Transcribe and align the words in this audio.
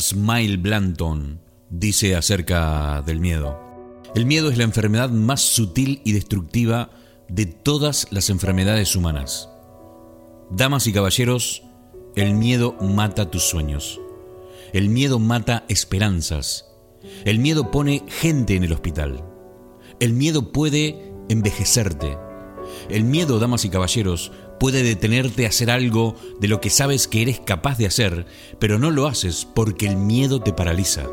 Smile 0.00 0.56
Blanton 0.56 1.40
dice 1.68 2.16
acerca 2.16 3.02
del 3.02 3.20
miedo. 3.20 3.60
El 4.14 4.24
miedo 4.24 4.50
es 4.50 4.56
la 4.56 4.64
enfermedad 4.64 5.10
más 5.10 5.42
sutil 5.42 6.00
y 6.04 6.12
destructiva 6.12 6.90
de 7.28 7.46
todas 7.46 8.08
las 8.10 8.30
enfermedades 8.30 8.96
humanas. 8.96 9.50
Damas 10.50 10.86
y 10.86 10.92
caballeros, 10.92 11.62
el 12.16 12.34
miedo 12.34 12.76
mata 12.80 13.30
tus 13.30 13.44
sueños. 13.44 14.00
El 14.72 14.88
miedo 14.88 15.18
mata 15.18 15.64
esperanzas. 15.68 16.66
El 17.24 17.38
miedo 17.38 17.70
pone 17.70 18.02
gente 18.08 18.56
en 18.56 18.64
el 18.64 18.72
hospital. 18.72 19.22
El 20.00 20.14
miedo 20.14 20.50
puede 20.50 21.12
envejecerte. 21.28 22.16
El 22.88 23.04
miedo, 23.04 23.38
damas 23.38 23.64
y 23.64 23.70
caballeros, 23.70 24.32
puede 24.60 24.82
detenerte 24.82 25.46
a 25.46 25.48
hacer 25.48 25.70
algo 25.70 26.14
de 26.38 26.46
lo 26.46 26.60
que 26.60 26.68
sabes 26.68 27.08
que 27.08 27.22
eres 27.22 27.40
capaz 27.40 27.78
de 27.78 27.86
hacer, 27.86 28.26
pero 28.60 28.78
no 28.78 28.90
lo 28.90 29.06
haces 29.06 29.48
porque 29.52 29.86
el 29.86 29.96
miedo 29.96 30.40
te 30.40 30.52
paraliza. 30.52 31.08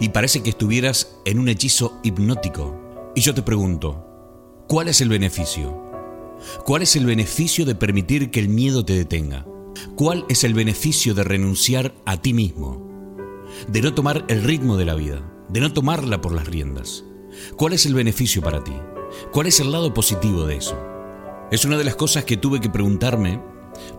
Y 0.00 0.10
parece 0.10 0.42
que 0.42 0.50
estuvieras 0.50 1.16
en 1.24 1.40
un 1.40 1.48
hechizo 1.48 1.98
hipnótico. 2.04 3.10
Y 3.16 3.20
yo 3.20 3.34
te 3.34 3.42
pregunto, 3.42 4.06
¿cuál 4.68 4.86
es 4.86 5.00
el 5.00 5.08
beneficio? 5.08 5.90
¿Cuál 6.64 6.82
es 6.82 6.94
el 6.94 7.04
beneficio 7.04 7.66
de 7.66 7.74
permitir 7.74 8.30
que 8.30 8.38
el 8.38 8.48
miedo 8.48 8.84
te 8.84 8.94
detenga? 8.94 9.44
¿Cuál 9.96 10.24
es 10.28 10.44
el 10.44 10.54
beneficio 10.54 11.12
de 11.12 11.24
renunciar 11.24 11.94
a 12.06 12.22
ti 12.22 12.32
mismo? 12.32 12.88
De 13.66 13.82
no 13.82 13.94
tomar 13.94 14.24
el 14.28 14.44
ritmo 14.44 14.76
de 14.76 14.84
la 14.84 14.94
vida, 14.94 15.28
de 15.48 15.60
no 15.60 15.72
tomarla 15.72 16.20
por 16.20 16.32
las 16.32 16.46
riendas. 16.46 17.04
¿Cuál 17.56 17.72
es 17.72 17.84
el 17.84 17.94
beneficio 17.94 18.42
para 18.42 18.62
ti? 18.62 18.74
¿Cuál 19.32 19.48
es 19.48 19.58
el 19.58 19.72
lado 19.72 19.92
positivo 19.92 20.46
de 20.46 20.56
eso? 20.56 20.91
Es 21.52 21.66
una 21.66 21.76
de 21.76 21.84
las 21.84 21.96
cosas 21.96 22.24
que 22.24 22.38
tuve 22.38 22.62
que 22.62 22.70
preguntarme 22.70 23.38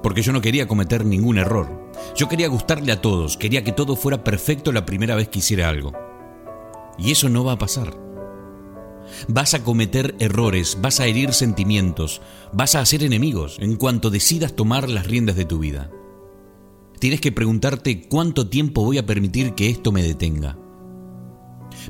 porque 0.02 0.24
yo 0.24 0.34
no 0.34 0.42
quería 0.42 0.68
cometer 0.68 1.06
ningún 1.06 1.38
error. 1.38 1.92
Yo 2.16 2.28
quería 2.28 2.48
gustarle 2.48 2.92
a 2.92 3.00
todos, 3.00 3.38
quería 3.38 3.64
que 3.64 3.72
todo 3.72 3.96
fuera 3.96 4.24
perfecto 4.24 4.72
la 4.72 4.88
primera 4.88 5.14
vez 5.14 5.30
que 5.30 5.38
hiciera 5.38 5.70
algo. 5.70 5.94
Y 6.98 7.12
eso 7.12 7.30
no 7.30 7.44
va 7.44 7.52
a 7.52 7.60
pasar. 7.60 7.96
Vas 9.28 9.54
a 9.54 9.64
cometer 9.64 10.16
errores, 10.18 10.80
vas 10.82 11.00
a 11.00 11.06
herir 11.06 11.32
sentimientos, 11.32 12.24
vas 12.54 12.74
a 12.74 12.80
hacer 12.80 13.04
enemigos 13.04 13.58
en 13.60 13.76
cuanto 13.76 14.10
decidas 14.10 14.56
tomar 14.56 14.90
las 14.90 15.06
riendas 15.06 15.36
de 15.36 15.46
tu 15.46 15.60
vida. 15.60 15.92
Tienes 16.98 17.22
que 17.22 17.32
preguntarte 17.32 18.08
cuánto 18.08 18.50
tiempo 18.50 18.84
voy 18.84 18.98
a 18.98 19.06
permitir 19.06 19.54
que 19.54 19.70
esto 19.70 19.92
me 19.92 20.02
detenga. 20.02 20.58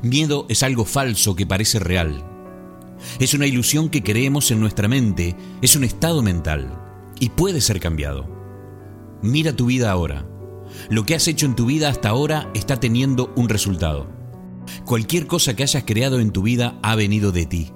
Miedo 0.02 0.44
es 0.50 0.62
algo 0.62 0.84
falso 0.84 1.34
que 1.34 1.46
parece 1.46 1.78
real. 1.78 2.33
Es 3.18 3.34
una 3.34 3.46
ilusión 3.46 3.88
que 3.88 4.02
creemos 4.02 4.50
en 4.50 4.60
nuestra 4.60 4.88
mente, 4.88 5.36
es 5.62 5.76
un 5.76 5.84
estado 5.84 6.22
mental 6.22 6.70
y 7.20 7.30
puede 7.30 7.60
ser 7.60 7.80
cambiado. 7.80 8.28
Mira 9.22 9.54
tu 9.54 9.66
vida 9.66 9.90
ahora. 9.90 10.26
Lo 10.90 11.04
que 11.04 11.14
has 11.14 11.28
hecho 11.28 11.46
en 11.46 11.54
tu 11.54 11.66
vida 11.66 11.88
hasta 11.88 12.08
ahora 12.08 12.50
está 12.54 12.80
teniendo 12.80 13.32
un 13.36 13.48
resultado. 13.48 14.08
Cualquier 14.84 15.26
cosa 15.26 15.54
que 15.54 15.62
hayas 15.62 15.84
creado 15.84 16.20
en 16.20 16.30
tu 16.30 16.42
vida 16.42 16.78
ha 16.82 16.94
venido 16.94 17.32
de 17.32 17.46
ti 17.46 17.72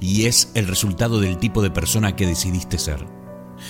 y 0.00 0.26
es 0.26 0.50
el 0.54 0.66
resultado 0.66 1.20
del 1.20 1.38
tipo 1.38 1.62
de 1.62 1.70
persona 1.70 2.16
que 2.16 2.26
decidiste 2.26 2.78
ser. 2.78 3.06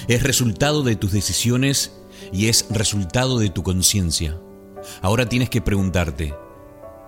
Es 0.08 0.22
resultado 0.22 0.82
de 0.82 0.96
tus 0.96 1.12
decisiones 1.12 1.92
y 2.32 2.46
es 2.46 2.66
resultado 2.70 3.38
de 3.38 3.50
tu 3.50 3.62
conciencia. 3.62 4.40
Ahora 5.02 5.28
tienes 5.28 5.50
que 5.50 5.62
preguntarte, 5.62 6.34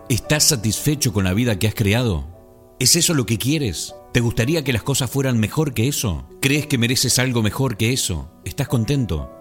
¿estás 0.09 0.45
satisfecho 0.45 1.13
con 1.13 1.25
la 1.25 1.35
vida 1.35 1.59
que 1.59 1.69
has 1.69 1.75
creado? 1.75 2.36
¿Es 2.79 2.95
eso 2.95 3.15
lo 3.15 3.25
que 3.25 3.39
quieres? 3.39 3.95
¿Te 4.13 4.21
gustaría 4.21 4.63
que 4.63 4.75
las 4.75 4.83
cosas 4.83 5.11
fueran 5.11 5.39
mejor 5.39 5.73
que 5.73 5.89
eso? 5.89 6.29
¿Crees 6.43 6.67
que 6.67 6.77
mereces 6.77 7.19
algo 7.19 7.43
mejor 7.43 7.79
que 7.79 7.95
eso? 7.95 8.31
¿Estás 8.45 8.69
contento? 8.69 9.33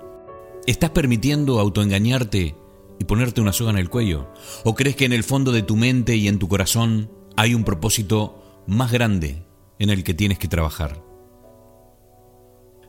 ¿Estás 0.67 0.91
permitiendo 0.91 1.59
autoengañarte 1.59 2.55
y 2.97 3.03
ponerte 3.03 3.41
una 3.41 3.51
soga 3.51 3.71
en 3.71 3.77
el 3.77 3.89
cuello? 3.89 4.31
¿O 4.63 4.73
crees 4.73 4.95
que 4.95 5.03
en 5.03 5.11
el 5.11 5.25
fondo 5.25 5.51
de 5.51 5.63
tu 5.63 5.75
mente 5.75 6.15
y 6.15 6.29
en 6.29 6.39
tu 6.39 6.47
corazón 6.47 7.11
hay 7.35 7.53
un 7.53 7.65
propósito 7.65 8.63
más 8.67 8.93
grande 8.93 9.43
en 9.79 9.89
el 9.89 10.05
que 10.05 10.13
tienes 10.13 10.39
que 10.39 10.47
trabajar? 10.47 11.03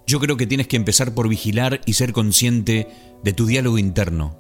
Yo 0.07 0.21
creo 0.21 0.37
que 0.37 0.47
tienes 0.47 0.69
que 0.69 0.77
empezar 0.77 1.13
por 1.13 1.29
vigilar 1.29 1.81
y 1.87 1.95
ser 1.95 2.13
consciente 2.13 2.87
de 3.25 3.33
tu 3.33 3.47
diálogo 3.47 3.79
interno 3.79 4.39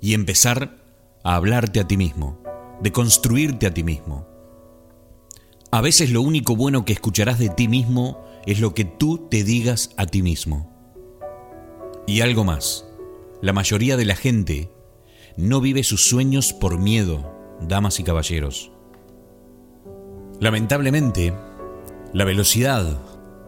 y 0.00 0.14
empezar 0.14 0.78
a 1.24 1.34
hablarte 1.34 1.78
a 1.78 1.86
ti 1.86 1.98
mismo, 1.98 2.42
de 2.80 2.90
construirte 2.90 3.66
a 3.66 3.74
ti 3.74 3.84
mismo. 3.84 4.37
A 5.70 5.82
veces 5.82 6.10
lo 6.10 6.22
único 6.22 6.56
bueno 6.56 6.86
que 6.86 6.94
escucharás 6.94 7.38
de 7.38 7.50
ti 7.50 7.68
mismo 7.68 8.24
es 8.46 8.60
lo 8.60 8.72
que 8.72 8.84
tú 8.84 9.28
te 9.30 9.44
digas 9.44 9.90
a 9.98 10.06
ti 10.06 10.22
mismo. 10.22 10.72
Y 12.06 12.22
algo 12.22 12.42
más. 12.42 12.86
La 13.42 13.52
mayoría 13.52 13.98
de 13.98 14.06
la 14.06 14.16
gente 14.16 14.70
no 15.36 15.60
vive 15.60 15.84
sus 15.84 16.08
sueños 16.08 16.54
por 16.54 16.78
miedo, 16.78 17.30
damas 17.60 18.00
y 18.00 18.04
caballeros. 18.04 18.72
Lamentablemente, 20.40 21.34
la 22.14 22.24
velocidad 22.24 23.02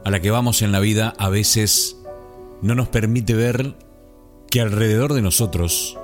a 0.04 0.10
la 0.10 0.20
que 0.20 0.30
vamos 0.30 0.60
en 0.60 0.72
la 0.72 0.80
vida 0.80 1.14
a 1.18 1.30
veces 1.30 1.96
no 2.60 2.74
nos 2.74 2.88
permite 2.88 3.32
ver 3.34 3.76
que 4.50 4.60
alrededor 4.60 5.14
de 5.14 5.22
nosotros 5.22 5.98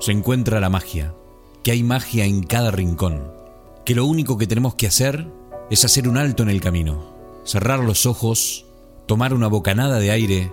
se 0.00 0.10
encuentra 0.10 0.58
la 0.58 0.68
magia, 0.68 1.14
que 1.62 1.70
hay 1.70 1.84
magia 1.84 2.24
en 2.24 2.42
cada 2.42 2.72
rincón, 2.72 3.41
que 3.84 3.94
lo 3.94 4.06
único 4.06 4.38
que 4.38 4.46
tenemos 4.46 4.74
que 4.74 4.86
hacer 4.86 5.28
es 5.70 5.84
hacer 5.84 6.08
un 6.08 6.16
alto 6.16 6.42
en 6.42 6.48
el 6.48 6.60
camino, 6.60 7.16
cerrar 7.44 7.80
los 7.80 8.06
ojos, 8.06 8.66
tomar 9.06 9.34
una 9.34 9.48
bocanada 9.48 9.98
de 9.98 10.10
aire, 10.10 10.52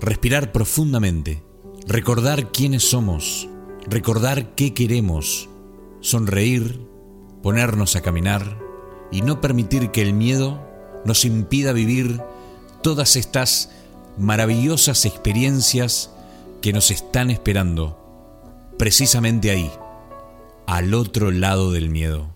respirar 0.00 0.52
profundamente 0.52 1.46
recordar 1.86 2.50
quiénes 2.50 2.90
somos, 2.90 3.48
recordar 3.86 4.54
qué 4.54 4.74
queremos, 4.74 5.48
sonreír, 6.00 6.80
ponernos 7.42 7.94
a 7.94 8.00
caminar 8.00 8.58
y 9.12 9.22
no 9.22 9.40
permitir 9.40 9.92
que 9.92 10.02
el 10.02 10.12
miedo 10.12 10.60
nos 11.04 11.24
impida 11.24 11.72
vivir 11.72 12.20
todas 12.82 13.14
estas 13.14 13.70
maravillosas 14.18 15.04
experiencias 15.04 16.10
que 16.60 16.72
nos 16.72 16.90
están 16.90 17.30
esperando 17.30 18.02
precisamente 18.78 19.50
ahí, 19.50 19.70
al 20.66 20.92
otro 20.92 21.30
lado 21.30 21.70
del 21.70 21.88
miedo. 21.88 22.35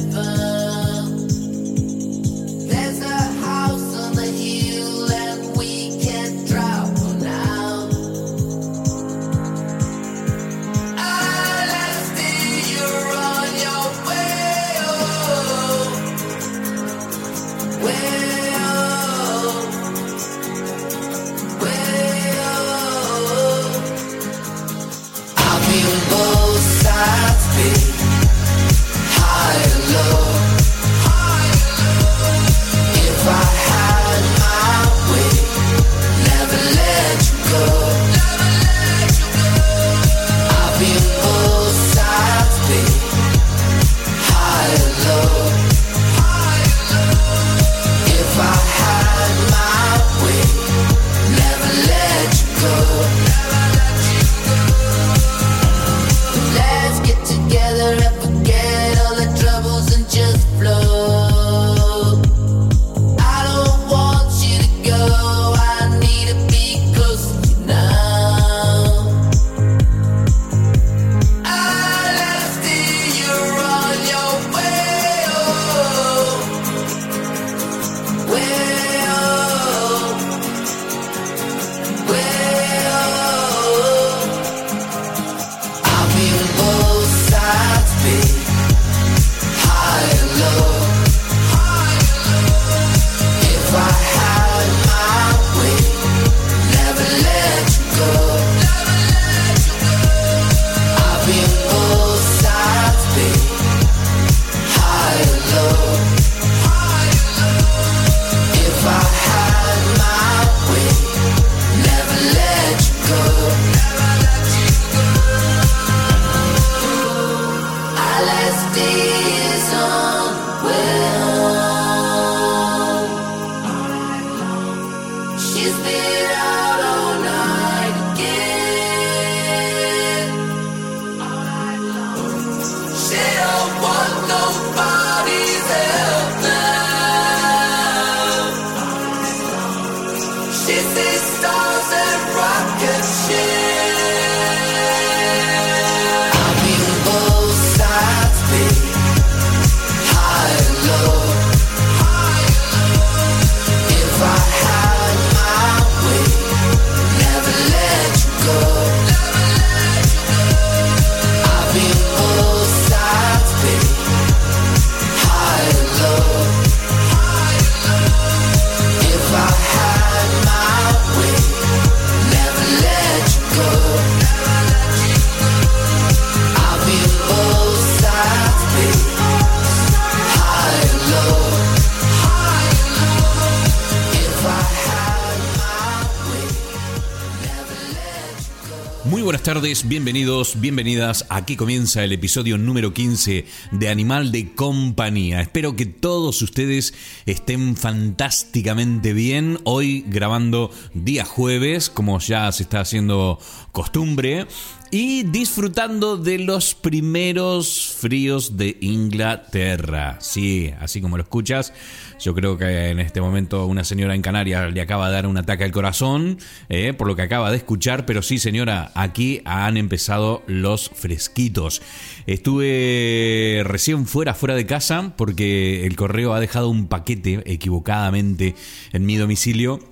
bienvenidos, 189.91 190.61
bienvenidas. 190.61 191.25
Aquí 191.27 191.57
comienza 191.57 192.01
el 192.01 192.13
episodio 192.13 192.57
número 192.57 192.93
15 192.93 193.43
de 193.73 193.89
Animal 193.89 194.31
de 194.31 194.53
Compañía. 194.55 195.41
Espero 195.41 195.75
que 195.75 195.85
todos 195.85 196.41
ustedes 196.41 196.93
estén 197.25 197.75
fantásticamente 197.75 199.11
bien. 199.11 199.59
Hoy 199.65 200.05
grabando 200.07 200.71
día 200.93 201.25
jueves, 201.25 201.89
como 201.89 202.17
ya 202.19 202.49
se 202.53 202.63
está 202.63 202.79
haciendo 202.79 203.37
costumbre 203.73 204.47
y 204.91 205.23
disfrutando 205.23 206.17
de 206.17 206.37
los 206.37 206.75
primeros 206.75 207.95
fríos 207.97 208.57
de 208.57 208.77
Inglaterra. 208.81 210.17
Sí, 210.19 210.73
así 210.81 210.99
como 210.99 211.15
lo 211.15 211.23
escuchas, 211.23 211.73
yo 212.19 212.35
creo 212.35 212.57
que 212.57 212.89
en 212.89 212.99
este 212.99 213.21
momento 213.21 213.65
una 213.65 213.85
señora 213.85 214.13
en 214.15 214.21
Canarias 214.21 214.73
le 214.73 214.81
acaba 214.81 215.07
de 215.07 215.13
dar 215.13 215.27
un 215.27 215.37
ataque 215.37 215.63
al 215.63 215.71
corazón, 215.71 216.39
eh, 216.67 216.91
por 216.91 217.07
lo 217.07 217.15
que 217.15 217.21
acaba 217.21 217.51
de 217.51 217.57
escuchar, 217.57 218.05
pero 218.05 218.21
sí 218.21 218.37
señora, 218.37 218.91
aquí 218.93 219.41
han 219.45 219.77
empezado 219.77 220.43
los 220.45 220.89
fresquitos. 220.89 221.81
Estuve 222.27 223.61
recién 223.63 224.05
fuera, 224.05 224.33
fuera 224.33 224.55
de 224.55 224.65
casa, 224.65 225.13
porque 225.15 225.85
el 225.85 225.95
correo 225.95 226.33
ha 226.33 226.41
dejado 226.41 226.67
un 226.67 226.87
paquete 226.87 227.41
equivocadamente 227.45 228.55
en 228.91 229.05
mi 229.05 229.15
domicilio 229.15 229.90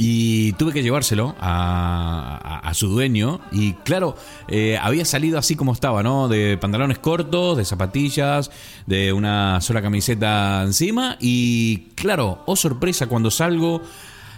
y 0.00 0.52
tuve 0.52 0.72
que 0.72 0.82
llevárselo 0.82 1.34
a, 1.40 2.70
su 2.74 2.88
dueño. 2.88 3.40
Y 3.50 3.72
claro, 3.72 4.14
eh, 4.46 4.78
había 4.80 5.04
salido 5.04 5.38
así 5.38 5.56
como 5.56 5.72
estaba, 5.72 6.02
¿no? 6.04 6.28
De 6.28 6.56
pantalones 6.56 7.00
cortos, 7.00 7.56
de 7.56 7.64
zapatillas, 7.64 8.50
de 8.86 9.12
una 9.12 9.60
sola 9.60 9.82
camiseta 9.82 10.62
encima. 10.62 11.16
Y 11.18 11.88
claro, 11.96 12.42
oh 12.46 12.54
sorpresa, 12.54 13.08
cuando 13.08 13.32
salgo 13.32 13.82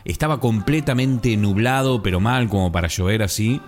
estaba 0.06 0.40
completamente 0.40 1.36
nublado, 1.36 2.02
pero 2.02 2.20
mal, 2.20 2.48
como 2.48 2.72
para 2.72 2.88
llover 2.88 3.22
así. 3.22 3.60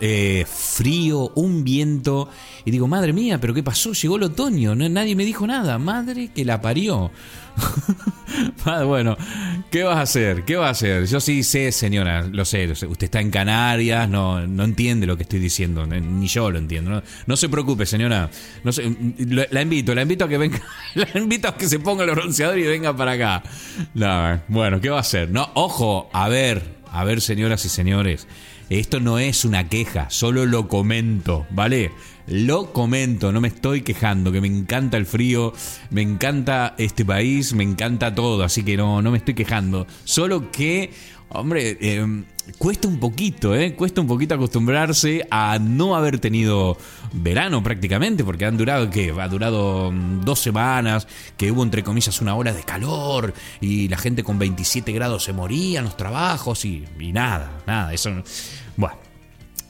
Eh, 0.00 0.44
frío, 0.48 1.32
un 1.34 1.64
viento. 1.64 2.28
Y 2.64 2.70
digo, 2.70 2.86
madre 2.86 3.12
mía, 3.12 3.40
pero 3.40 3.54
¿qué 3.54 3.62
pasó? 3.62 3.92
Llegó 3.92 4.16
el 4.16 4.24
otoño, 4.24 4.74
nadie 4.74 5.16
me 5.16 5.24
dijo 5.24 5.46
nada. 5.46 5.78
Madre 5.78 6.30
que 6.34 6.44
la 6.44 6.60
parió. 6.60 7.10
bueno, 8.86 9.16
¿qué 9.70 9.82
vas 9.82 9.96
a 9.96 10.02
hacer? 10.02 10.44
¿Qué 10.44 10.56
vas 10.56 10.68
a 10.68 10.70
hacer? 10.70 11.06
Yo 11.06 11.20
sí 11.20 11.42
sé, 11.42 11.72
señora, 11.72 12.22
lo 12.22 12.44
sé. 12.44 12.70
Usted 12.70 13.04
está 13.04 13.20
en 13.20 13.30
Canarias, 13.30 14.08
no, 14.08 14.46
no 14.46 14.64
entiende 14.64 15.06
lo 15.06 15.16
que 15.16 15.22
estoy 15.24 15.38
diciendo, 15.38 15.86
ni 15.86 16.26
yo 16.26 16.50
lo 16.50 16.58
entiendo. 16.58 17.02
No, 17.26 17.36
se 17.36 17.48
preocupe, 17.48 17.86
señora. 17.86 18.30
No 18.64 18.70
la 19.50 19.62
invito, 19.62 19.94
la 19.94 20.02
invito 20.02 20.24
a 20.24 20.28
que 20.28 20.38
venga, 20.38 20.60
la 20.94 21.08
invito 21.14 21.48
a 21.48 21.56
que 21.56 21.68
se 21.68 21.78
ponga 21.78 22.04
el 22.04 22.10
bronceador 22.10 22.58
y 22.58 22.64
venga 22.64 22.96
para 22.96 23.12
acá. 23.12 23.42
No, 23.94 24.40
bueno, 24.48 24.80
¿qué 24.80 24.90
va 24.90 24.98
a 24.98 25.00
hacer? 25.00 25.30
No, 25.30 25.50
ojo, 25.54 26.08
a 26.12 26.28
ver, 26.28 26.77
a 26.92 27.04
ver, 27.04 27.20
señoras 27.20 27.64
y 27.64 27.68
señores. 27.68 28.26
Esto 28.70 29.00
no 29.00 29.18
es 29.18 29.44
una 29.46 29.68
queja, 29.68 30.10
solo 30.10 30.44
lo 30.44 30.68
comento, 30.68 31.46
¿vale? 31.50 31.90
Lo 32.26 32.74
comento, 32.74 33.32
no 33.32 33.40
me 33.40 33.48
estoy 33.48 33.80
quejando, 33.80 34.30
que 34.30 34.42
me 34.42 34.48
encanta 34.48 34.98
el 34.98 35.06
frío, 35.06 35.54
me 35.88 36.02
encanta 36.02 36.74
este 36.76 37.02
país, 37.02 37.54
me 37.54 37.64
encanta 37.64 38.14
todo, 38.14 38.44
así 38.44 38.62
que 38.64 38.76
no, 38.76 39.00
no 39.00 39.10
me 39.10 39.16
estoy 39.16 39.32
quejando. 39.32 39.86
Solo 40.04 40.50
que, 40.50 40.90
hombre, 41.30 41.76
eh, 41.80 42.24
cuesta 42.56 42.88
un 42.88 42.98
poquito, 42.98 43.54
¿eh? 43.54 43.74
Cuesta 43.74 44.00
un 44.00 44.06
poquito 44.06 44.34
acostumbrarse 44.34 45.26
a 45.30 45.58
no 45.58 45.96
haber 45.96 46.18
tenido 46.18 46.76
verano 47.12 47.62
prácticamente, 47.62 48.24
porque 48.24 48.46
han 48.46 48.56
durado, 48.56 48.90
¿qué? 48.90 49.14
Ha 49.18 49.28
durado 49.28 49.92
mm, 49.92 50.22
dos 50.24 50.40
semanas, 50.40 51.06
que 51.36 51.50
hubo 51.50 51.62
entre 51.62 51.82
comillas 51.82 52.20
una 52.20 52.34
hora 52.34 52.52
de 52.52 52.62
calor 52.62 53.34
y 53.60 53.88
la 53.88 53.98
gente 53.98 54.24
con 54.24 54.38
27 54.38 54.92
grados 54.92 55.24
se 55.24 55.32
moría 55.32 55.80
en 55.80 55.84
los 55.84 55.96
trabajos 55.96 56.64
y, 56.64 56.84
y 56.98 57.12
nada, 57.12 57.62
nada, 57.66 57.92
eso... 57.92 58.10
Bueno, 58.76 58.96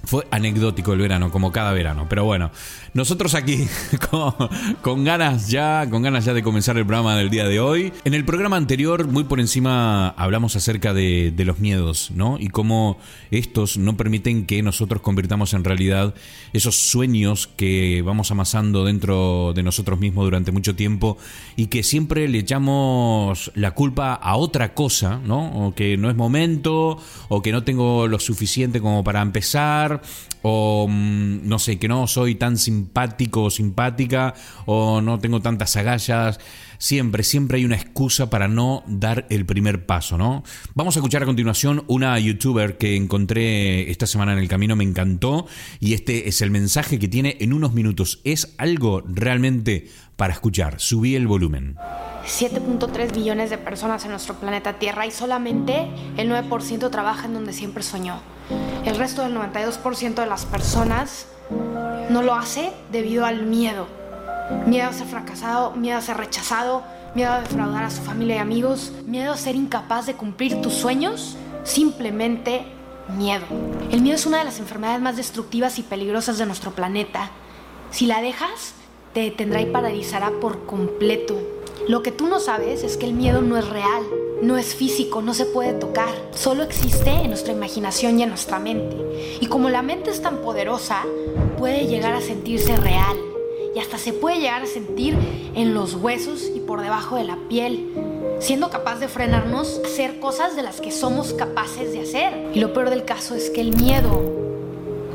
fue 0.08 0.26
anecdótico 0.30 0.94
el 0.94 1.00
verano, 1.00 1.30
como 1.30 1.52
cada 1.52 1.72
verano. 1.72 2.06
Pero 2.08 2.24
bueno, 2.24 2.50
nosotros 2.94 3.34
aquí 3.34 3.66
con, 4.82 5.04
ganas 5.04 5.48
ya, 5.48 5.86
con 5.90 6.02
ganas 6.02 6.24
ya 6.24 6.34
de 6.34 6.42
comenzar 6.42 6.76
el 6.76 6.86
programa 6.86 7.16
del 7.16 7.30
día 7.30 7.46
de 7.46 7.60
hoy. 7.60 7.92
En 8.04 8.14
el 8.14 8.24
programa 8.24 8.56
anterior, 8.56 9.06
muy 9.06 9.24
por 9.24 9.40
encima, 9.40 10.08
hablamos 10.10 10.56
acerca 10.56 10.94
de, 10.94 11.32
de 11.34 11.44
los 11.44 11.58
miedos, 11.58 12.10
¿no? 12.14 12.38
Y 12.38 12.48
cómo 12.48 12.98
estos 13.30 13.76
no 13.76 13.96
permiten 13.96 14.46
que 14.46 14.62
nosotros 14.62 15.02
convirtamos 15.02 15.54
en 15.54 15.64
realidad 15.64 16.14
esos 16.52 16.76
sueños 16.76 17.48
que 17.56 18.02
vamos 18.04 18.30
amasando 18.30 18.84
dentro 18.84 19.52
de 19.54 19.62
nosotros 19.62 19.98
mismos 19.98 20.24
durante 20.24 20.52
mucho 20.52 20.74
tiempo 20.74 21.18
y 21.56 21.66
que 21.66 21.82
siempre 21.82 22.28
le 22.28 22.38
echamos 22.38 23.50
la 23.54 23.72
culpa 23.72 24.14
a 24.14 24.36
otra 24.36 24.74
cosa, 24.74 25.20
¿no? 25.24 25.66
O 25.66 25.74
que 25.74 25.96
no 25.96 26.10
es 26.10 26.16
momento, 26.16 26.98
o 27.28 27.42
que 27.42 27.52
no 27.52 27.64
tengo 27.64 28.06
lo 28.06 28.18
suficiente 28.18 28.80
como 28.80 29.04
para 29.04 29.22
empezar 29.22 30.02
o 30.50 30.86
mm, 30.88 31.46
no 31.46 31.58
sé, 31.58 31.78
que 31.78 31.88
no 31.88 32.06
soy 32.06 32.34
tan 32.34 32.56
simpático 32.56 33.44
o 33.44 33.50
simpática, 33.50 34.34
o 34.64 35.02
no 35.02 35.18
tengo 35.18 35.40
tantas 35.40 35.76
agallas. 35.76 36.40
Siempre, 36.78 37.22
siempre 37.22 37.58
hay 37.58 37.64
una 37.64 37.76
excusa 37.76 38.30
para 38.30 38.48
no 38.48 38.82
dar 38.86 39.26
el 39.30 39.44
primer 39.44 39.84
paso, 39.84 40.16
¿no? 40.16 40.44
Vamos 40.74 40.96
a 40.96 41.00
escuchar 41.00 41.22
a 41.22 41.26
continuación 41.26 41.84
una 41.86 42.18
youtuber 42.18 42.78
que 42.78 42.96
encontré 42.96 43.90
esta 43.90 44.06
semana 44.06 44.32
en 44.32 44.38
el 44.38 44.48
camino, 44.48 44.74
me 44.74 44.84
encantó, 44.84 45.46
y 45.80 45.92
este 45.92 46.28
es 46.28 46.40
el 46.40 46.50
mensaje 46.50 46.98
que 46.98 47.08
tiene 47.08 47.36
en 47.40 47.52
unos 47.52 47.74
minutos. 47.74 48.20
Es 48.24 48.54
algo 48.56 49.02
realmente 49.02 49.88
para 50.16 50.32
escuchar. 50.32 50.80
Subí 50.80 51.14
el 51.14 51.26
volumen. 51.26 51.76
7.3 52.24 53.14
billones 53.14 53.50
de 53.50 53.58
personas 53.58 54.04
en 54.04 54.12
nuestro 54.12 54.34
planeta 54.34 54.78
Tierra 54.78 55.06
y 55.06 55.10
solamente 55.10 55.88
el 56.16 56.30
9% 56.30 56.90
trabaja 56.90 57.26
en 57.26 57.34
donde 57.34 57.52
siempre 57.52 57.82
soñó. 57.82 58.37
El 58.84 58.96
resto 58.96 59.22
del 59.22 59.36
92% 59.36 60.14
de 60.14 60.26
las 60.26 60.46
personas 60.46 61.26
no 62.10 62.22
lo 62.22 62.34
hace 62.34 62.72
debido 62.90 63.24
al 63.24 63.42
miedo. 63.42 63.86
Miedo 64.66 64.88
a 64.88 64.92
ser 64.92 65.06
fracasado, 65.06 65.72
miedo 65.72 65.98
a 65.98 66.00
ser 66.00 66.16
rechazado, 66.16 66.82
miedo 67.14 67.32
a 67.32 67.40
defraudar 67.40 67.84
a 67.84 67.90
su 67.90 68.02
familia 68.02 68.36
y 68.36 68.38
amigos, 68.38 68.92
miedo 69.04 69.32
a 69.32 69.36
ser 69.36 69.56
incapaz 69.56 70.06
de 70.06 70.14
cumplir 70.14 70.60
tus 70.62 70.72
sueños, 70.72 71.36
simplemente 71.64 72.64
miedo. 73.16 73.44
El 73.90 74.00
miedo 74.00 74.16
es 74.16 74.26
una 74.26 74.38
de 74.38 74.44
las 74.44 74.58
enfermedades 74.58 75.00
más 75.00 75.16
destructivas 75.16 75.78
y 75.78 75.82
peligrosas 75.82 76.38
de 76.38 76.46
nuestro 76.46 76.72
planeta. 76.72 77.30
Si 77.90 78.06
la 78.06 78.20
dejas, 78.20 78.74
te 79.12 79.20
detendrá 79.20 79.60
y 79.60 79.66
paralizará 79.66 80.30
por 80.40 80.66
completo. 80.66 81.38
Lo 81.86 82.02
que 82.02 82.12
tú 82.12 82.26
no 82.26 82.40
sabes 82.40 82.82
es 82.82 82.96
que 82.96 83.06
el 83.06 83.12
miedo 83.12 83.42
no 83.42 83.56
es 83.56 83.68
real 83.68 84.04
no 84.42 84.56
es 84.56 84.74
físico, 84.74 85.20
no 85.20 85.34
se 85.34 85.46
puede 85.46 85.72
tocar, 85.72 86.08
solo 86.34 86.62
existe 86.62 87.10
en 87.10 87.28
nuestra 87.28 87.52
imaginación 87.52 88.18
y 88.18 88.22
en 88.22 88.28
nuestra 88.28 88.58
mente. 88.58 88.96
Y 89.40 89.46
como 89.46 89.68
la 89.68 89.82
mente 89.82 90.10
es 90.10 90.22
tan 90.22 90.38
poderosa, 90.38 91.04
puede 91.58 91.86
llegar 91.86 92.14
a 92.14 92.20
sentirse 92.20 92.76
real 92.76 93.16
y 93.74 93.78
hasta 93.80 93.98
se 93.98 94.12
puede 94.12 94.38
llegar 94.38 94.62
a 94.62 94.66
sentir 94.66 95.16
en 95.54 95.74
los 95.74 95.94
huesos 95.94 96.50
y 96.54 96.60
por 96.60 96.82
debajo 96.82 97.16
de 97.16 97.24
la 97.24 97.36
piel, 97.48 97.92
siendo 98.38 98.70
capaz 98.70 99.00
de 99.00 99.08
frenarnos 99.08 99.80
a 99.82 99.86
hacer 99.86 100.20
cosas 100.20 100.54
de 100.54 100.62
las 100.62 100.80
que 100.80 100.92
somos 100.92 101.32
capaces 101.32 101.92
de 101.92 102.00
hacer. 102.00 102.52
Y 102.54 102.60
lo 102.60 102.72
peor 102.72 102.90
del 102.90 103.04
caso 103.04 103.34
es 103.34 103.50
que 103.50 103.60
el 103.60 103.76
miedo 103.76 104.37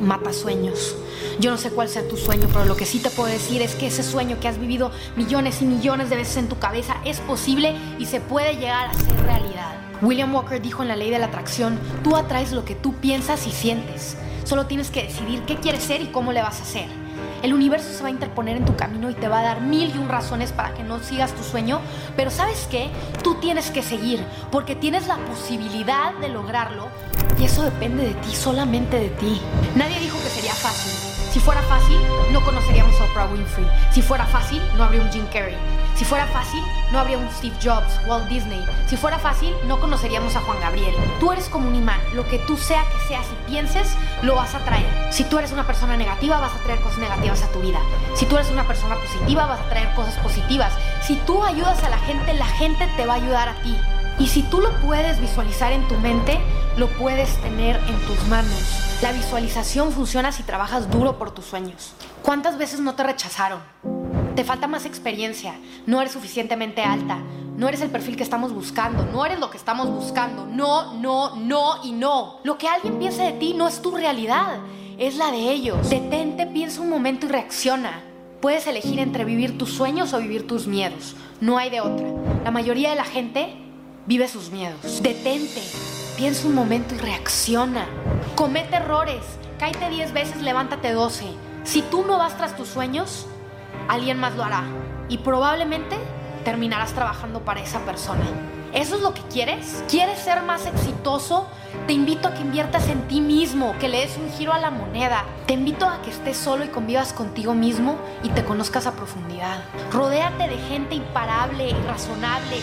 mata 0.03 0.33
sueños. 0.33 0.95
Yo 1.39 1.51
no 1.51 1.57
sé 1.57 1.71
cuál 1.71 1.89
sea 1.89 2.07
tu 2.07 2.17
sueño, 2.17 2.47
pero 2.51 2.65
lo 2.65 2.75
que 2.75 2.85
sí 2.85 2.99
te 2.99 3.09
puedo 3.09 3.29
decir 3.29 3.61
es 3.61 3.75
que 3.75 3.87
ese 3.87 4.03
sueño 4.03 4.39
que 4.39 4.47
has 4.47 4.59
vivido 4.59 4.91
millones 5.15 5.61
y 5.61 5.65
millones 5.65 6.09
de 6.09 6.15
veces 6.17 6.37
en 6.37 6.49
tu 6.49 6.59
cabeza 6.59 6.97
es 7.05 7.19
posible 7.19 7.75
y 7.97 8.05
se 8.05 8.21
puede 8.21 8.55
llegar 8.55 8.87
a 8.87 8.93
ser 8.93 9.19
realidad. 9.21 9.75
William 10.01 10.33
Walker 10.35 10.61
dijo 10.61 10.81
en 10.81 10.89
la 10.89 10.95
ley 10.95 11.09
de 11.09 11.19
la 11.19 11.27
atracción, 11.27 11.79
tú 12.03 12.15
atraes 12.15 12.51
lo 12.51 12.65
que 12.65 12.75
tú 12.75 12.93
piensas 12.95 13.47
y 13.47 13.51
sientes. 13.51 14.17
Solo 14.43 14.65
tienes 14.65 14.91
que 14.91 15.03
decidir 15.03 15.41
qué 15.43 15.55
quieres 15.55 15.83
ser 15.83 16.01
y 16.01 16.07
cómo 16.07 16.33
le 16.33 16.41
vas 16.41 16.59
a 16.59 16.63
hacer. 16.63 17.02
El 17.43 17.53
universo 17.53 17.91
se 17.91 18.01
va 18.01 18.07
a 18.07 18.11
interponer 18.11 18.55
en 18.55 18.63
tu 18.63 18.75
camino 18.77 19.09
y 19.09 19.13
te 19.13 19.27
va 19.27 19.41
a 19.41 19.43
dar 19.43 19.59
mil 19.61 19.93
y 19.93 19.97
un 19.97 20.07
razones 20.07 20.53
para 20.53 20.73
que 20.73 20.81
no 20.81 20.99
sigas 20.99 21.33
tu 21.33 21.43
sueño, 21.43 21.81
pero 22.15 22.31
¿sabes 22.31 22.67
qué? 22.71 22.89
Tú 23.21 23.35
tienes 23.35 23.69
que 23.69 23.83
seguir, 23.83 24.23
porque 24.49 24.75
tienes 24.77 25.07
la 25.07 25.17
posibilidad 25.17 26.13
de 26.15 26.29
lograrlo 26.29 26.87
y 27.37 27.43
eso 27.43 27.63
depende 27.63 28.07
de 28.07 28.13
ti, 28.13 28.33
solamente 28.33 28.97
de 28.97 29.09
ti. 29.09 29.41
Nadie 29.75 29.99
dijo 29.99 30.17
que 30.19 30.29
sería 30.29 30.53
fácil. 30.53 31.12
Si 31.33 31.39
fuera 31.39 31.63
fácil, 31.63 31.97
no 32.31 32.45
conoceríamos 32.45 32.93
a 33.01 33.05
Oprah 33.05 33.25
Winfrey. 33.25 33.65
Si 33.91 34.03
fuera 34.03 34.23
fácil, 34.27 34.61
no 34.77 34.83
habría 34.83 35.01
un 35.01 35.11
Jim 35.11 35.25
Carrey. 35.33 35.57
Si 35.95 36.05
fuera 36.05 36.27
fácil, 36.27 36.61
no 36.91 36.99
habría 36.99 37.17
un 37.17 37.27
Steve 37.31 37.55
Jobs, 37.59 37.99
Walt 38.05 38.27
Disney. 38.27 38.63
Si 38.85 38.95
fuera 38.97 39.17
fácil, 39.17 39.51
no 39.65 39.79
conoceríamos 39.79 40.35
a 40.35 40.41
Juan 40.41 40.59
Gabriel. 40.59 40.93
Tú 41.19 41.31
eres 41.31 41.49
como 41.49 41.67
un 41.67 41.73
imán. 41.73 41.99
Lo 42.13 42.27
que 42.27 42.37
tú 42.37 42.55
sea 42.55 42.83
que 42.83 43.07
seas 43.07 43.25
y 43.31 43.49
pienses, 43.49 43.95
lo 44.21 44.35
vas 44.35 44.53
a 44.53 44.59
traer. 44.59 44.85
Si 45.11 45.23
tú 45.23 45.39
eres 45.39 45.51
una 45.51 45.65
persona 45.65 45.97
negativa, 45.97 46.37
vas 46.37 46.53
a 46.53 46.63
traer 46.65 46.79
cosas 46.81 46.99
negativas 46.99 47.41
a 47.41 47.51
tu 47.51 47.61
vida. 47.61 47.79
Si 48.13 48.27
tú 48.27 48.35
eres 48.35 48.51
una 48.51 48.67
persona 48.67 48.95
positiva, 48.97 49.47
vas 49.47 49.59
a 49.59 49.69
traer 49.69 49.91
cosas 49.95 50.13
positivas. 50.19 50.71
Si 51.01 51.15
tú 51.25 51.43
ayudas 51.43 51.83
a 51.83 51.89
la 51.89 51.97
gente, 51.97 52.35
la 52.35 52.45
gente 52.45 52.87
te 52.95 53.07
va 53.07 53.13
a 53.13 53.17
ayudar 53.17 53.49
a 53.49 53.55
ti. 53.63 53.75
Y 54.19 54.27
si 54.27 54.43
tú 54.43 54.61
lo 54.61 54.71
puedes 54.81 55.19
visualizar 55.19 55.71
en 55.71 55.87
tu 55.87 55.95
mente, 55.95 56.39
lo 56.77 56.87
puedes 56.87 57.35
tener 57.41 57.75
en 57.75 57.99
tus 58.07 58.27
manos. 58.27 58.99
La 59.01 59.11
visualización 59.11 59.91
funciona 59.91 60.31
si 60.31 60.43
trabajas 60.43 60.89
duro 60.89 61.17
por 61.17 61.31
tus 61.31 61.45
sueños. 61.45 61.93
¿Cuántas 62.21 62.57
veces 62.57 62.79
no 62.79 62.95
te 62.95 63.03
rechazaron? 63.03 63.59
Te 64.35 64.43
falta 64.43 64.67
más 64.67 64.85
experiencia, 64.85 65.55
no 65.85 65.99
eres 65.99 66.13
suficientemente 66.13 66.81
alta, 66.81 67.19
no 67.57 67.67
eres 67.67 67.81
el 67.81 67.89
perfil 67.89 68.15
que 68.15 68.23
estamos 68.23 68.53
buscando, 68.53 69.05
no 69.05 69.25
eres 69.25 69.39
lo 69.39 69.49
que 69.49 69.57
estamos 69.57 69.89
buscando, 69.89 70.45
no, 70.45 70.93
no, 70.95 71.35
no 71.35 71.83
y 71.83 71.91
no. 71.91 72.39
Lo 72.43 72.57
que 72.57 72.67
alguien 72.67 72.97
piense 72.99 73.23
de 73.23 73.33
ti 73.33 73.53
no 73.55 73.67
es 73.67 73.81
tu 73.81 73.91
realidad. 73.91 74.59
es 74.97 75.17
la 75.17 75.31
de 75.31 75.51
ellos. 75.51 75.89
Detente, 75.89 76.45
piensa 76.45 76.81
un 76.81 76.89
momento 76.89 77.25
y 77.25 77.29
reacciona. 77.29 78.03
Puedes 78.41 78.67
elegir 78.67 78.99
entre 78.99 79.25
vivir 79.25 79.57
tus 79.57 79.73
sueños 79.73 80.13
o 80.13 80.19
vivir 80.19 80.47
tus 80.47 80.67
miedos. 80.67 81.15
No 81.41 81.57
hay 81.57 81.69
de 81.69 81.81
otra. 81.81 82.07
La 82.43 82.51
mayoría 82.51 82.91
de 82.91 82.95
la 82.95 83.05
gente 83.05 83.57
vive 84.05 84.27
sus 84.27 84.51
miedos. 84.51 85.01
Detente, 85.01 85.61
piensa 86.17 86.47
un 86.47 86.55
momento 86.55 86.95
y 86.95 86.97
reacciona. 86.97 87.87
Comete 88.35 88.75
errores. 88.75 89.23
Cáete 89.59 89.89
10 89.89 90.13
veces, 90.13 90.41
levántate 90.41 90.91
12. 90.91 91.25
Si 91.63 91.81
tú 91.83 92.03
no 92.05 92.17
vas 92.17 92.37
tras 92.37 92.55
tus 92.55 92.67
sueños, 92.67 93.27
alguien 93.87 94.19
más 94.19 94.35
lo 94.35 94.43
hará. 94.43 94.63
Y 95.09 95.19
probablemente 95.19 95.97
terminarás 96.43 96.93
trabajando 96.93 97.41
para 97.45 97.61
esa 97.61 97.79
persona. 97.85 98.25
¿Eso 98.73 98.95
es 98.95 99.01
lo 99.01 99.13
que 99.13 99.21
quieres? 99.31 99.83
¿Quieres 99.87 100.17
ser 100.17 100.41
más 100.41 100.65
exitoso? 100.65 101.47
Te 101.85 101.93
invito 101.93 102.27
a 102.27 102.33
que 102.33 102.41
inviertas 102.41 102.87
en 102.87 103.07
ti 103.07 103.21
mismo, 103.21 103.75
que 103.79 103.87
le 103.87 103.99
des 103.99 104.17
un 104.17 104.31
giro 104.31 104.51
a 104.51 104.57
la 104.57 104.71
moneda. 104.71 105.25
Te 105.45 105.53
invito 105.53 105.87
a 105.87 106.01
que 106.01 106.09
estés 106.09 106.37
solo 106.37 106.65
y 106.65 106.69
convivas 106.69 107.13
contigo 107.13 107.53
mismo 107.53 107.99
y 108.23 108.29
te 108.29 108.43
conozcas 108.43 108.87
a 108.87 108.93
profundidad. 108.93 109.63
Rodéate 109.91 110.47
de 110.47 110.57
gente 110.57 110.95
imparable, 110.95 111.69
irrazonable, 111.69 112.57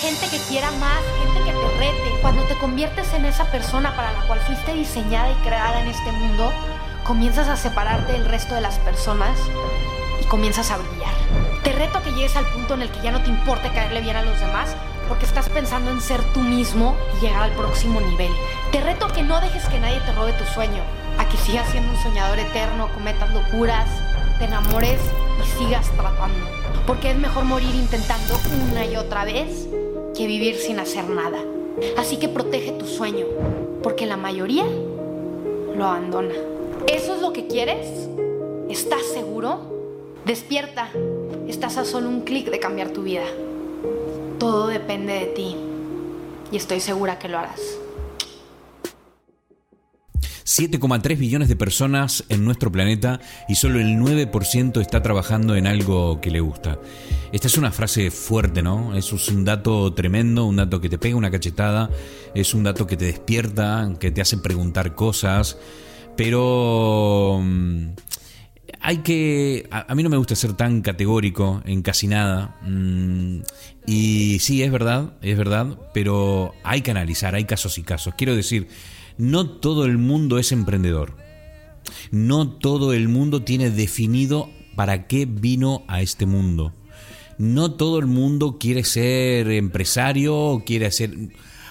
gente 0.00 0.26
que 0.30 0.38
quiera 0.48 0.68
más, 0.72 0.98
gente 1.22 1.48
que 1.48 1.56
te 1.56 1.78
rete. 1.78 2.20
Cuando 2.22 2.42
te 2.42 2.58
conviertes 2.58 3.14
en 3.14 3.24
esa 3.24 3.44
persona 3.52 3.94
para 3.94 4.10
la 4.10 4.26
cual 4.26 4.40
fuiste 4.40 4.74
diseñada 4.74 5.30
y 5.30 5.34
creada 5.46 5.80
en 5.80 5.86
este 5.86 6.10
mundo, 6.10 6.50
comienzas 7.04 7.46
a 7.46 7.56
separarte 7.56 8.14
del 8.14 8.24
resto 8.24 8.56
de 8.56 8.62
las 8.62 8.80
personas 8.80 9.38
y 10.20 10.24
comienzas 10.24 10.72
a 10.72 10.78
brillar. 10.78 11.14
Te 11.62 11.70
reto 11.70 11.98
a 11.98 12.02
que 12.02 12.10
llegues 12.10 12.34
al 12.34 12.46
punto 12.46 12.74
en 12.74 12.82
el 12.82 12.90
que 12.90 13.00
ya 13.00 13.12
no 13.12 13.22
te 13.22 13.30
importe 13.30 13.70
caerle 13.72 14.00
bien 14.00 14.16
a 14.16 14.22
los 14.22 14.40
demás 14.40 14.74
porque 15.08 15.26
estás 15.26 15.48
pensando 15.48 15.90
en 15.90 16.00
ser 16.00 16.20
tú 16.32 16.40
mismo 16.40 16.96
y 17.16 17.26
llegar 17.26 17.42
al 17.42 17.52
próximo 17.52 18.00
nivel. 18.00 18.32
Te 18.70 18.80
reto 18.80 19.08
que 19.08 19.22
no 19.22 19.40
dejes 19.40 19.64
que 19.66 19.78
nadie 19.78 20.00
te 20.00 20.12
robe 20.12 20.32
tu 20.32 20.44
sueño, 20.44 20.82
a 21.18 21.28
que 21.28 21.36
sigas 21.36 21.68
siendo 21.70 21.92
un 21.92 22.02
soñador 22.02 22.38
eterno, 22.38 22.88
cometas 22.94 23.32
locuras, 23.32 23.88
te 24.38 24.44
enamores 24.44 25.00
y 25.42 25.58
sigas 25.58 25.90
tratando. 25.90 26.46
Porque 26.86 27.10
es 27.10 27.16
mejor 27.16 27.44
morir 27.44 27.74
intentando 27.74 28.38
una 28.70 28.84
y 28.84 28.96
otra 28.96 29.24
vez 29.24 29.68
que 30.16 30.26
vivir 30.26 30.56
sin 30.56 30.78
hacer 30.78 31.08
nada. 31.08 31.38
Así 31.96 32.16
que 32.16 32.28
protege 32.28 32.72
tu 32.72 32.86
sueño, 32.86 33.26
porque 33.82 34.06
la 34.06 34.16
mayoría 34.16 34.64
lo 35.76 35.86
abandona. 35.86 36.34
¿Eso 36.86 37.14
es 37.14 37.22
lo 37.22 37.32
que 37.32 37.46
quieres? 37.46 38.08
¿Estás 38.68 39.02
seguro? 39.12 39.60
Despierta. 40.24 40.90
Estás 41.48 41.78
a 41.78 41.84
solo 41.84 42.08
un 42.08 42.22
clic 42.22 42.50
de 42.50 42.58
cambiar 42.58 42.90
tu 42.90 43.02
vida. 43.02 43.24
Todo 44.42 44.66
depende 44.66 45.12
de 45.12 45.26
ti 45.26 45.56
y 46.50 46.56
estoy 46.56 46.80
segura 46.80 47.16
que 47.16 47.28
lo 47.28 47.38
harás. 47.38 47.60
7,3 50.44 51.16
billones 51.16 51.48
de 51.48 51.54
personas 51.54 52.24
en 52.28 52.44
nuestro 52.44 52.72
planeta 52.72 53.20
y 53.48 53.54
solo 53.54 53.78
el 53.78 53.96
9% 53.98 54.80
está 54.80 55.00
trabajando 55.00 55.54
en 55.54 55.68
algo 55.68 56.20
que 56.20 56.32
le 56.32 56.40
gusta. 56.40 56.80
Esta 57.30 57.46
es 57.46 57.56
una 57.56 57.70
frase 57.70 58.10
fuerte, 58.10 58.62
¿no? 58.62 58.96
Es 58.96 59.12
un 59.12 59.44
dato 59.44 59.94
tremendo, 59.94 60.44
un 60.44 60.56
dato 60.56 60.80
que 60.80 60.88
te 60.88 60.98
pega 60.98 61.14
una 61.14 61.30
cachetada, 61.30 61.88
es 62.34 62.52
un 62.52 62.64
dato 62.64 62.84
que 62.84 62.96
te 62.96 63.04
despierta, 63.04 63.94
que 64.00 64.10
te 64.10 64.22
hace 64.22 64.38
preguntar 64.38 64.96
cosas, 64.96 65.56
pero 66.16 67.38
mm, 67.40 67.90
hay 68.80 68.98
que. 68.98 69.68
A, 69.70 69.94
mí 69.94 70.02
no 70.02 70.10
me 70.10 70.16
gusta 70.16 70.34
ser 70.34 70.54
tan 70.54 70.82
categórico 70.82 71.62
en 71.64 71.82
casi 71.82 72.06
nada. 72.08 72.56
Mm, 72.62 73.40
y 73.86 74.38
sí, 74.40 74.62
es 74.62 74.70
verdad, 74.70 75.14
es 75.22 75.36
verdad, 75.36 75.78
pero 75.94 76.54
hay 76.64 76.82
que 76.82 76.90
analizar, 76.90 77.34
hay 77.34 77.44
casos 77.44 77.78
y 77.78 77.82
casos. 77.82 78.14
Quiero 78.16 78.34
decir, 78.34 78.68
no 79.18 79.48
todo 79.48 79.84
el 79.84 79.98
mundo 79.98 80.38
es 80.38 80.52
emprendedor. 80.52 81.16
No 82.10 82.48
todo 82.48 82.92
el 82.92 83.08
mundo 83.08 83.42
tiene 83.42 83.70
definido 83.70 84.50
para 84.76 85.06
qué 85.06 85.26
vino 85.26 85.84
a 85.88 86.00
este 86.00 86.26
mundo. 86.26 86.72
No 87.38 87.72
todo 87.72 87.98
el 87.98 88.06
mundo 88.06 88.58
quiere 88.58 88.84
ser 88.84 89.50
empresario, 89.50 90.62
quiere 90.64 90.90
ser. 90.90 91.14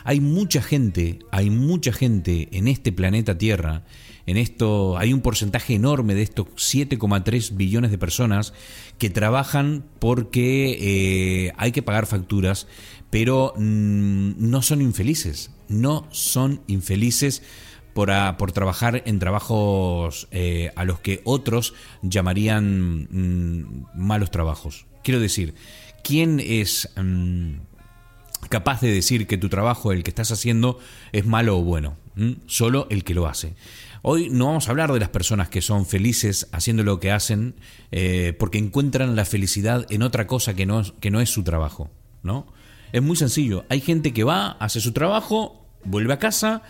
Hay 0.03 0.19
mucha 0.19 0.61
gente, 0.61 1.19
hay 1.31 1.49
mucha 1.49 1.91
gente 1.91 2.49
en 2.51 2.67
este 2.67 2.91
planeta 2.91 3.37
Tierra 3.37 3.83
en 4.25 4.37
esto 4.37 4.97
hay 4.97 5.13
un 5.13 5.21
porcentaje 5.21 5.73
enorme 5.73 6.15
de 6.15 6.21
estos 6.21 6.47
7,3 6.55 7.55
billones 7.55 7.91
de 7.91 7.97
personas 7.97 8.53
que 8.97 9.09
trabajan 9.09 9.85
porque 9.99 10.77
eh, 10.79 11.53
hay 11.57 11.71
que 11.71 11.81
pagar 11.81 12.05
facturas, 12.05 12.67
pero 13.09 13.53
mm, 13.57 14.33
no 14.37 14.61
son 14.61 14.81
infelices, 14.81 15.51
no 15.67 16.07
son 16.11 16.61
infelices 16.67 17.41
por, 17.93 18.11
por 18.37 18.51
trabajar 18.51 19.03
en 19.05 19.19
trabajos 19.19 20.27
eh, 20.31 20.71
a 20.75 20.85
los 20.85 20.99
que 20.99 21.21
otros 21.23 21.73
llamarían 22.01 23.07
mm, 23.09 23.85
malos 23.95 24.31
trabajos. 24.31 24.85
Quiero 25.03 25.19
decir, 25.19 25.55
¿quién 26.03 26.39
es... 26.39 26.89
Mm, 26.95 27.71
capaz 28.49 28.81
de 28.81 28.91
decir 28.91 29.27
que 29.27 29.37
tu 29.37 29.49
trabajo, 29.49 29.91
el 29.91 30.03
que 30.03 30.09
estás 30.09 30.31
haciendo, 30.31 30.79
es 31.11 31.25
malo 31.25 31.57
o 31.57 31.63
bueno. 31.63 31.97
Solo 32.45 32.87
el 32.89 33.03
que 33.03 33.13
lo 33.13 33.27
hace. 33.27 33.55
Hoy 34.03 34.29
no 34.31 34.47
vamos 34.47 34.67
a 34.67 34.71
hablar 34.71 34.91
de 34.91 34.99
las 34.99 35.09
personas 35.09 35.49
que 35.49 35.61
son 35.61 35.85
felices 35.85 36.47
haciendo 36.51 36.83
lo 36.83 36.99
que 36.99 37.11
hacen 37.11 37.53
eh, 37.91 38.35
porque 38.39 38.57
encuentran 38.57 39.15
la 39.15 39.25
felicidad 39.25 39.85
en 39.91 40.01
otra 40.01 40.25
cosa 40.25 40.55
que 40.55 40.65
no, 40.65 40.81
que 40.99 41.11
no 41.11 41.21
es 41.21 41.29
su 41.29 41.43
trabajo, 41.43 41.91
¿no? 42.23 42.47
Es 42.93 43.03
muy 43.03 43.15
sencillo. 43.15 43.63
Hay 43.69 43.79
gente 43.79 44.11
que 44.11 44.23
va, 44.23 44.53
hace 44.53 44.81
su 44.81 44.91
trabajo, 44.91 45.67
vuelve 45.83 46.13
a 46.13 46.19
casa 46.19 46.63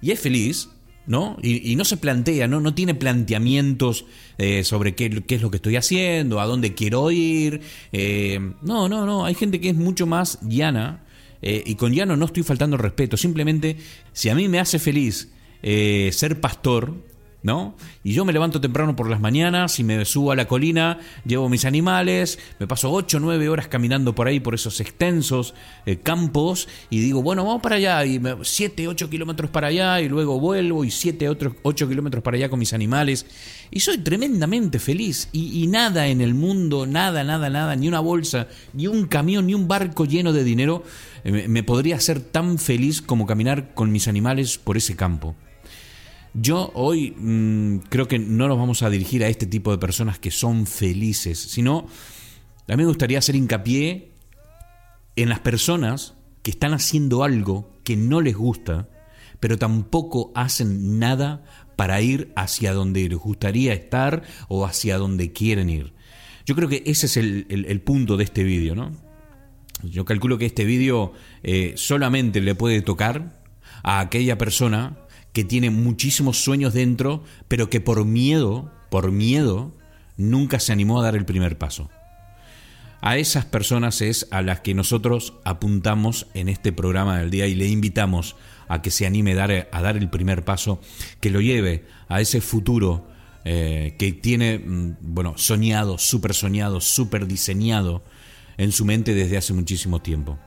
y 0.00 0.12
es 0.12 0.20
feliz, 0.20 0.68
¿no? 1.08 1.36
Y, 1.42 1.74
no 1.74 1.84
se 1.84 1.96
plantea, 1.96 2.46
¿no? 2.46 2.60
No 2.60 2.72
tiene 2.72 2.94
planteamientos 2.94 4.06
eh, 4.38 4.62
sobre 4.62 4.94
qué, 4.94 5.10
qué, 5.22 5.34
es 5.34 5.42
lo 5.42 5.50
que 5.50 5.56
estoy 5.56 5.74
haciendo, 5.74 6.40
a 6.40 6.46
dónde 6.46 6.74
quiero 6.74 7.10
ir. 7.10 7.62
Eh, 7.90 8.38
no, 8.62 8.88
no, 8.88 9.04
no. 9.04 9.24
Hay 9.24 9.34
gente 9.34 9.60
que 9.60 9.70
es 9.70 9.76
mucho 9.76 10.06
más 10.06 10.38
llana. 10.42 11.02
y 11.42 11.74
con 11.74 11.92
llano 11.92 12.16
no 12.16 12.26
estoy 12.26 12.44
faltando 12.44 12.76
respeto. 12.76 13.16
Simplemente, 13.16 13.76
si 14.12 14.28
a 14.28 14.36
mí 14.36 14.48
me 14.48 14.60
hace 14.60 14.78
feliz 14.78 15.32
eh, 15.68 16.10
ser 16.12 16.40
pastor, 16.40 16.94
¿no? 17.42 17.74
Y 18.04 18.12
yo 18.12 18.24
me 18.24 18.32
levanto 18.32 18.60
temprano 18.60 18.94
por 18.94 19.10
las 19.10 19.20
mañanas 19.20 19.80
y 19.80 19.84
me 19.84 20.04
subo 20.04 20.30
a 20.30 20.36
la 20.36 20.46
colina, 20.46 21.00
llevo 21.24 21.48
mis 21.48 21.64
animales, 21.64 22.38
me 22.60 22.68
paso 22.68 22.92
8 22.92 23.16
o 23.16 23.20
9 23.20 23.48
horas 23.48 23.66
caminando 23.66 24.14
por 24.14 24.28
ahí, 24.28 24.38
por 24.38 24.54
esos 24.54 24.78
extensos 24.80 25.54
eh, 25.84 25.96
campos, 25.96 26.68
y 26.88 27.00
digo, 27.00 27.20
bueno, 27.20 27.44
vamos 27.44 27.62
para 27.62 27.76
allá, 27.76 28.04
y 28.04 28.20
7, 28.42 28.86
8 28.86 29.10
kilómetros 29.10 29.50
para 29.50 29.66
allá, 29.66 30.00
y 30.00 30.08
luego 30.08 30.38
vuelvo, 30.38 30.84
y 30.84 30.92
7, 30.92 31.28
8 31.64 31.88
kilómetros 31.88 32.22
para 32.22 32.36
allá 32.36 32.48
con 32.48 32.60
mis 32.60 32.72
animales, 32.72 33.26
y 33.72 33.80
soy 33.80 33.98
tremendamente 33.98 34.78
feliz, 34.78 35.28
y, 35.32 35.64
y 35.64 35.66
nada 35.66 36.06
en 36.06 36.20
el 36.20 36.34
mundo, 36.34 36.86
nada, 36.86 37.24
nada, 37.24 37.50
nada, 37.50 37.74
ni 37.74 37.88
una 37.88 37.98
bolsa, 37.98 38.46
ni 38.72 38.86
un 38.86 39.06
camión, 39.06 39.48
ni 39.48 39.54
un 39.54 39.66
barco 39.66 40.04
lleno 40.04 40.32
de 40.32 40.44
dinero, 40.44 40.84
eh, 41.24 41.48
me 41.48 41.64
podría 41.64 41.96
hacer 41.96 42.20
tan 42.20 42.58
feliz 42.58 43.02
como 43.02 43.26
caminar 43.26 43.74
con 43.74 43.90
mis 43.90 44.06
animales 44.06 44.58
por 44.58 44.76
ese 44.76 44.94
campo. 44.94 45.34
Yo 46.38 46.70
hoy 46.74 47.12
mm, 47.16 47.78
creo 47.88 48.08
que 48.08 48.18
no 48.18 48.46
nos 48.46 48.58
vamos 48.58 48.82
a 48.82 48.90
dirigir 48.90 49.24
a 49.24 49.28
este 49.28 49.46
tipo 49.46 49.70
de 49.70 49.78
personas 49.78 50.18
que 50.18 50.30
son 50.30 50.66
felices, 50.66 51.38
sino 51.38 51.86
a 52.68 52.72
mí 52.72 52.76
me 52.76 52.84
gustaría 52.84 53.18
hacer 53.18 53.36
hincapié 53.36 54.10
en 55.16 55.30
las 55.30 55.40
personas 55.40 56.14
que 56.42 56.50
están 56.50 56.74
haciendo 56.74 57.24
algo 57.24 57.70
que 57.84 57.96
no 57.96 58.20
les 58.20 58.36
gusta, 58.36 58.90
pero 59.40 59.56
tampoco 59.56 60.30
hacen 60.34 60.98
nada 60.98 61.42
para 61.74 62.02
ir 62.02 62.32
hacia 62.36 62.74
donde 62.74 63.08
les 63.08 63.18
gustaría 63.18 63.72
estar 63.72 64.22
o 64.48 64.66
hacia 64.66 64.98
donde 64.98 65.32
quieren 65.32 65.70
ir. 65.70 65.94
Yo 66.44 66.54
creo 66.54 66.68
que 66.68 66.82
ese 66.84 67.06
es 67.06 67.16
el, 67.16 67.80
punto 67.80 68.18
de 68.18 68.24
este 68.24 68.44
vídeo, 68.44 68.74
¿no? 68.74 68.92
Yo 69.82 70.04
calculo 70.04 70.36
que 70.36 70.46
este 70.46 70.66
vídeo 70.66 71.14
eh, 71.42 71.72
solamente 71.76 72.42
le 72.42 72.54
puede 72.54 72.82
tocar 72.82 73.42
a 73.82 74.00
aquella 74.00 74.36
persona 74.36 74.98
que 75.36 75.44
tiene 75.44 75.68
muchísimos 75.68 76.38
sueños 76.38 76.72
dentro, 76.72 77.22
pero 77.46 77.68
que 77.68 77.82
por 77.82 78.06
miedo, 78.06 78.72
por 78.88 79.12
miedo, 79.12 79.70
nunca 80.16 80.58
se 80.60 80.72
animó 80.72 80.98
a 80.98 81.02
dar 81.02 81.14
el 81.14 81.26
primer 81.26 81.58
paso. 81.58 81.90
A 83.02 83.18
esas 83.18 83.44
personas 83.44 84.00
es 84.00 84.28
a 84.30 84.40
las 84.40 84.60
que 84.60 84.72
nosotros 84.72 85.34
apuntamos 85.44 86.26
en 86.32 86.48
este 86.48 86.72
programa 86.72 87.18
del 87.18 87.28
día 87.28 87.46
y 87.48 87.54
le 87.54 87.68
invitamos 87.68 88.34
a 88.66 88.80
que 88.80 88.90
se 88.90 89.04
anime 89.04 89.38
a 89.38 89.66
dar, 89.82 89.98
el 89.98 90.08
primer 90.08 90.42
paso, 90.42 90.80
que 91.20 91.28
lo 91.28 91.42
lleve 91.42 91.84
a 92.08 92.22
ese 92.22 92.40
futuro 92.40 93.06
eh, 93.44 93.94
que 93.98 94.12
tiene, 94.12 94.58
mm, 94.58 94.96
bueno, 95.02 95.34
soñado, 95.36 95.98
súper 95.98 96.32
soñado, 96.32 96.80
súper 96.80 97.26
diseñado 97.26 98.02
en 98.56 98.72
su 98.72 98.86
mente 98.86 99.12
desde 99.12 99.36
hace 99.36 99.52
muchísimo 99.52 100.00
tiempo. 100.00 100.38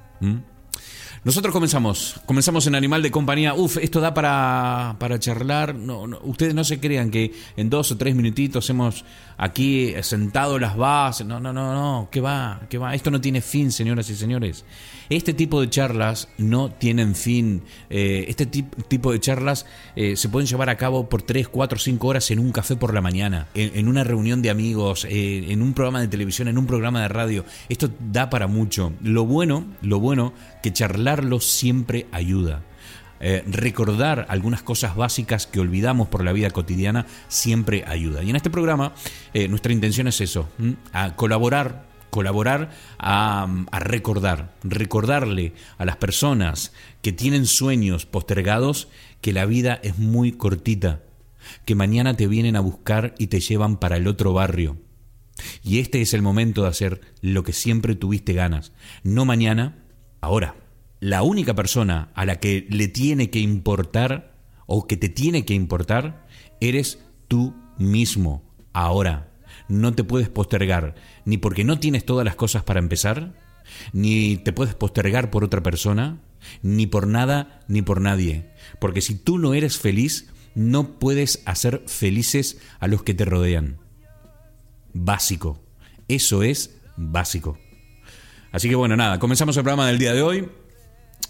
Nosotros 1.24 1.52
comenzamos, 1.52 2.22
comenzamos 2.26 2.66
en 2.68 2.76
Animal 2.76 3.02
de 3.02 3.12
Compañía. 3.12 3.54
Uf, 3.54 3.78
esto 3.78 4.00
da 4.00 4.14
para, 4.14 4.96
para 5.00 5.20
charlar. 5.20 5.76
No, 5.76 6.04
ustedes 6.24 6.56
no 6.56 6.64
se 6.64 6.80
crean 6.80 7.12
que 7.12 7.34
en 7.58 7.70
dos 7.70 7.92
o 7.92 7.98
tres 7.98 8.16
minutitos 8.16 8.70
hemos 8.70 9.04
aquí 9.38 9.94
sentado 10.02 10.58
las 10.60 10.78
bases. 10.78 11.28
No, 11.28 11.42
no, 11.42 11.52
no, 11.52 11.74
no. 11.74 12.08
¿Qué 12.10 12.22
va? 12.22 12.62
¿Qué 12.70 12.78
va? 12.78 12.96
Esto 12.96 13.12
no 13.12 13.20
tiene 13.20 13.42
fin, 13.42 13.70
señoras 13.70 14.10
y 14.10 14.16
señores. 14.16 14.64
Este 15.10 15.34
tipo 15.34 15.60
de 15.60 15.70
charlas 15.72 16.30
no 16.38 16.70
tienen 16.70 17.16
fin. 17.16 17.64
Eh, 17.90 18.26
este 18.28 18.46
tipo 18.46 19.12
de 19.12 19.20
charlas 19.20 19.66
eh, 19.96 20.16
se 20.16 20.30
pueden 20.30 20.48
llevar 20.48 20.70
a 20.70 20.78
cabo 20.78 21.10
por 21.10 21.24
3, 21.24 21.48
4, 21.48 21.80
5 21.80 22.08
horas 22.08 22.30
en 22.30 22.38
un 22.38 22.52
café 22.52 22.76
por 22.76 22.94
la 22.94 23.02
mañana, 23.02 23.48
en, 23.56 23.88
una 23.88 24.04
reunión 24.04 24.44
de 24.44 24.52
amigos, 24.52 25.06
eh, 25.06 25.52
en 25.52 25.64
un 25.64 25.74
programa 25.74 26.00
de 26.02 26.10
televisión, 26.10 26.48
en 26.48 26.60
un 26.60 26.68
programa 26.68 27.02
de 27.02 27.08
radio. 27.08 27.44
Esto 27.70 27.90
da 28.00 28.30
para 28.30 28.46
mucho. 28.46 28.94
Lo 29.02 29.26
bueno, 29.26 29.66
lo 29.82 30.00
bueno, 30.00 30.32
que 30.62 30.72
charlarlo 30.72 31.40
siempre 31.40 32.06
ayuda. 32.12 32.62
recordar 33.48 34.28
algunas 34.30 34.62
cosas 34.62 34.96
básicas 34.96 35.46
que 35.46 35.60
olvidamos 35.60 36.08
por 36.08 36.24
la 36.24 36.34
vida 36.34 36.52
cotidiana 36.52 37.08
siempre 37.28 37.84
ayuda. 37.88 38.24
Y 38.24 38.30
en 38.30 38.36
este 38.36 38.52
programa 38.52 38.94
nuestra 39.50 39.74
intención 39.74 40.08
es 40.08 40.22
eso, 40.22 40.48
a 40.94 41.16
colaborar 41.16 41.89
colaborar 42.10 42.72
a, 42.98 43.48
recordar, 43.80 44.56
recordarle 44.64 45.54
a 45.78 45.86
las 45.86 45.98
personas 45.98 46.74
que 47.02 47.12
tienen 47.12 47.46
sueños 47.46 48.06
postergados 48.06 48.88
que 49.22 49.34
la 49.34 49.46
vida 49.46 49.80
es 49.84 49.98
muy 49.98 50.32
cortita, 50.32 51.04
que 51.66 51.76
mañana 51.76 52.16
te 52.16 52.28
vienen 52.28 52.56
a 52.56 52.62
buscar 52.62 53.16
y 53.18 53.28
te 53.28 53.40
llevan 53.40 53.78
para 53.78 53.98
el 53.98 54.08
otro 54.08 54.34
barrio. 54.34 54.78
Y 55.64 55.80
este 55.80 56.02
es 56.02 56.14
el 56.14 56.22
momento 56.22 56.64
de 56.64 56.70
hacer 56.70 57.02
lo 57.22 57.44
que 57.44 57.54
siempre 57.54 57.96
tuviste 57.96 58.34
ganas, 58.34 58.74
no 59.04 59.26
mañana, 59.26 59.84
ahora. 60.22 60.56
La 61.00 61.24
única 61.24 61.56
persona 61.56 62.12
a 62.14 62.26
la 62.26 62.42
que 62.42 62.68
le 62.70 62.90
tiene 62.90 63.30
que 63.30 63.40
importar 63.40 64.34
o 64.66 64.86
que 64.86 64.98
te 64.98 65.08
tiene 65.08 65.46
que 65.46 65.54
importar 65.54 66.28
eres 66.60 67.00
tú 67.30 67.56
mismo, 67.78 68.44
ahora 68.74 69.29
no 69.70 69.94
te 69.94 70.04
puedes 70.04 70.28
postergar, 70.28 70.96
ni 71.24 71.38
porque 71.38 71.64
no 71.64 71.80
tienes 71.80 72.04
todas 72.04 72.26
las 72.26 72.36
cosas 72.36 72.64
para 72.64 72.80
empezar, 72.80 73.34
ni 73.94 74.36
te 74.38 74.52
puedes 74.52 74.76
postergar 74.76 75.32
por 75.32 75.46
otra 75.46 75.64
persona, 75.64 76.20
ni 76.62 76.88
por 76.88 77.08
nada, 77.08 77.62
ni 77.68 77.82
por 77.82 78.02
nadie. 78.02 78.50
Porque 78.80 79.02
si 79.02 79.16
tú 79.16 79.38
no 79.38 79.54
eres 79.54 79.78
feliz, 79.78 80.30
no 80.56 81.00
puedes 81.00 81.42
hacer 81.46 81.84
felices 81.88 82.60
a 82.80 82.88
los 82.88 83.04
que 83.04 83.14
te 83.14 83.26
rodean. 83.26 83.78
Básico. 84.94 85.62
Eso 86.08 86.44
es 86.44 86.78
básico. 86.98 87.58
Así 88.52 88.68
que 88.68 88.76
bueno, 88.76 88.98
nada, 88.98 89.20
comenzamos 89.20 89.56
el 89.58 89.64
programa 89.64 89.88
del 89.88 90.00
día 90.00 90.14
de 90.14 90.24
hoy. 90.24 90.50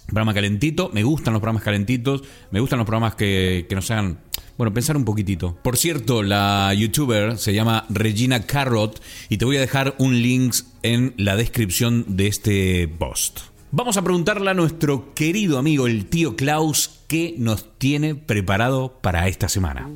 Programa 0.09 0.33
calentito. 0.33 0.89
Me 0.93 1.03
gustan 1.03 1.33
los 1.33 1.41
programas 1.41 1.63
calentitos. 1.63 2.23
Me 2.51 2.59
gustan 2.59 2.79
los 2.79 2.85
programas 2.85 3.15
que, 3.15 3.65
que 3.67 3.75
nos 3.75 3.89
hagan 3.91 4.19
bueno, 4.59 4.73
pensar 4.73 4.97
un 4.97 5.05
poquitito. 5.05 5.57
Por 5.63 5.77
cierto, 5.77 6.21
la 6.21 6.73
youtuber 6.73 7.37
se 7.37 7.53
llama 7.53 7.85
Regina 7.89 8.45
Carrot 8.45 9.01
y 9.29 9.37
te 9.37 9.45
voy 9.45 9.55
a 9.55 9.61
dejar 9.61 9.95
un 9.99 10.21
link 10.21 10.53
en 10.83 11.13
la 11.15 11.37
descripción 11.37 12.03
de 12.07 12.27
este 12.27 12.87
post. 12.89 13.39
Vamos 13.71 13.95
a 13.95 14.01
preguntarle 14.01 14.51
a 14.51 14.53
nuestro 14.53 15.13
querido 15.13 15.59
amigo 15.59 15.87
el 15.87 16.07
tío 16.07 16.35
Klaus 16.35 16.98
qué 17.09 17.33
nos 17.39 17.65
tiene 17.79 18.13
preparado 18.13 18.93
para 19.01 19.27
esta 19.27 19.49
semana. 19.49 19.89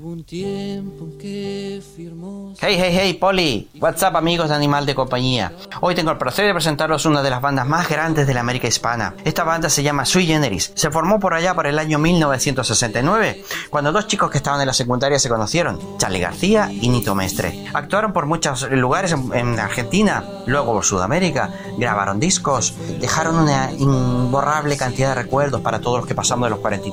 Hey, 2.59 2.77
hey, 2.79 2.97
hey, 2.97 3.13
Poli. 3.13 3.69
What's 3.79 4.01
up, 4.01 4.17
amigos 4.17 4.49
de 4.49 4.55
Animal 4.55 4.85
de 4.87 4.95
Compañía. 4.95 5.53
Hoy 5.81 5.93
tengo 5.93 6.09
el 6.09 6.17
placer 6.17 6.47
de 6.47 6.53
presentaros 6.53 7.05
una 7.05 7.21
de 7.21 7.29
las 7.29 7.39
bandas 7.39 7.67
más 7.67 7.87
grandes 7.87 8.25
de 8.25 8.33
la 8.33 8.39
América 8.39 8.67
Hispana. 8.67 9.13
Esta 9.23 9.43
banda 9.43 9.69
se 9.69 9.83
llama 9.83 10.05
Sui 10.05 10.25
Generis. 10.25 10.71
Se 10.73 10.89
formó 10.89 11.19
por 11.19 11.35
allá 11.35 11.53
por 11.53 11.67
el 11.67 11.77
año 11.77 11.99
1969, 11.99 13.43
cuando 13.69 13.91
dos 13.91 14.07
chicos 14.07 14.31
que 14.31 14.37
estaban 14.39 14.61
en 14.61 14.67
la 14.67 14.73
secundaria 14.73 15.19
se 15.19 15.29
conocieron, 15.29 15.79
Charlie 15.99 16.19
García 16.19 16.71
y 16.71 16.89
Nito 16.89 17.13
Mestre. 17.13 17.65
Actuaron 17.73 18.11
por 18.11 18.25
muchos 18.25 18.71
lugares 18.71 19.11
en, 19.11 19.31
en 19.33 19.59
Argentina, 19.59 20.23
luego 20.47 20.73
por 20.73 20.85
Sudamérica, 20.85 21.53
grabaron 21.77 22.19
discos, 22.19 22.73
dejaron 22.99 23.35
una 23.35 23.71
imborrable 23.71 24.77
cantidad 24.77 25.09
de 25.09 25.21
recuerdos 25.21 25.61
para 25.61 25.79
todos 25.79 25.99
los 25.99 26.07
que 26.07 26.15
pasamos 26.15 26.47
de 26.47 26.51
los 26.51 26.59
cuarenta 26.59 26.87
y 26.87 26.91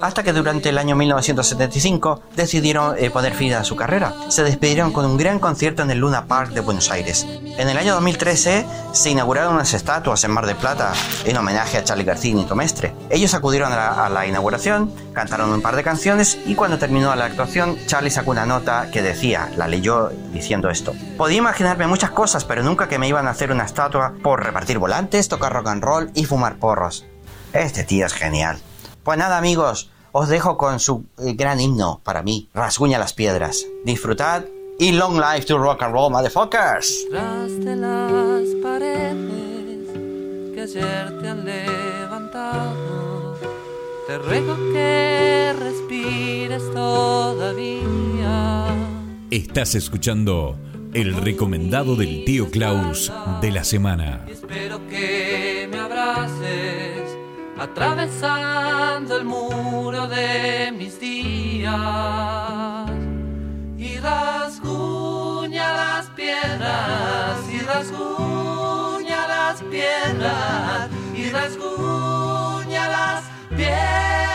hasta 0.00 0.22
que 0.22 0.32
durante 0.32 0.70
el 0.70 0.78
año 0.78 0.96
1975 0.96 2.22
decidieron 2.34 2.96
eh, 2.98 3.10
poner 3.10 3.34
fin 3.34 3.52
a 3.52 3.64
su 3.64 3.76
carrera. 3.76 4.14
Se 4.28 4.42
despidieron 4.42 4.92
con 4.92 5.04
un 5.04 5.18
gran 5.18 5.38
concierto 5.38 5.82
en 5.82 5.90
el 5.90 5.98
Luna 5.98 6.26
Park 6.26 6.52
de 6.52 6.60
Buenos 6.60 6.90
Aires. 6.90 7.26
En 7.58 7.68
el 7.68 7.76
año 7.76 7.94
2013 7.94 8.64
se 8.92 9.10
inauguraron 9.10 9.54
unas 9.54 9.74
estatuas 9.74 10.24
en 10.24 10.30
Mar 10.30 10.46
del 10.46 10.56
Plata 10.56 10.92
en 11.24 11.36
homenaje 11.36 11.76
a 11.76 11.84
Charlie 11.84 12.04
García 12.04 12.30
y 12.30 12.34
Nito 12.34 12.56
Mestre. 12.56 12.94
Ellos 13.10 13.34
acudieron 13.34 13.72
a 13.72 14.08
la, 14.08 14.26
inauguración, 14.26 14.92
cantaron 15.12 15.52
un 15.52 15.60
par 15.60 15.76
de 15.76 15.82
canciones 15.82 16.38
y 16.46 16.54
cuando 16.54 16.78
terminó 16.78 17.14
la 17.14 17.26
actuación, 17.26 17.76
Charlie 17.86 18.10
sacó 18.10 18.30
una 18.30 18.46
nota 18.46 18.90
que 18.90 19.02
decía, 19.02 19.50
la 19.56 19.68
leyó 19.68 20.08
diciendo 20.32 20.70
esto. 20.70 20.94
Podía 21.18 21.38
imaginarme 21.38 21.86
muchas 21.86 22.10
cosas, 22.10 22.44
pero 22.44 22.62
nunca 22.62 22.88
que 22.88 22.98
me 22.98 23.08
iban 23.08 23.26
a 23.26 23.30
hacer 23.30 23.52
una 23.52 23.64
estatua 23.64 24.14
por 24.22 24.42
repartir 24.42 24.78
volantes, 24.78 25.28
tocar 25.28 25.52
rock 25.52 25.68
and 25.68 25.82
roll 25.82 26.10
y 26.14 26.24
fumar 26.24 26.56
porros. 26.56 27.04
Este 27.52 27.84
tío 27.84 28.06
es 28.06 28.14
genial. 28.14 28.60
Pues 29.02 29.18
nada 29.18 29.38
amigos, 29.38 29.90
os 30.12 30.28
dejo 30.28 30.56
con 30.56 30.78
su 30.80 31.04
eh, 31.18 31.32
gran 31.34 31.60
himno 31.60 32.00
para 32.04 32.22
mí, 32.22 32.48
Rasguña 32.52 32.98
las 32.98 33.12
piedras. 33.12 33.64
Disfrutad 33.84 34.44
y 34.78 34.92
long 34.92 35.18
life 35.18 35.46
to 35.46 35.58
rock 35.58 35.82
and 35.82 35.92
roll, 35.94 36.10
motherfuckers. 36.10 37.06
Tras 37.10 37.64
de 37.64 37.76
las 37.76 38.42
paredes 38.62 39.88
que 40.54 40.60
ayer 40.62 41.20
te 41.20 41.28
han 41.28 41.44
levantado, 41.44 43.36
te 44.06 44.18
ruego 44.18 44.56
que 44.72 45.54
respires 45.58 46.62
todavía. 46.72 48.66
Estás 49.30 49.74
escuchando 49.76 50.58
el 50.92 51.14
recomendado 51.14 51.94
del 51.94 52.24
tío 52.24 52.50
Klaus 52.50 53.12
de 53.40 53.52
la 53.52 53.64
semana. 53.64 54.26
espero 54.28 54.80
que 54.88 55.68
me 55.70 55.78
abraces 55.78 56.99
atravesando 57.60 59.18
el 59.18 59.24
muro 59.24 60.06
de 60.08 60.72
mis 60.72 60.98
días. 60.98 61.70
Y 63.76 63.98
rasguña 63.98 65.72
las 65.72 66.06
piedras 66.16 67.38
y 67.52 67.58
rasguña 67.60 69.28
las 69.28 69.62
piedras 69.62 70.88
y 71.14 71.30
rasguña 71.30 72.88
las 72.88 73.24
piedras 73.50 74.29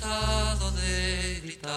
de 0.00 1.40
gritarte. 1.42 1.74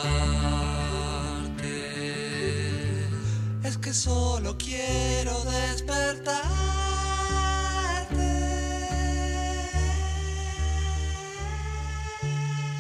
Es 3.64 3.78
que 3.78 3.94
solo 3.94 4.58
quiero 4.58 5.44
despertarte. 5.46 6.42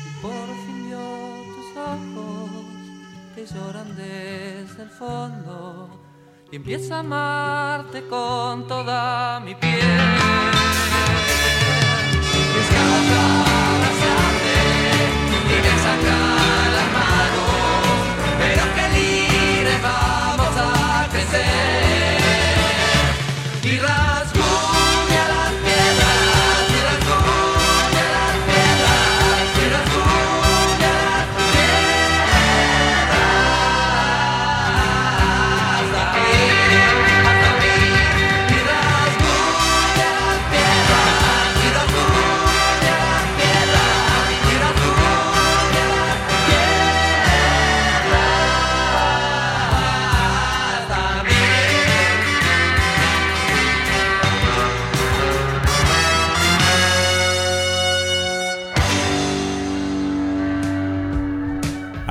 Y 0.06 0.22
por 0.22 0.48
fin 0.66 0.90
tus 1.56 1.78
ojos 1.78 2.66
te 3.36 3.46
lloran 3.46 3.96
desde 3.96 4.84
el 4.84 4.90
fondo. 4.90 5.90
Y 6.52 6.58
empiezo 6.58 6.96
a 6.96 7.00
amarte 7.00 8.06
con 8.08 8.68
toda 8.68 9.40
mi 9.40 9.56
piel. 9.56 9.80
Escapa 12.60 13.49
vamos 19.82 20.58
a 20.58 21.08
crecer. 21.12 21.89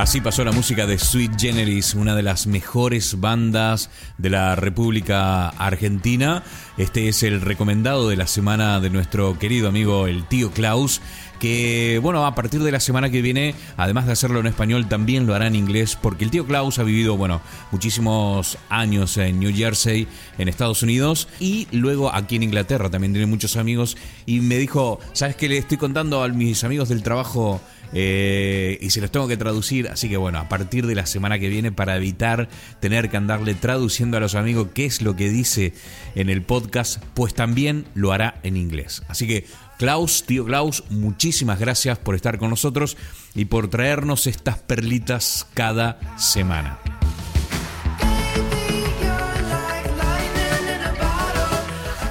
Así 0.08 0.22
pasó 0.22 0.42
la 0.42 0.52
música 0.52 0.86
de 0.86 0.98
Sweet 0.98 1.38
Generis, 1.38 1.94
una 1.94 2.16
de 2.16 2.22
las 2.22 2.46
mejores 2.46 3.20
bandas 3.20 3.90
de 4.16 4.30
la 4.30 4.56
República 4.56 5.50
Argentina. 5.50 6.42
Este 6.78 7.08
es 7.08 7.22
el 7.22 7.42
recomendado 7.42 8.08
de 8.08 8.16
la 8.16 8.26
semana 8.26 8.80
de 8.80 8.88
nuestro 8.88 9.38
querido 9.38 9.68
amigo 9.68 10.06
el 10.06 10.24
tío 10.24 10.50
Klaus, 10.50 11.02
que 11.38 12.00
bueno, 12.02 12.24
a 12.24 12.34
partir 12.34 12.62
de 12.62 12.72
la 12.72 12.80
semana 12.80 13.10
que 13.10 13.20
viene, 13.20 13.54
además 13.76 14.06
de 14.06 14.12
hacerlo 14.12 14.40
en 14.40 14.46
español, 14.46 14.88
también 14.88 15.26
lo 15.26 15.34
hará 15.34 15.46
en 15.46 15.54
inglés, 15.54 15.98
porque 16.00 16.24
el 16.24 16.30
tío 16.30 16.46
Klaus 16.46 16.78
ha 16.78 16.84
vivido, 16.84 17.18
bueno, 17.18 17.42
muchísimos 17.70 18.56
años 18.70 19.14
en 19.18 19.38
New 19.38 19.54
Jersey, 19.54 20.08
en 20.38 20.48
Estados 20.48 20.82
Unidos, 20.82 21.28
y 21.38 21.68
luego 21.70 22.14
aquí 22.14 22.36
en 22.36 22.44
Inglaterra 22.44 22.88
también 22.88 23.12
tiene 23.12 23.26
muchos 23.26 23.58
amigos, 23.58 23.98
y 24.24 24.40
me 24.40 24.56
dijo, 24.56 25.00
¿sabes 25.12 25.36
qué 25.36 25.50
le 25.50 25.58
estoy 25.58 25.76
contando 25.76 26.22
a 26.24 26.28
mis 26.28 26.64
amigos 26.64 26.88
del 26.88 27.02
trabajo? 27.02 27.60
Eh, 27.92 28.78
y 28.80 28.90
se 28.90 29.00
los 29.00 29.10
tengo 29.10 29.28
que 29.28 29.36
traducir, 29.36 29.88
así 29.88 30.08
que 30.08 30.16
bueno, 30.16 30.38
a 30.38 30.48
partir 30.48 30.86
de 30.86 30.94
la 30.94 31.06
semana 31.06 31.38
que 31.38 31.48
viene, 31.48 31.72
para 31.72 31.96
evitar 31.96 32.48
tener 32.80 33.08
que 33.10 33.16
andarle 33.16 33.54
traduciendo 33.54 34.16
a 34.16 34.20
los 34.20 34.34
amigos 34.34 34.68
qué 34.74 34.84
es 34.84 35.02
lo 35.02 35.16
que 35.16 35.30
dice 35.30 35.72
en 36.14 36.28
el 36.28 36.42
podcast, 36.42 37.02
pues 37.14 37.34
también 37.34 37.86
lo 37.94 38.12
hará 38.12 38.40
en 38.42 38.56
inglés. 38.56 39.02
Así 39.08 39.26
que 39.26 39.46
Klaus, 39.78 40.24
tío 40.24 40.44
Klaus, 40.44 40.84
muchísimas 40.90 41.58
gracias 41.58 41.98
por 41.98 42.14
estar 42.14 42.38
con 42.38 42.50
nosotros 42.50 42.96
y 43.34 43.46
por 43.46 43.68
traernos 43.68 44.26
estas 44.26 44.58
perlitas 44.58 45.46
cada 45.54 45.98
semana. 46.18 46.78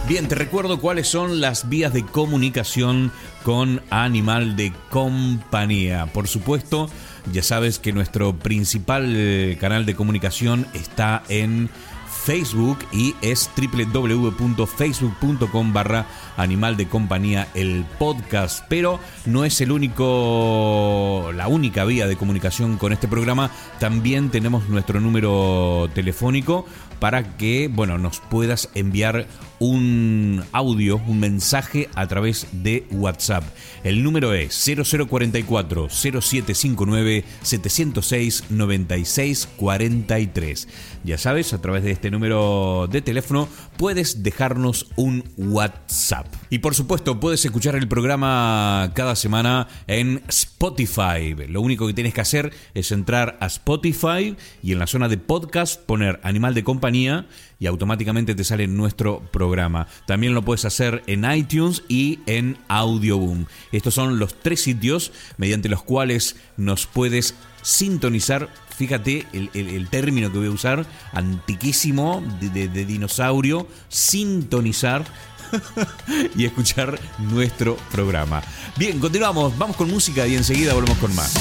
Bien, 0.07 0.29
te 0.29 0.35
recuerdo 0.35 0.79
cuáles 0.79 1.09
son 1.09 1.41
las 1.41 1.67
vías 1.67 1.91
de 1.91 2.05
comunicación 2.05 3.11
con 3.47 3.81
Animal 3.91 4.57
de 4.57 4.73
Compañía. 4.89 6.07
Por 6.07 6.27
supuesto, 6.27 6.89
ya 7.31 7.41
sabes 7.41 7.79
que 7.79 7.93
nuestro 7.93 8.35
principal 8.35 9.57
canal 9.57 9.85
de 9.85 9.95
comunicación 9.95 10.67
está 10.73 11.23
en 11.29 11.69
Facebook 12.25 12.79
y 12.91 13.15
es 13.21 13.49
www.facebook.com 13.55 15.71
barra 15.71 16.07
Animal 16.35 16.75
de 16.75 16.89
Compañía 16.89 17.47
el 17.53 17.85
podcast. 17.97 18.65
Pero 18.67 18.99
no 19.25 19.45
es 19.45 19.61
el 19.61 19.71
único, 19.71 21.31
la 21.33 21.47
única 21.47 21.85
vía 21.85 22.05
de 22.05 22.17
comunicación 22.17 22.75
con 22.75 22.91
este 22.91 23.07
programa. 23.07 23.49
También 23.79 24.29
tenemos 24.29 24.67
nuestro 24.67 24.99
número 24.99 25.89
telefónico 25.93 26.65
para 26.99 27.37
que, 27.37 27.69
bueno, 27.71 27.97
nos 27.97 28.19
puedas 28.19 28.69
enviar 28.75 29.27
un 29.59 30.43
audio, 30.51 31.01
un 31.07 31.19
mensaje 31.19 31.89
a 31.95 32.07
través 32.07 32.47
de 32.51 32.85
WhatsApp. 32.91 33.43
El 33.83 34.03
número 34.03 34.33
es 34.33 34.53
0044 34.53 35.89
0759 35.89 37.23
706 37.41 38.43
96 38.49 39.49
43. 39.57 40.67
Ya 41.03 41.17
sabes, 41.17 41.53
a 41.53 41.61
través 41.61 41.83
de 41.83 41.91
este 41.91 42.11
número 42.11 42.87
de 42.91 43.01
teléfono 43.01 43.47
puedes 43.77 44.23
dejarnos 44.23 44.87
un 44.95 45.23
WhatsApp. 45.37 46.27
Y 46.49 46.59
por 46.59 46.75
supuesto, 46.75 47.19
puedes 47.19 47.43
escuchar 47.45 47.75
el 47.75 47.87
programa 47.87 48.91
cada 48.93 49.15
semana 49.15 49.67
en 49.87 50.21
Spotify. 50.27 51.33
Lo 51.47 51.61
único 51.61 51.87
que 51.87 51.93
tienes 51.93 52.13
que 52.13 52.21
hacer 52.21 52.53
es 52.73 52.91
entrar 52.91 53.37
a 53.39 53.47
Spotify 53.47 54.35
y 54.61 54.73
en 54.73 54.79
la 54.79 54.87
zona 54.87 55.07
de 55.07 55.17
podcast 55.17 55.81
poner 55.81 56.19
Animal 56.23 56.53
de 56.53 56.63
Compañía 56.63 56.86
y 57.59 57.65
automáticamente 57.65 58.35
te 58.35 58.43
sale 58.43 58.67
nuestro 58.67 59.19
programa. 59.31 59.87
También 60.05 60.33
lo 60.33 60.43
puedes 60.43 60.65
hacer 60.65 61.03
en 61.07 61.29
iTunes 61.31 61.83
y 61.87 62.19
en 62.25 62.57
Audioboom. 62.67 63.45
Estos 63.71 63.93
son 63.93 64.19
los 64.19 64.39
tres 64.39 64.61
sitios 64.61 65.11
mediante 65.37 65.69
los 65.69 65.83
cuales 65.83 66.35
nos 66.55 66.85
puedes 66.85 67.35
sintonizar. 67.61 68.49
Fíjate 68.75 69.25
el, 69.33 69.87
término 69.89 70.31
que 70.31 70.37
voy 70.37 70.47
a 70.47 70.51
usar, 70.51 70.85
antiquísimo, 71.11 72.23
de 72.39 72.85
dinosaurio, 72.85 73.67
sintonizar 73.89 75.03
y 76.35 76.45
escuchar 76.45 76.99
nuestro 77.19 77.77
programa. 77.91 78.41
Bien, 78.77 78.99
continuamos, 78.99 79.57
vamos 79.57 79.75
con 79.75 79.89
música 79.89 80.27
y 80.27 80.35
enseguida 80.35 80.73
volvemos 80.73 80.97
con 80.97 81.15
más. 81.15 81.33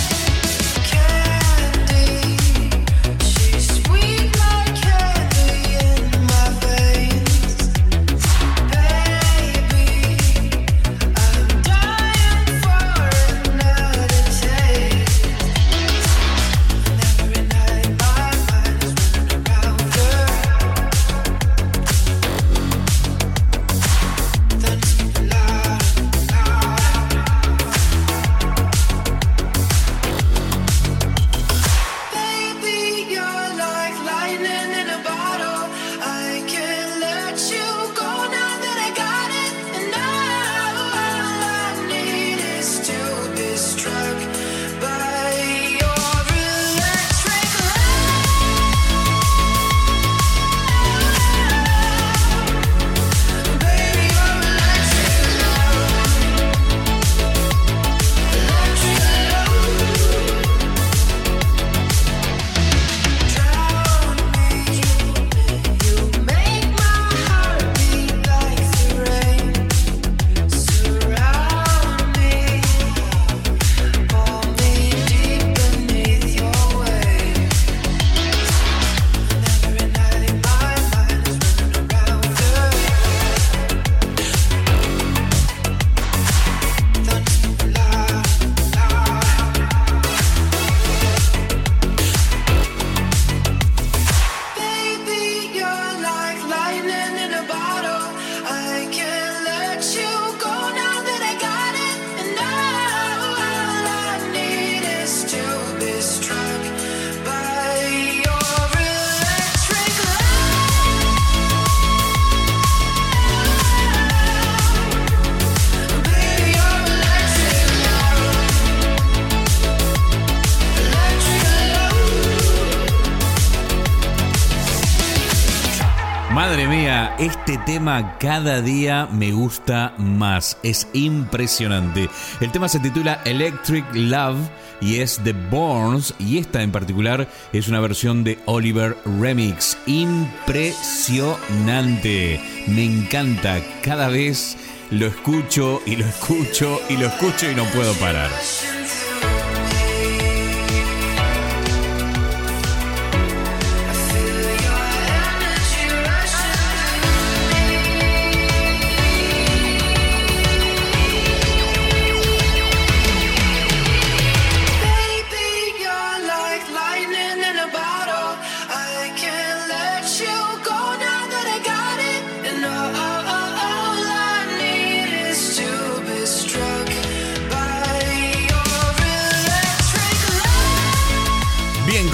Este 127.47 127.59
tema 127.59 128.19
cada 128.19 128.61
día 128.61 129.09
me 129.13 129.31
gusta 129.31 129.95
más. 129.99 130.59
Es 130.65 130.89
impresionante. 130.95 132.11
El 132.41 132.51
tema 132.51 132.69
se 132.69 132.81
titula 132.81 133.23
Electric 133.25 133.85
Love 133.95 134.41
y 134.81 134.97
es 134.97 135.21
The 135.23 135.33
Borns 135.33 136.13
y 136.19 136.39
esta 136.39 136.63
en 136.63 136.73
particular 136.73 137.29
es 137.53 137.69
una 137.69 137.79
versión 137.79 138.25
de 138.25 138.41
Oliver 138.47 138.97
Remix. 139.21 139.79
Impresionante. 139.87 142.41
Me 142.67 142.85
encanta. 142.85 143.61
Cada 143.81 144.09
vez 144.09 144.57
lo 144.91 145.07
escucho 145.07 145.81
y 145.87 145.95
lo 145.95 146.05
escucho 146.05 146.81
y 146.89 146.97
lo 146.97 147.07
escucho 147.07 147.49
y 147.49 147.55
no 147.55 147.63
puedo 147.67 147.93
parar. 147.95 148.33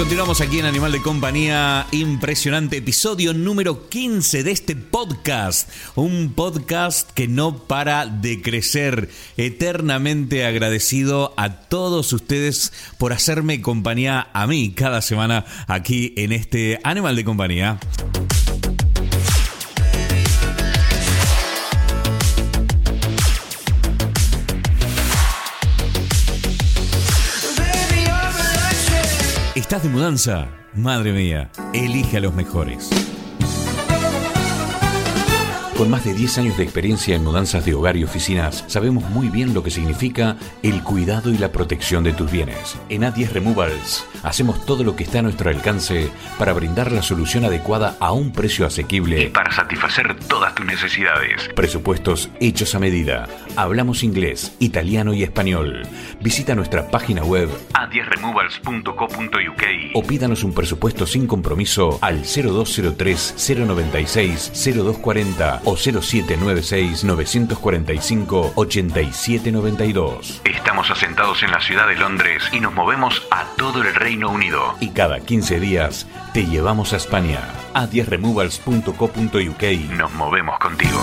Continuamos 0.03 0.41
aquí 0.41 0.59
en 0.59 0.67
Animal 0.67 0.91
de 0.91 1.01
Compañía. 1.01 1.87
Impresionante 1.93 2.79
episodio 2.79 3.33
número 3.35 3.89
15 3.89 4.43
de 4.43 4.51
este 4.51 4.75
podcast. 4.75 5.71
Un 5.95 6.33
podcast 6.35 7.09
que 7.13 7.29
no 7.29 7.59
para 7.69 8.07
de 8.07 8.43
crecer. 8.43 9.09
Eternamente 9.37 10.45
agradecido 10.45 11.35
a 11.37 11.61
todos 11.69 12.13
ustedes 12.13 12.73
por 12.99 13.13
hacerme 13.13 13.63
compañía 13.63 14.27
a 14.33 14.49
mí 14.49 14.73
cada 14.73 15.03
semana 15.03 15.45
aquí 15.69 16.15
en 16.17 16.33
este 16.33 16.81
Animal 16.83 17.15
de 17.15 17.25
Compañía. 17.25 17.79
¿Estás 29.73 29.85
de 29.85 29.89
mudanza? 29.89 30.49
Madre 30.75 31.15
mía, 31.15 31.51
elige 31.73 32.19
a 32.19 32.21
los 32.21 32.35
mejores. 32.35 32.91
Con 35.83 35.91
más 35.91 36.05
de 36.05 36.15
10 36.15 36.39
años 36.39 36.57
de 36.57 36.63
experiencia 36.63 37.17
en 37.17 37.25
mudanzas 37.25 37.65
de 37.65 37.75
hogar 37.75 37.97
y 37.97 38.05
oficinas, 38.05 38.63
sabemos 38.69 39.03
muy 39.11 39.29
bien 39.31 39.53
lo 39.53 39.65
que 39.65 39.73
significa 39.73 40.37
el 40.63 40.81
cuidado 40.85 41.33
y 41.33 41.39
la 41.39 41.51
protección 41.51 42.05
de 42.05 42.13
tus 42.13 42.31
bienes. 42.31 42.79
En 42.89 43.03
A10 43.03 43.31
Removals 43.31 44.07
hacemos 44.23 44.65
todo 44.65 44.85
lo 44.85 44.95
que 44.95 45.03
está 45.03 45.19
a 45.19 45.23
nuestro 45.23 45.51
alcance 45.51 46.09
para 46.39 46.53
brindar 46.53 46.93
la 46.93 47.03
solución 47.03 47.45
adecuada 47.45 47.97
a 47.99 48.13
un 48.13 48.31
precio 48.31 48.65
asequible 48.65 49.25
y 49.25 49.31
para 49.31 49.51
satisfacer 49.51 50.17
todas 50.29 50.55
tus 50.55 50.65
necesidades. 50.65 51.49
Presupuestos 51.57 52.31
hechos 52.39 52.77
a 52.77 52.79
medida. 52.79 53.27
Hablamos 53.57 54.05
inglés, 54.05 54.55
italiano 54.61 55.15
y 55.15 55.25
español. 55.25 55.83
Visita 56.21 56.55
nuestra 56.55 56.93
página 56.93 57.25
web 57.25 57.49
a10removals.co.uk 57.75 59.63
o 59.95 60.03
pídanos 60.05 60.45
un 60.45 60.55
presupuesto 60.55 61.09
sin 61.09 61.27
compromiso 61.27 61.99
al 62.03 62.23
0203 62.23 63.35
096 63.67 64.53
0240 64.55 65.72
o 65.73 65.77
0796 65.77 67.05
945 67.05 68.53
8792. 68.55 70.43
Estamos 70.45 70.91
asentados 70.91 71.43
en 71.43 71.51
la 71.51 71.61
ciudad 71.61 71.89
de 71.89 71.97
Londres 71.97 72.43
y 72.53 72.61
nos 72.61 72.75
movemos 72.75 73.27
a 73.31 73.47
todo 73.57 73.83
el 73.83 73.95
Reino 73.95 74.31
Unido. 74.31 74.77
Y 74.81 74.91
cada 74.91 75.21
15 75.21 75.61
días 75.61 76.07
te 76.35 76.45
llevamos 76.45 76.93
a 76.93 76.97
España. 76.97 77.41
a10removals.co.uk 77.75 79.63
nos 79.97 80.13
movemos 80.13 80.59
contigo. 80.59 81.01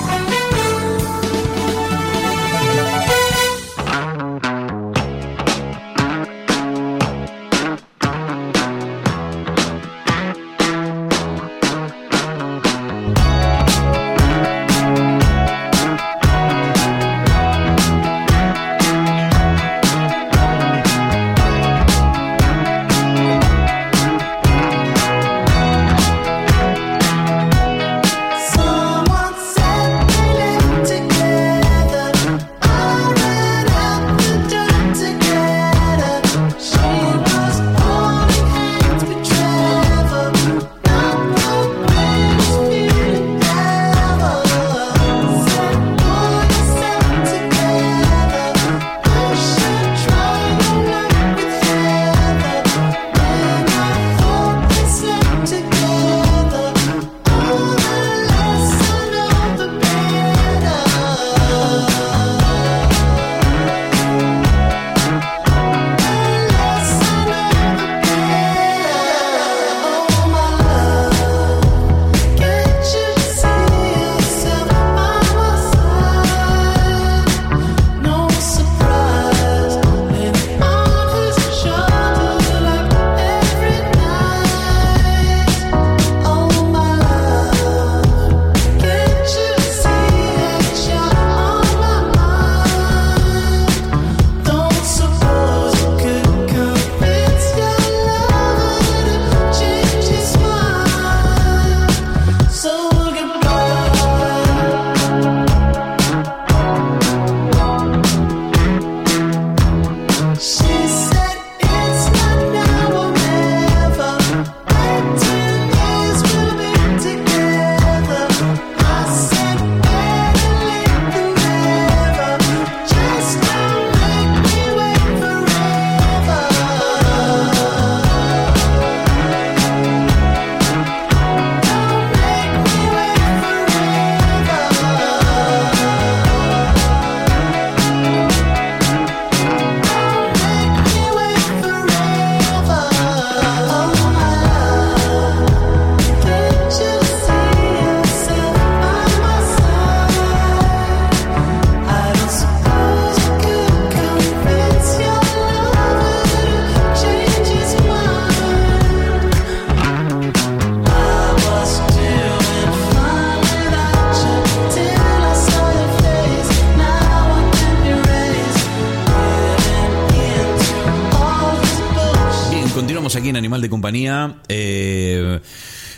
Eh, 174.47 175.39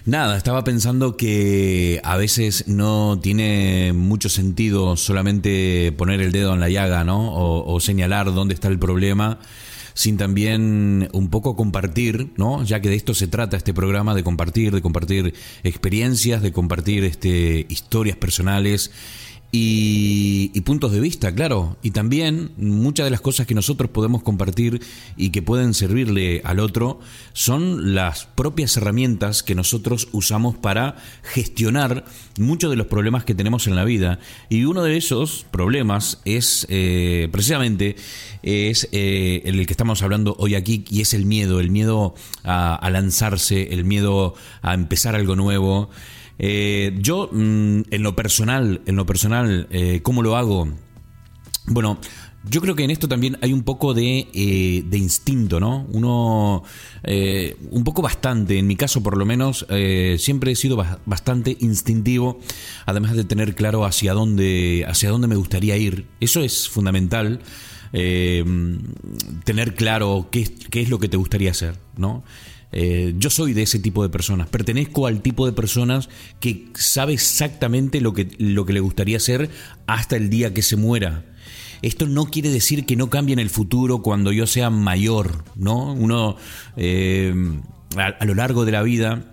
nada, 0.06 0.38
estaba 0.38 0.63
pensando 0.63 1.17
que 1.17 1.99
a 2.04 2.17
veces 2.17 2.67
no 2.67 3.19
tiene 3.21 3.93
mucho 3.93 4.30
sentido 4.30 4.95
solamente 4.97 5.91
poner 5.97 6.21
el 6.21 6.32
dedo 6.32 6.54
en 6.54 6.60
la 6.60 6.69
llaga, 6.69 7.04
¿no? 7.04 7.34
O, 7.34 7.73
o 7.73 7.80
señalar 7.80 8.34
dónde 8.34 8.54
está 8.54 8.67
el 8.67 8.80
problema 8.80 9.39
sin 9.93 10.17
también 10.17 11.10
un 11.12 11.30
poco 11.30 11.56
compartir, 11.56 12.32
¿no? 12.38 12.63
Ya 12.63 12.80
que 12.80 12.89
de 12.89 12.95
esto 12.95 13.13
se 13.13 13.27
trata 13.27 13.58
este 13.58 13.73
programa, 13.73 14.15
de 14.15 14.23
compartir, 14.23 14.73
de 14.73 14.82
compartir 14.82 15.34
experiencias, 15.63 16.41
de 16.41 16.51
compartir 16.51 17.04
este, 17.04 17.65
historias 17.69 18.17
personales 18.17 18.91
y, 19.54 20.62
puntos 20.62 20.94
de 20.94 21.02
vista, 21.02 21.34
claro. 21.34 21.78
Y 21.82 21.92
también 21.92 22.52
muchas 22.56 23.06
de 23.06 23.12
las 23.12 23.20
cosas 23.20 23.46
que 23.46 23.56
nosotros 23.56 23.90
podemos 23.90 24.24
compartir 24.24 24.82
y 25.18 25.32
que 25.32 25.42
pueden 25.42 25.74
servirle 25.74 26.42
al 26.46 26.60
otro 26.60 27.00
son 27.34 27.94
las 27.94 28.26
propias 28.26 28.78
herramientas 28.78 29.44
que 29.44 29.56
nosotros 29.56 30.08
usamos 30.14 30.56
para 30.56 30.96
gestionar 31.24 32.06
muchos 32.38 32.70
de 32.70 32.78
los 32.78 32.88
problemas 32.88 33.26
que 33.26 33.36
tenemos 33.36 33.68
en 33.68 33.76
la 33.76 33.84
vida. 33.84 34.20
Y 34.50 34.64
uno 34.64 34.84
de 34.84 34.96
esos 34.96 35.46
problemas 35.52 36.22
es 36.24 36.66
eh, 36.70 37.28
precisamente 37.32 37.98
es 38.44 38.88
eh, 38.94 39.42
el 39.46 39.66
que 39.66 39.74
estamos 39.74 40.02
hablando 40.02 40.36
hoy 40.40 40.56
aquí 40.56 40.86
y 40.90 41.02
es 41.02 41.14
el 41.14 41.26
miedo, 41.26 41.60
el 41.60 41.70
miedo 41.70 42.16
a 42.44 42.90
lanzarse, 42.90 43.74
el 43.74 43.84
miedo 43.84 44.36
a 44.62 44.74
empezar 44.74 45.16
algo 45.16 45.36
nuevo. 45.36 45.90
Eh, 46.43 46.97
yo, 46.99 47.30
mm, 47.32 47.82
en 47.91 48.01
lo 48.01 48.15
personal, 48.15 48.82
en 48.88 48.95
lo 48.95 49.06
personal, 49.06 49.67
eh, 49.69 49.99
¿cómo 50.01 50.23
lo 50.23 50.36
hago? 50.36 50.67
Bueno, 51.67 51.99
yo 52.49 52.62
creo 52.62 52.75
que 52.75 52.84
en 52.84 52.89
esto 52.89 53.08
también 53.08 53.38
hay 53.43 53.54
un 53.54 53.62
poco 53.62 53.93
de, 53.93 54.27
eh, 54.34 54.84
de 54.84 54.97
instinto, 54.97 55.60
¿no? 55.60 55.86
Uno, 55.91 56.63
un 57.69 57.84
poco 57.84 58.01
bastante, 58.01 58.58
en 58.58 58.65
mi 58.65 58.75
caso 58.75 59.04
por 59.04 59.17
lo 59.17 59.27
menos, 59.27 59.67
siempre 60.17 60.51
he 60.51 60.56
sido 60.56 60.84
bastante 61.06 61.56
instintivo, 61.60 62.39
además 62.88 63.15
de 63.15 63.23
tener 63.23 63.54
claro 63.54 63.86
hacia 63.86 64.13
dónde, 64.13 64.84
hacia 64.88 65.12
dónde 65.12 65.27
me 65.27 65.36
gustaría 65.36 65.77
ir. 65.77 66.08
Eso 66.19 66.41
es 66.41 66.67
fundamental. 66.67 67.41
tener 67.91 69.75
claro 69.75 70.30
qué, 70.32 70.51
qué 70.71 70.82
es 70.82 70.89
lo 70.89 70.97
que 70.97 71.10
te 71.10 71.17
gustaría 71.17 71.51
hacer, 71.51 71.75
¿no? 71.95 72.23
Eh, 72.72 73.14
yo 73.18 73.30
soy 73.30 73.54
de 73.54 73.64
ese 73.64 73.80
tipo 73.80 74.04
de 74.04 74.10
personas, 74.10 74.48
pertenezco 74.48 75.08
al 75.08 75.22
tipo 75.22 75.46
de 75.46 75.52
personas 75.52 76.10
que 76.40 76.68
sabe 76.74 77.14
exactamente 77.14 78.00
lo 78.02 78.14
que, 78.14 78.30
lo 78.38 78.66
que 78.66 78.74
le 78.74 78.80
gustaría 78.80 79.18
hacer 79.18 79.50
hasta 79.88 80.16
el 80.16 80.30
día 80.30 80.54
que 80.54 80.62
se 80.62 80.78
muera. 80.78 81.26
Esto 81.82 82.08
no 82.08 82.26
quiere 82.26 82.50
decir 82.50 82.86
que 82.86 82.96
no 82.96 83.10
cambie 83.10 83.34
en 83.34 83.40
el 83.40 83.50
futuro 83.50 84.00
cuando 84.04 84.32
yo 84.32 84.46
sea 84.46 84.70
mayor, 84.70 85.44
¿no? 85.56 85.94
Uno 85.94 86.38
eh, 86.78 87.34
a, 87.98 88.24
lo 88.26 88.36
largo 88.36 88.66
de 88.66 88.72
la 88.72 88.84
vida 88.84 89.31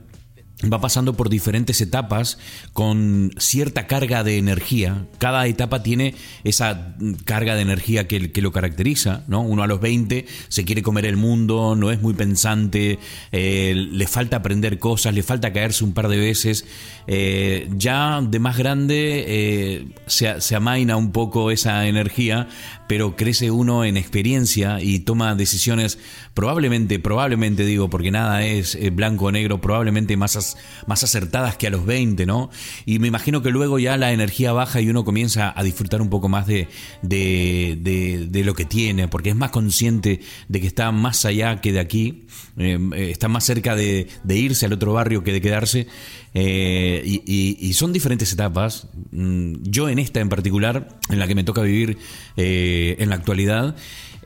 va 0.65 0.81
pasando 0.81 1.15
por 1.15 1.29
diferentes 1.29 1.81
etapas 1.81 2.39
con 2.73 3.33
cierta 3.39 3.87
carga 3.87 4.25
de 4.25 4.39
energía. 4.39 5.07
Cada 5.19 5.47
etapa 5.47 5.83
tiene 5.83 6.17
esa 6.43 6.97
carga 7.25 7.55
de 7.55 7.63
energía 7.63 8.09
que, 8.09 8.33
que 8.33 8.43
lo 8.43 8.51
caracteriza. 8.51 9.23
¿no? 9.29 9.43
Uno 9.43 9.63
a 9.63 9.69
los 9.69 9.81
20 9.81 10.27
se 10.49 10.65
quiere 10.65 10.83
comer 10.83 11.07
el 11.07 11.17
mundo, 11.17 11.77
no 11.77 11.93
es 11.93 12.01
muy 12.01 12.15
pensante, 12.15 12.99
eh, 13.31 13.75
le 13.77 14.07
falta 14.09 14.39
aprender 14.39 14.79
cosas, 14.79 15.15
le 15.15 15.23
falta 15.23 15.53
caerse 15.53 15.85
un 15.85 15.93
par 15.93 16.09
de 16.09 16.19
veces. 16.19 16.65
Eh, 17.09 17.69
ya 17.77 18.21
de 18.23 18.39
más 18.39 18.57
grande 18.57 19.25
eh, 19.27 19.89
se, 20.07 20.41
se 20.41 20.55
amaina 20.55 20.97
un 20.97 21.11
poco 21.11 21.51
esa 21.51 21.87
energía, 21.87 22.49
pero 22.87 23.17
crece 23.17 23.51
uno 23.51 23.85
en 23.85 23.97
experiencia 23.97 24.81
y 24.81 25.01
toma 25.01 25.35
decisiones 25.35 25.99
probablemente, 26.35 26.99
probablemente 26.99 27.65
digo, 27.65 27.91
porque 27.91 28.11
nada 28.11 28.45
es 28.45 28.79
blanco 28.95 29.27
o 29.27 29.33
negro, 29.33 29.61
probablemente 29.61 30.17
más 30.17 30.57
más 30.87 31.03
acertadas 31.03 31.57
que 31.57 31.67
a 31.67 31.71
los 31.71 31.85
20, 31.85 32.27
¿no? 32.27 32.51
Y 32.87 32.99
me 32.99 33.09
imagino 33.09 33.43
que 33.43 33.51
luego 33.51 33.79
ya 33.79 33.97
la 33.97 34.13
energía 34.13 34.53
baja 34.53 34.81
y 34.81 34.89
uno 34.89 35.05
comienza 35.05 35.53
a 35.55 35.63
disfrutar 35.63 36.03
un 36.03 36.11
poco 36.11 36.29
más 36.29 36.47
de, 36.47 36.69
de, 37.03 38.43
lo 38.45 38.55
que 38.55 38.65
tiene, 38.65 39.09
porque 39.09 39.31
es 39.31 39.37
más 39.37 39.51
consciente 39.51 40.21
de 40.49 40.61
que 40.61 40.67
está 40.67 40.93
más 40.93 41.25
allá 41.25 41.61
que 41.61 41.73
de 41.73 41.81
aquí, 41.81 42.27
eh, 42.57 42.79
está 43.11 43.29
más 43.29 43.45
cerca 43.45 43.75
de, 43.75 44.09
irse 44.29 44.67
al 44.67 44.73
otro 44.73 44.93
barrio 44.93 45.23
que 45.23 45.33
de 45.33 45.41
quedarse. 45.41 45.87
Eh, 46.35 47.03
y, 47.05 47.73
son 47.73 47.93
diferentes 47.93 48.33
etapas. 48.33 48.87
Mm, 49.11 49.55
yo 49.63 49.89
en 49.89 49.99
esta 49.99 50.21
en 50.21 50.29
particular, 50.29 50.89
en 51.11 51.19
la 51.19 51.27
que 51.27 51.35
me 51.35 51.45
toca 51.45 51.63
vivir 51.63 51.99
eh, 52.37 52.97
en 52.99 53.09
la 53.09 53.17
actualidad, 53.17 53.77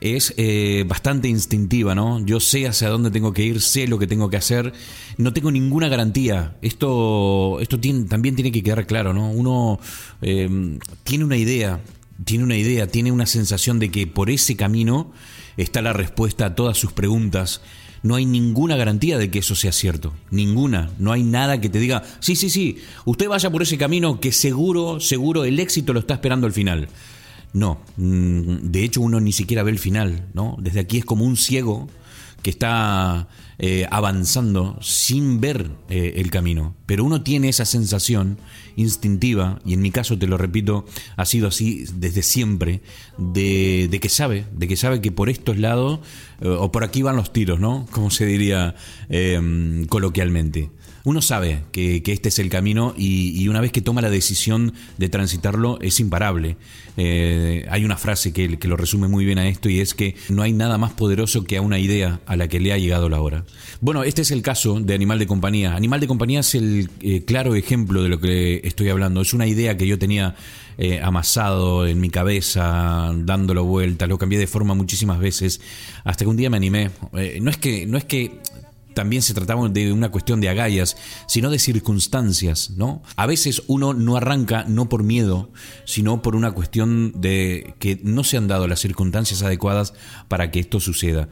es 0.01 0.33
eh, 0.37 0.83
bastante 0.87 1.29
instintiva, 1.29 1.95
¿no? 1.95 2.23
Yo 2.25 2.39
sé 2.39 2.67
hacia 2.67 2.89
dónde 2.89 3.09
tengo 3.09 3.31
que 3.31 3.43
ir, 3.43 3.61
sé 3.61 3.87
lo 3.87 3.99
que 3.99 4.07
tengo 4.07 4.29
que 4.29 4.37
hacer, 4.37 4.73
no 5.17 5.33
tengo 5.33 5.51
ninguna 5.51 5.87
garantía. 5.87 6.57
Esto, 6.61 7.59
esto 7.61 7.79
también 8.09 8.35
tiene 8.35 8.51
que 8.51 8.63
quedar 8.63 8.85
claro, 8.85 9.13
¿no? 9.13 9.31
Uno 9.31 9.79
tiene 10.19 11.23
una 11.25 11.37
idea, 11.37 11.79
tiene 12.25 12.43
una 12.43 12.57
idea, 12.57 12.87
tiene 12.87 13.11
una 13.11 13.25
sensación 13.25 13.79
de 13.79 13.91
que 13.91 14.07
por 14.07 14.29
ese 14.29 14.55
camino 14.55 15.11
está 15.57 15.81
la 15.81 15.93
respuesta 15.93 16.47
a 16.47 16.55
todas 16.55 16.77
sus 16.77 16.91
preguntas. 16.91 17.61
No 18.03 18.15
hay 18.15 18.25
ninguna 18.25 18.75
garantía 18.75 19.17
de 19.17 19.31
que 19.31 19.39
eso 19.39 19.55
sea 19.55 19.71
cierto. 19.71 20.13
Ninguna. 20.29 20.91
No 20.99 21.13
hay 21.13 21.23
nada 21.23 21.59
que 21.61 21.69
te 21.69 21.79
diga, 21.79 22.03
sí, 22.19 22.35
sí, 22.35 22.49
sí, 22.49 22.77
usted 23.05 23.29
vaya 23.29 23.49
por 23.49 23.63
ese 23.63 23.77
camino 23.77 24.19
que 24.19 24.31
seguro, 24.31 24.99
seguro 24.99 25.45
el 25.45 25.59
éxito 25.59 25.93
lo 25.93 25.99
está 25.99 26.15
esperando 26.15 26.45
al 26.45 26.53
final. 26.53 26.89
No, 27.53 27.79
mm, 27.97 28.71
de 28.71 28.83
hecho 28.83 29.01
uno 29.01 29.19
ni 29.19 29.31
siquiera 29.31 29.63
ve 29.63 29.71
el 29.71 29.79
final, 29.79 30.27
¿no? 30.33 30.57
Desde 30.59 30.81
aquí 30.81 30.97
es 30.97 31.05
como 31.05 31.23
un 31.23 31.37
ciego 31.37 31.87
que 32.41 32.49
está 32.49 33.29
eh, 33.59 33.87
avanzando 33.91 34.77
sin 34.81 35.39
ver 35.39 35.71
eh, 35.89 36.13
el 36.17 36.31
camino. 36.31 36.75
Pero 36.85 37.03
uno 37.03 37.23
tiene 37.23 37.49
esa 37.49 37.65
sensación 37.65 38.37
instintiva, 38.75 39.59
y 39.65 39.73
en 39.73 39.81
mi 39.81 39.91
caso 39.91 40.17
te 40.17 40.27
lo 40.27 40.37
repito, 40.37 40.85
ha 41.15 41.25
sido 41.25 41.47
así 41.47 41.85
desde 41.95 42.23
siempre, 42.23 42.81
de, 43.17 43.87
de 43.89 43.99
que 43.99 44.09
sabe, 44.09 44.45
de 44.51 44.67
que 44.67 44.75
sabe 44.75 45.01
que 45.01 45.11
por 45.11 45.29
estos 45.29 45.57
lados, 45.57 45.99
eh, 46.41 46.47
o 46.47 46.71
por 46.71 46.83
aquí 46.83 47.01
van 47.01 47.15
los 47.15 47.31
tiros, 47.31 47.59
¿no? 47.59 47.87
Como 47.91 48.09
se 48.09 48.25
diría 48.25 48.75
coloquialmente 49.89 50.71
uno 51.05 51.21
sabe 51.21 51.63
que, 51.71 52.01
este 52.05 52.29
es 52.29 52.39
el 52.39 52.49
camino 52.49 52.93
y, 52.97 53.47
una 53.49 53.59
vez 53.59 53.71
que 53.71 53.81
toma 53.81 54.01
la 54.01 54.09
decisión 54.09 54.73
de 54.97 55.09
transitarlo 55.09 55.77
es 55.81 55.99
imparable. 55.99 56.55
Eh, 56.95 57.65
hay 57.69 57.83
una 57.83 57.97
frase 57.97 58.31
que, 58.31 58.57
lo 58.63 58.77
resume 58.77 59.09
muy 59.09 59.25
bien 59.25 59.37
a 59.37 59.47
esto 59.47 59.67
y 59.69 59.81
es 59.81 59.93
que 59.93 60.15
no 60.29 60.43
hay 60.43 60.53
nada 60.53 60.77
más 60.77 60.93
poderoso 60.93 61.43
que 61.43 61.57
a 61.57 61.61
una 61.61 61.77
idea 61.77 62.21
a 62.25 62.37
la 62.37 62.47
que 62.47 62.61
le 62.61 62.71
ha 62.71 62.77
llegado 62.77 63.09
la 63.09 63.19
hora. 63.19 63.43
Bueno, 63.81 64.03
este 64.03 64.21
es 64.21 64.31
el 64.31 64.41
caso 64.41 64.79
de 64.79 64.93
Animal 64.93 65.19
de 65.19 65.27
Compañía. 65.27 65.75
Animal 65.75 65.99
de 65.99 66.07
Compañía 66.07 66.39
es 66.39 66.55
el 66.55 66.89
eh, 67.01 67.25
claro 67.25 67.55
ejemplo 67.55 68.01
de 68.01 68.09
lo 68.09 68.21
que 68.21 68.61
estoy 68.63 68.87
hablando. 68.87 69.21
Es 69.21 69.33
una 69.33 69.45
idea 69.45 69.75
que 69.75 69.87
yo 69.87 69.99
tenía 69.99 70.35
eh, 70.77 71.01
amasado 71.01 71.85
en 71.85 71.99
mi 71.99 72.09
cabeza, 72.09 73.11
dándolo 73.13 73.65
vuelta, 73.65 74.07
lo 74.07 74.17
cambié 74.17 74.39
de 74.39 74.47
forma 74.47 74.73
muchísimas 74.73 75.19
veces, 75.19 75.59
hasta 76.05 76.23
que 76.23 76.29
un 76.29 76.37
día 76.37 76.49
me 76.49 76.57
animé. 76.57 76.91
no 77.41 77.51
es 77.51 77.57
que, 77.57 77.85
no 77.85 77.97
es 77.97 78.05
que 78.05 78.39
también 78.93 79.21
se 79.21 79.33
trataba 79.33 79.67
de 79.69 79.91
una 79.91 80.09
cuestión 80.09 80.41
de 80.41 80.49
agallas, 80.49 80.97
sino 81.27 81.49
de 81.49 81.59
circunstancias, 81.59 82.71
¿no? 82.77 83.01
A 83.15 83.25
veces 83.25 83.63
uno 83.67 83.93
no 83.93 84.15
arranca 84.15 84.65
no 84.67 84.89
por 84.89 85.03
miedo, 85.03 85.51
sino 85.85 86.21
por 86.21 86.35
una 86.35 86.51
cuestión 86.51 87.13
de 87.15 87.75
que 87.79 87.99
no 88.03 88.23
se 88.23 88.37
han 88.37 88.47
dado 88.47 88.67
las 88.67 88.79
circunstancias 88.79 89.41
adecuadas 89.41 89.93
para 90.27 90.51
que 90.51 90.59
esto 90.59 90.79
suceda. 90.79 91.29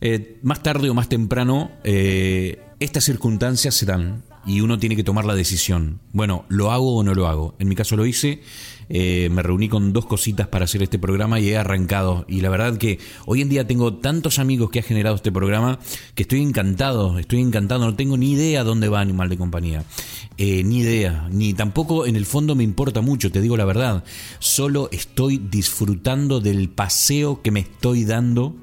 Eh, 0.00 0.38
más 0.42 0.62
tarde 0.62 0.90
o 0.90 0.94
más 0.94 1.08
temprano, 1.08 1.70
eh, 1.84 2.62
estas 2.80 3.04
circunstancias 3.04 3.74
se 3.74 3.86
dan 3.86 4.22
y 4.46 4.60
uno 4.60 4.78
tiene 4.78 4.96
que 4.96 5.04
tomar 5.04 5.24
la 5.24 5.34
decisión. 5.34 6.00
Bueno, 6.12 6.44
¿lo 6.48 6.70
hago 6.70 6.96
o 6.96 7.02
no 7.02 7.14
lo 7.14 7.26
hago? 7.26 7.54
En 7.58 7.68
mi 7.68 7.74
caso 7.74 7.96
lo 7.96 8.06
hice 8.06 8.40
eh, 8.88 9.28
me 9.32 9.42
reuní 9.42 9.68
con 9.68 9.92
dos 9.92 10.06
cositas 10.06 10.46
para 10.46 10.64
hacer 10.64 10.82
este 10.82 10.98
programa 10.98 11.40
y 11.40 11.50
he 11.50 11.56
arrancado. 11.56 12.24
Y 12.28 12.40
la 12.40 12.48
verdad 12.50 12.76
que 12.76 12.98
hoy 13.24 13.40
en 13.42 13.48
día 13.48 13.66
tengo 13.66 13.94
tantos 13.94 14.38
amigos 14.38 14.70
que 14.70 14.78
ha 14.78 14.82
generado 14.82 15.16
este 15.16 15.32
programa 15.32 15.78
que 16.14 16.22
estoy 16.22 16.42
encantado, 16.42 17.18
estoy 17.18 17.40
encantado. 17.40 17.84
No 17.84 17.96
tengo 17.96 18.16
ni 18.16 18.32
idea 18.32 18.64
dónde 18.64 18.88
va 18.88 19.00
Animal 19.00 19.28
de 19.28 19.38
Compañía. 19.38 19.84
Eh, 20.38 20.62
ni 20.64 20.78
idea, 20.78 21.28
ni 21.30 21.54
tampoco 21.54 22.06
en 22.06 22.16
el 22.16 22.26
fondo 22.26 22.54
me 22.54 22.64
importa 22.64 23.00
mucho, 23.00 23.32
te 23.32 23.40
digo 23.40 23.56
la 23.56 23.64
verdad. 23.64 24.04
Solo 24.38 24.88
estoy 24.92 25.38
disfrutando 25.38 26.40
del 26.40 26.68
paseo 26.68 27.42
que 27.42 27.50
me 27.50 27.60
estoy 27.60 28.04
dando 28.04 28.54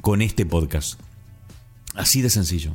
con 0.00 0.22
este 0.22 0.46
podcast. 0.46 0.98
Así 1.94 2.22
de 2.22 2.30
sencillo. 2.30 2.72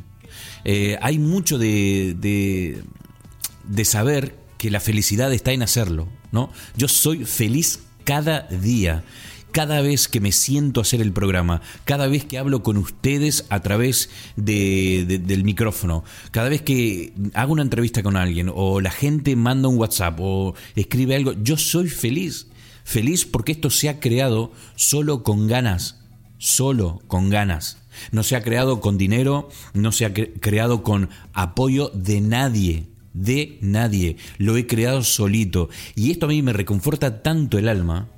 Eh, 0.71 0.99
hay 1.01 1.17
mucho 1.17 1.57
de, 1.57 2.13
de, 2.13 3.85
saber 3.85 4.35
que 4.59 4.69
la 4.69 4.79
felicidad 4.79 5.33
está 5.33 5.51
en 5.51 5.63
hacerlo, 5.63 6.07
¿no? 6.31 6.51
Yo 6.77 6.87
soy 6.87 7.25
feliz 7.25 7.79
cada 8.03 8.41
día 8.41 9.03
cada 9.51 9.81
vez 9.81 10.07
que 10.07 10.19
me 10.19 10.31
siento 10.31 10.79
a 10.79 10.83
hacer 10.83 11.01
el 11.01 11.11
programa, 11.11 11.63
cada 11.85 12.05
vez 12.05 12.23
que 12.23 12.37
hablo 12.37 12.61
con 12.61 12.77
ustedes 12.77 13.47
a 13.49 13.61
través 13.61 14.11
de, 14.35 15.21
del 15.25 15.43
micrófono, 15.43 16.03
cada 16.29 16.49
vez 16.49 16.61
que 16.61 17.13
hago 17.33 17.53
una 17.53 17.63
entrevista 17.63 18.03
con 18.03 18.15
alguien 18.15 18.51
o 18.53 18.79
la 18.79 18.91
gente 18.91 19.35
manda 19.35 19.69
un 19.69 19.77
WhatsApp 19.79 20.19
o 20.19 20.53
escribe 20.75 21.15
algo, 21.15 21.33
yo 21.33 21.57
soy 21.57 21.89
feliz. 21.89 22.45
Feliz 22.83 23.25
porque 23.25 23.53
esto 23.53 23.71
se 23.71 23.89
ha 23.89 23.99
creado 23.99 24.51
solo 24.75 25.23
con 25.23 25.47
ganas, 25.47 25.99
solo, 26.37 27.01
con 27.07 27.31
ganas. 27.31 27.78
No 28.11 28.23
se 28.23 28.35
ha 28.35 28.43
creado 28.43 28.79
con 28.81 28.97
dinero, 28.97 29.49
no 29.73 29.91
se 29.91 30.05
ha 30.05 30.13
creado 30.13 30.83
con 30.83 31.09
apoyo 31.33 31.91
de 31.93 32.21
nadie, 32.21 32.87
de 33.13 33.57
nadie. 33.61 34.17
Lo 34.37 34.57
he 34.57 34.67
creado 34.67 35.03
solito. 35.03 35.69
Y 35.95 36.11
esto 36.11 36.25
a 36.25 36.29
mí 36.29 36.41
me 36.41 36.53
reconforta 36.53 37.21
tanto 37.21 37.57
el 37.57 37.69
alma 37.69 38.09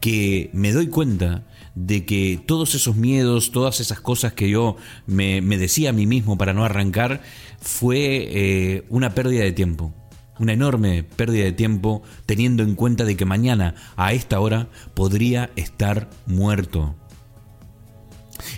que 0.00 0.50
me 0.52 0.72
doy 0.72 0.88
cuenta 0.88 1.46
de 1.74 2.06
que 2.06 2.40
todos 2.44 2.74
esos 2.74 2.96
miedos, 2.96 3.52
todas 3.52 3.80
esas 3.80 4.00
cosas 4.00 4.32
que 4.32 4.48
yo 4.48 4.76
me, 5.06 5.40
decía 5.42 5.90
a 5.90 5.92
mí 5.92 6.06
mismo 6.06 6.38
para 6.38 6.54
no 6.54 6.64
arrancar, 6.64 7.22
fue 7.60 8.28
eh, 8.30 8.84
una 8.88 9.14
pérdida 9.14 9.44
de 9.44 9.52
tiempo. 9.52 9.94
Una 10.38 10.52
enorme 10.52 11.02
pérdida 11.02 11.44
de 11.44 11.52
tiempo 11.52 12.02
teniendo 12.26 12.62
en 12.62 12.74
cuenta 12.74 13.04
de 13.04 13.16
que 13.16 13.24
mañana 13.24 13.74
a 13.96 14.12
esta 14.12 14.40
hora 14.40 14.68
podría 14.94 15.50
estar 15.56 16.10
muerto. 16.26 16.94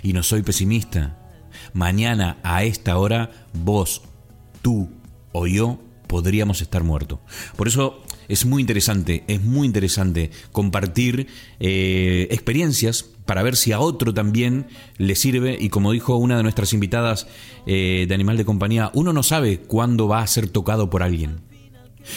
Y 0.03 0.13
no 0.13 0.23
soy 0.23 0.41
pesimista. 0.41 1.17
Mañana 1.73 2.37
a 2.43 2.63
esta 2.63 2.97
hora 2.97 3.31
vos, 3.53 4.01
tú 4.61 4.89
o 5.31 5.47
yo 5.47 5.79
podríamos 6.07 6.61
estar 6.61 6.83
muertos. 6.83 7.19
Por 7.55 7.67
eso 7.67 8.01
es 8.27 8.45
muy 8.45 8.61
interesante, 8.61 9.23
es 9.27 9.41
muy 9.41 9.67
interesante 9.67 10.31
compartir 10.51 11.27
eh, 11.59 12.27
experiencias 12.31 13.03
para 13.25 13.43
ver 13.43 13.55
si 13.55 13.71
a 13.71 13.79
otro 13.79 14.13
también 14.13 14.67
le 14.97 15.15
sirve 15.15 15.55
y 15.59 15.69
como 15.69 15.91
dijo 15.91 16.15
una 16.15 16.37
de 16.37 16.43
nuestras 16.43 16.73
invitadas 16.73 17.27
eh, 17.67 18.05
de 18.07 18.15
Animal 18.15 18.37
de 18.37 18.45
Compañía, 18.45 18.89
uno 18.95 19.13
no 19.13 19.21
sabe 19.21 19.59
cuándo 19.59 20.07
va 20.07 20.21
a 20.21 20.27
ser 20.27 20.49
tocado 20.49 20.89
por 20.89 21.03
alguien. 21.03 21.41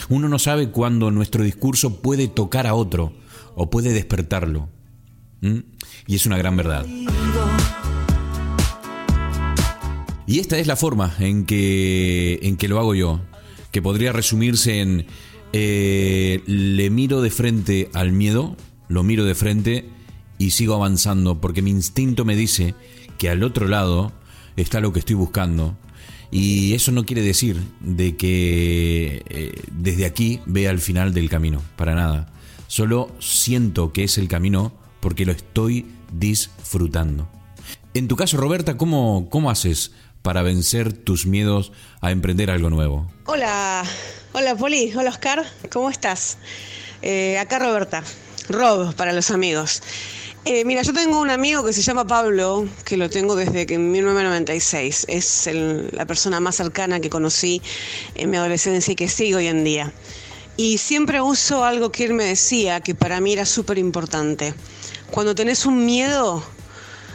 Uno 0.08 0.28
no 0.28 0.38
sabe 0.38 0.70
cuándo 0.70 1.10
nuestro 1.10 1.44
discurso 1.44 2.00
puede 2.00 2.28
tocar 2.28 2.66
a 2.66 2.74
otro 2.74 3.12
o 3.54 3.68
puede 3.68 3.92
despertarlo. 3.92 4.70
Y 6.06 6.14
es 6.14 6.24
una 6.24 6.38
gran 6.38 6.56
verdad. 6.56 6.86
Y 10.26 10.38
esta 10.38 10.58
es 10.58 10.66
la 10.66 10.76
forma 10.76 11.14
en 11.18 11.46
que, 11.46 12.38
en 12.42 12.56
que 12.56 12.68
lo 12.68 12.78
hago 12.78 12.94
yo, 12.94 13.20
que 13.70 13.82
podría 13.82 14.12
resumirse 14.12 14.80
en 14.80 15.06
eh, 15.52 16.42
le 16.46 16.90
miro 16.90 17.20
de 17.20 17.30
frente 17.30 17.90
al 17.92 18.12
miedo, 18.12 18.56
lo 18.88 19.02
miro 19.02 19.24
de 19.24 19.34
frente 19.34 19.88
y 20.38 20.50
sigo 20.50 20.74
avanzando 20.74 21.40
porque 21.40 21.62
mi 21.62 21.70
instinto 21.70 22.24
me 22.24 22.36
dice 22.36 22.74
que 23.18 23.28
al 23.28 23.42
otro 23.42 23.68
lado 23.68 24.12
está 24.56 24.80
lo 24.80 24.92
que 24.92 25.00
estoy 25.00 25.16
buscando. 25.16 25.76
Y 26.30 26.72
eso 26.72 26.92
no 26.92 27.04
quiere 27.04 27.20
decir 27.20 27.60
de 27.80 28.16
que 28.16 29.22
eh, 29.28 29.52
desde 29.70 30.06
aquí 30.06 30.40
vea 30.46 30.70
el 30.70 30.78
final 30.78 31.12
del 31.12 31.28
camino, 31.28 31.62
para 31.76 31.94
nada. 31.94 32.32
Solo 32.68 33.14
siento 33.18 33.92
que 33.92 34.04
es 34.04 34.16
el 34.16 34.28
camino 34.28 34.72
porque 35.00 35.26
lo 35.26 35.32
estoy 35.32 35.84
disfrutando. 36.10 37.28
En 37.92 38.08
tu 38.08 38.16
caso, 38.16 38.38
Roberta, 38.38 38.78
¿cómo, 38.78 39.28
cómo 39.28 39.50
haces 39.50 39.92
para 40.22 40.42
vencer 40.42 40.92
tus 40.92 41.26
miedos 41.26 41.72
a 42.00 42.10
emprender 42.10 42.50
algo 42.50 42.70
nuevo? 42.70 43.10
Hola, 43.26 43.84
hola 44.32 44.54
Poli, 44.56 44.92
hola 44.96 45.10
Oscar, 45.10 45.44
¿cómo 45.70 45.90
estás? 45.90 46.38
Eh, 47.02 47.38
acá 47.38 47.58
Roberta, 47.58 48.02
Rob 48.48 48.94
para 48.94 49.12
los 49.12 49.30
amigos. 49.30 49.82
Eh, 50.44 50.64
mira, 50.64 50.82
yo 50.82 50.92
tengo 50.92 51.20
un 51.20 51.30
amigo 51.30 51.64
que 51.64 51.72
se 51.72 51.82
llama 51.82 52.04
Pablo, 52.04 52.66
que 52.84 52.96
lo 52.96 53.08
tengo 53.08 53.36
desde 53.36 53.64
que 53.64 53.74
en 53.74 53.92
1996. 53.92 55.06
Es 55.08 55.48
la 55.92 56.04
persona 56.04 56.40
más 56.40 56.56
cercana 56.56 56.98
que 56.98 57.08
conocí 57.08 57.62
en 58.16 58.30
mi 58.30 58.36
adolescencia 58.36 58.90
y 58.90 58.96
que 58.96 59.08
sigo 59.08 59.38
hoy 59.38 59.46
en 59.46 59.62
día. 59.62 59.92
Y 60.56 60.78
siempre 60.78 61.20
uso 61.20 61.64
algo 61.64 61.92
que 61.92 62.04
él 62.04 62.14
me 62.14 62.24
decía, 62.24 62.80
que 62.80 62.94
para 62.94 63.20
mí 63.20 63.32
era 63.32 63.46
súper 63.46 63.78
importante. 63.78 64.52
Cuando 65.12 65.34
tenés 65.34 65.64
un 65.64 65.86
miedo, 65.86 66.42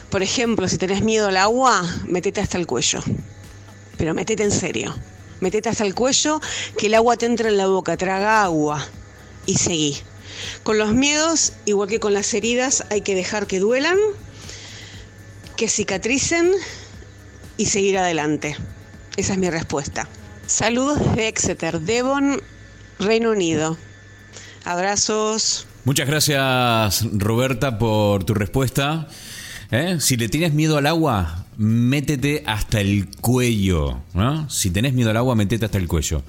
por 0.09 0.23
ejemplo, 0.23 0.67
si 0.67 0.77
tenés 0.77 1.03
miedo 1.03 1.27
al 1.27 1.37
agua, 1.37 1.83
metete 2.07 2.41
hasta 2.41 2.57
el 2.57 2.65
cuello. 2.65 3.03
Pero 3.97 4.13
metete 4.13 4.43
en 4.43 4.51
serio. 4.51 4.95
Metete 5.39 5.69
hasta 5.69 5.85
el 5.85 5.93
cuello, 5.93 6.39
que 6.77 6.87
el 6.87 6.95
agua 6.95 7.17
te 7.17 7.25
entra 7.25 7.49
en 7.49 7.57
la 7.57 7.67
boca, 7.67 7.97
traga 7.97 8.43
agua 8.43 8.83
y 9.45 9.55
seguí. 9.55 9.97
Con 10.63 10.77
los 10.77 10.93
miedos, 10.93 11.53
igual 11.65 11.89
que 11.89 11.99
con 11.99 12.13
las 12.13 12.33
heridas, 12.33 12.85
hay 12.89 13.01
que 13.01 13.15
dejar 13.15 13.47
que 13.47 13.59
duelan, 13.59 13.97
que 15.55 15.67
cicatricen 15.67 16.51
y 17.57 17.65
seguir 17.65 17.97
adelante. 17.97 18.55
Esa 19.15 19.33
es 19.33 19.39
mi 19.39 19.49
respuesta. 19.49 20.07
Saludos 20.45 20.99
desde 20.99 21.27
Exeter, 21.27 21.81
Devon, 21.81 22.41
Reino 22.99 23.31
Unido. 23.31 23.77
Abrazos. 24.63 25.67
Muchas 25.85 26.07
gracias 26.07 27.05
Roberta 27.13 27.77
por 27.77 28.23
tu 28.23 28.33
respuesta. 28.33 29.07
¿Eh? 29.71 29.97
Si 29.99 30.15
le 30.15 30.29
tienes 30.29 30.53
miedo 30.53 30.77
al 30.77 30.87
agua, 30.87 31.45
métete 31.57 32.43
hasta 32.45 32.79
el 32.79 33.09
cuello. 33.19 33.99
Si 34.47 34.71
tenés 34.71 34.93
miedo 34.93 35.09
al 35.09 35.17
agua, 35.17 35.35
métete 35.35 35.65
hasta 35.65 35.77
el 35.77 35.87
cuello. 35.87 36.23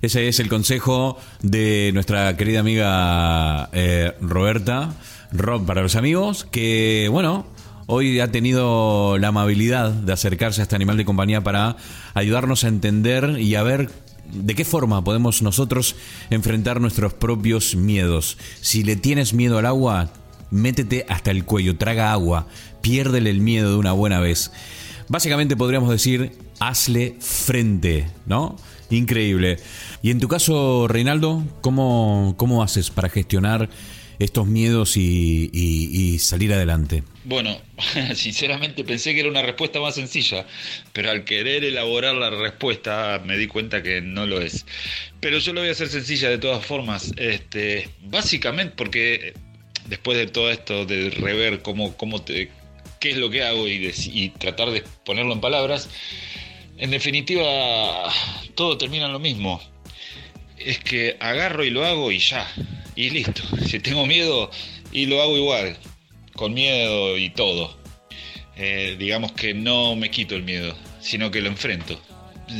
Ese 0.00 0.28
es 0.28 0.40
el 0.40 0.48
consejo 0.48 1.18
de 1.42 1.90
nuestra 1.92 2.36
querida 2.36 2.60
amiga 2.60 3.68
eh, 3.72 4.12
Roberta, 4.20 4.94
Rob 5.32 5.66
para 5.66 5.82
los 5.82 5.96
amigos, 5.96 6.46
que 6.50 7.08
bueno, 7.10 7.46
hoy 7.86 8.20
ha 8.20 8.30
tenido 8.30 9.18
la 9.18 9.28
amabilidad 9.28 9.90
de 9.90 10.12
acercarse 10.12 10.60
a 10.60 10.64
este 10.64 10.76
animal 10.76 10.96
de 10.96 11.04
compañía 11.04 11.42
para 11.42 11.76
ayudarnos 12.14 12.62
a 12.62 12.68
entender 12.68 13.38
y 13.40 13.56
a 13.56 13.64
ver 13.64 13.90
de 14.32 14.54
qué 14.54 14.64
forma 14.64 15.02
podemos 15.02 15.42
nosotros 15.42 15.96
enfrentar 16.30 16.80
nuestros 16.80 17.12
propios 17.14 17.74
miedos. 17.74 18.38
Si 18.60 18.84
le 18.84 18.94
tienes 18.94 19.34
miedo 19.34 19.58
al 19.58 19.66
agua, 19.66 20.10
métete 20.50 21.06
hasta 21.08 21.30
el 21.30 21.44
cuello, 21.44 21.76
traga 21.76 22.12
agua, 22.12 22.46
piérdele 22.88 23.28
el 23.28 23.40
miedo 23.40 23.72
de 23.72 23.76
una 23.76 23.92
buena 23.92 24.18
vez. 24.18 24.50
Básicamente 25.08 25.58
podríamos 25.58 25.90
decir, 25.90 26.32
hazle 26.58 27.16
frente, 27.20 28.06
¿no? 28.24 28.56
Increíble. 28.88 29.58
Y 30.00 30.10
en 30.10 30.20
tu 30.20 30.26
caso, 30.26 30.88
Reinaldo, 30.88 31.44
¿cómo, 31.60 32.34
cómo 32.38 32.62
haces 32.62 32.88
para 32.88 33.10
gestionar 33.10 33.68
estos 34.18 34.46
miedos 34.46 34.96
y, 34.96 36.18
salir 36.18 36.50
adelante? 36.54 37.02
Bueno, 37.24 37.60
sinceramente 38.14 38.84
pensé 38.84 39.12
que 39.12 39.20
era 39.20 39.28
una 39.28 39.42
respuesta 39.42 39.80
más 39.80 39.94
sencilla, 39.94 40.46
pero 40.94 41.10
al 41.10 41.24
querer 41.24 41.64
elaborar 41.64 42.14
la 42.14 42.30
respuesta 42.30 43.20
me 43.22 43.36
di 43.36 43.48
cuenta 43.48 43.82
que 43.82 44.00
no 44.00 44.24
lo 44.24 44.40
es. 44.40 44.64
Pero 45.20 45.40
yo 45.40 45.52
lo 45.52 45.60
voy 45.60 45.68
a 45.68 45.72
hacer 45.72 45.88
sencilla 45.88 46.30
de 46.30 46.38
todas 46.38 46.64
formas. 46.64 47.12
Este, 47.18 47.90
básicamente 48.00 48.72
porque 48.78 49.34
después 49.88 50.16
de 50.16 50.26
todo 50.26 50.50
esto, 50.50 50.86
de 50.86 51.10
rever 51.10 51.60
cómo, 51.60 51.94
cómo 51.96 52.22
te, 52.22 52.50
qué 52.98 53.10
es 53.10 53.16
lo 53.16 53.30
que 53.30 53.42
hago 53.42 53.66
y, 53.68 54.28
tratar 54.38 54.70
de 54.70 54.82
ponerlo 55.04 55.32
en 55.32 55.40
palabras, 55.40 55.88
en 56.76 56.90
definitiva, 56.90 58.12
todo 58.54 58.78
termina 58.78 59.06
en 59.06 59.12
lo 59.12 59.18
mismo. 59.18 59.60
Es 60.58 60.78
que 60.78 61.16
agarro 61.20 61.64
y 61.64 61.70
lo 61.70 61.84
hago 61.84 62.10
y 62.10 62.18
ya. 62.18 62.46
Y 62.94 63.10
listo. 63.10 63.42
Si 63.66 63.80
tengo 63.80 64.06
miedo, 64.06 64.50
y 64.92 65.06
lo 65.06 65.22
hago 65.22 65.36
igual. 65.36 65.76
Con 66.34 66.54
miedo 66.54 67.16
y 67.16 67.30
todo. 67.30 67.76
Eh, 68.56 68.96
digamos 68.98 69.32
que 69.32 69.54
no 69.54 69.94
me 69.96 70.10
quito 70.10 70.34
el 70.34 70.42
miedo, 70.42 70.76
sino 71.00 71.30
que 71.30 71.40
lo 71.40 71.48
enfrento. 71.48 72.00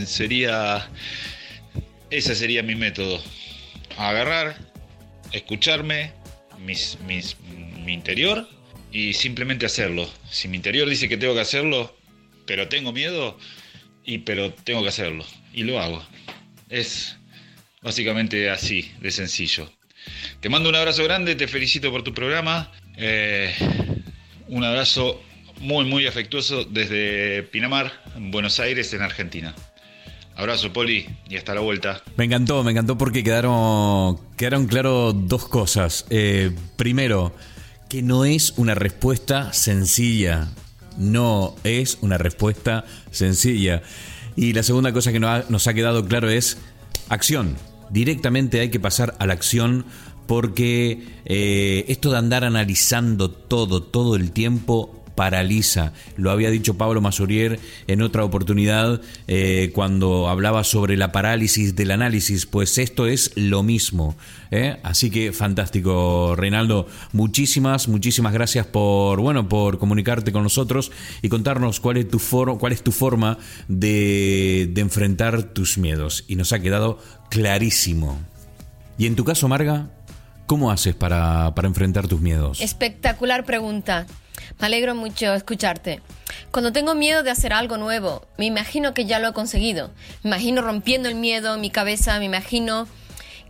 Sería. 0.07 0.89
Ese 2.11 2.35
sería 2.35 2.63
mi 2.63 2.75
método. 2.75 3.21
Agarrar, 3.97 4.57
escucharme, 5.33 6.13
mis, 6.59 6.99
mi 7.01 7.93
interior 7.93 8.49
y 8.93 9.13
simplemente 9.13 9.67
hacerlo. 9.67 10.09
Si 10.31 10.49
mi 10.49 10.57
interior 10.57 10.89
dice 10.89 11.09
que 11.09 11.17
tengo 11.17 11.35
que 11.35 11.41
hacerlo, 11.41 11.97
pero 12.47 12.69
tengo 12.69 12.93
miedo, 12.93 13.39
y 14.09 14.19
pero 14.19 14.53
tengo 14.55 14.83
que 14.83 14.89
hacerlo 14.89 15.25
y 15.53 15.65
lo 15.65 15.79
hago. 15.79 16.03
Es 16.71 17.17
básicamente 17.83 18.49
así, 18.49 18.91
de 19.01 19.11
sencillo. 19.11 19.71
Te 20.41 20.49
mando 20.49 20.71
un 20.71 20.75
abrazo 20.75 21.05
grande, 21.05 21.35
te 21.35 21.47
felicito 21.47 21.91
por 21.91 22.03
tu 22.03 22.15
programa. 22.15 22.73
Eh, 22.97 23.55
un 24.49 24.65
abrazo 24.65 25.21
muy, 25.61 25.85
muy 25.85 26.07
afectuoso 26.07 26.65
desde 26.65 27.43
Pinamar, 27.43 27.93
en 28.17 28.31
Buenos 28.31 28.59
Aires, 28.61 28.95
en 28.95 29.03
Argentina. 29.03 29.55
Abrazo, 30.37 30.73
Poli, 30.73 31.07
y 31.29 31.37
hasta 31.37 31.55
la 31.55 31.61
vuelta. 31.61 32.03
Me 32.17 32.25
encantó, 32.25 32.63
me 32.63 32.71
encantó 32.71 32.97
porque 32.97 33.23
quedaron, 33.23 34.19
quedaron 34.37 34.69
claro 34.69 35.13
dos 35.13 35.49
cosas. 35.49 36.07
Eh, 36.11 36.53
primero, 36.77 37.35
que 37.89 38.03
no 38.03 38.25
es 38.25 38.55
una 38.57 38.75
respuesta 38.75 39.53
sencilla 39.53 40.49
no 40.99 41.55
es 41.65 41.99
una 42.03 42.19
respuesta 42.19 42.85
sencilla. 43.11 43.83
Y 44.37 44.53
la 44.53 44.63
segunda 44.63 44.93
cosa 44.93 45.13
que 45.13 45.21
nos 45.21 45.67
ha 45.67 45.75
quedado 45.75 46.05
claro 46.05 46.29
es 46.29 46.59
acción. 47.09 47.57
Directamente 47.91 48.61
hay 48.61 48.71
que 48.71 48.81
pasar 48.81 49.15
a 49.19 49.27
la 49.27 49.33
acción 49.33 49.87
porque 50.27 51.07
eh, 51.25 51.87
esto 51.89 52.11
de 52.11 52.19
andar 52.19 52.45
analizando 52.45 53.31
todo, 53.31 53.83
todo 53.83 54.15
el 54.15 54.33
tiempo, 54.33 54.98
paraliza. 55.19 55.93
Lo 56.17 56.31
había 56.31 56.49
dicho 56.49 56.79
Pablo 56.79 57.01
Masurier 57.01 57.59
en 57.89 58.03
otra 58.03 58.23
oportunidad 58.23 59.01
eh, 59.27 59.73
cuando 59.75 60.29
hablaba 60.29 60.63
sobre 60.63 60.97
la 60.97 61.11
parálisis 61.11 61.75
del 61.75 61.91
análisis, 61.91 62.47
pues 62.47 62.79
esto 62.79 63.09
es 63.09 63.33
lo 63.35 63.65
mismo. 63.65 64.17
¿eh? 64.53 64.77
Así 64.85 65.11
que 65.11 65.33
fantástico, 65.33 66.37
Reinaldo. 66.37 66.87
Muchísimas, 67.11 67.89
muchísimas 67.89 68.33
gracias 68.33 68.65
por, 68.67 69.21
bueno, 69.21 69.49
por 69.49 69.81
comunicarte 69.81 70.31
con 70.31 70.45
nosotros 70.45 70.93
y 71.21 71.29
contarnos 71.29 71.81
cuál 71.81 71.97
es 71.97 72.09
tu, 72.09 72.21
cuál 72.57 72.73
es 72.73 72.85
tu 72.85 72.93
forma 72.93 73.39
de, 73.67 74.71
de 74.73 74.81
enfrentar 74.81 75.43
tus 75.43 75.79
miedos. 75.79 76.27
Y 76.29 76.37
nos 76.37 76.53
ha 76.53 76.61
quedado 76.61 77.01
clarísimo. 77.29 78.21
Y 78.99 79.07
en 79.07 79.17
tu 79.17 79.25
caso, 79.25 79.49
Marga, 79.49 79.91
¿cómo 80.47 80.71
haces 80.71 80.95
para, 80.95 81.57
para 81.57 81.67
enfrentar 81.67 82.07
tus 82.07 82.21
miedos? 82.21 82.61
Espectacular 82.61 83.45
pregunta. 83.45 84.07
Me 84.59 84.67
alegro 84.67 84.95
mucho 84.95 85.35
escucharte. 85.35 86.01
Cuando 86.51 86.73
tengo 86.73 86.95
miedo 86.95 87.23
de 87.23 87.31
hacer 87.31 87.53
algo 87.53 87.77
nuevo, 87.77 88.27
me 88.37 88.47
imagino 88.47 88.95
que 88.95 89.05
ya 89.05 89.19
lo 89.19 89.29
he 89.29 89.33
conseguido. 89.33 89.91
Me 90.23 90.31
imagino 90.31 90.63
rompiendo 90.63 91.09
el 91.09 91.15
miedo 91.15 91.55
en 91.55 91.61
mi 91.61 91.71
cabeza, 91.71 92.19
me 92.19 92.25
imagino 92.25 92.89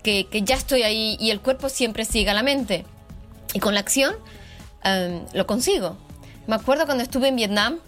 que, 0.02 0.26
ya 0.44 0.56
estoy 0.56 0.82
ahí 0.82 1.16
y 1.20 1.30
el 1.30 1.40
cuerpo 1.40 1.68
siempre 1.68 2.04
sigue 2.04 2.30
a 2.30 2.34
la 2.34 2.42
mente. 2.42 2.84
Y 3.54 3.60
con 3.60 3.74
la 3.74 3.80
acción 3.80 4.14
em, 4.84 5.24
lo 5.32 5.46
consigo. 5.46 5.96
Me 6.46 6.56
acuerdo 6.56 6.86
cuando 6.86 7.04
estuve 7.04 7.28
en 7.28 7.36
Vietnam, 7.36 7.78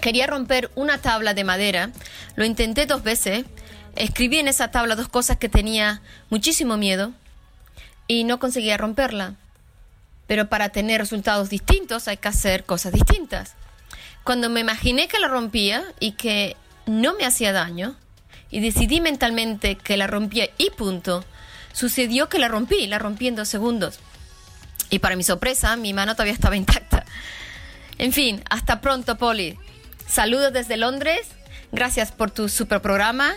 quería 0.00 0.26
romper 0.26 0.70
una 0.74 0.98
tabla 0.98 1.34
de 1.34 1.44
madera, 1.44 1.90
lo 2.34 2.44
intenté 2.44 2.86
dos 2.86 3.02
veces, 3.02 3.44
escribí 3.96 4.38
en 4.38 4.48
esa 4.48 4.70
tabla 4.70 4.96
dos 4.96 5.08
cosas 5.08 5.36
que 5.36 5.48
tenía 5.48 6.02
muchísimo 6.30 6.76
miedo 6.76 7.12
y 8.06 8.24
no 8.24 8.38
conseguía 8.38 8.76
romperla. 8.76 9.34
Pero 10.26 10.48
para 10.48 10.70
tener 10.70 11.00
resultados 11.00 11.50
distintos 11.50 12.08
hay 12.08 12.16
que 12.16 12.28
hacer 12.28 12.64
cosas 12.64 12.92
distintas. 12.92 13.54
Cuando 14.24 14.48
me 14.48 14.60
imaginé 14.60 15.08
que 15.08 15.18
la 15.18 15.28
rompía 15.28 15.84
y 16.00 16.12
que 16.12 16.56
no 16.86 17.14
me 17.14 17.26
hacía 17.26 17.52
daño, 17.52 17.96
y 18.50 18.60
decidí 18.60 19.00
mentalmente 19.00 19.74
que 19.74 19.96
la 19.96 20.06
rompía 20.06 20.48
y 20.58 20.70
punto, 20.70 21.24
sucedió 21.72 22.28
que 22.28 22.38
la 22.38 22.48
rompí, 22.48 22.86
la 22.86 23.00
rompí 23.00 23.26
en 23.26 23.34
dos 23.34 23.48
segundos. 23.48 23.98
Y 24.90 25.00
para 25.00 25.16
mi 25.16 25.24
sorpresa, 25.24 25.76
mi 25.76 25.92
mano 25.92 26.14
todavía 26.14 26.34
estaba 26.34 26.56
intacta. 26.56 27.04
En 27.98 28.12
fin, 28.12 28.44
hasta 28.48 28.80
pronto, 28.80 29.18
Polly. 29.18 29.58
Saludos 30.06 30.52
desde 30.52 30.76
Londres. 30.76 31.26
Gracias 31.72 32.12
por 32.12 32.30
tu 32.30 32.48
super 32.48 32.80
programa. 32.80 33.34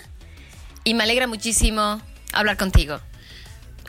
Y 0.83 0.93
me 0.93 1.03
alegra 1.03 1.25
muchísimo 1.25 1.99
hablar 2.31 2.57
contigo. 2.57 2.99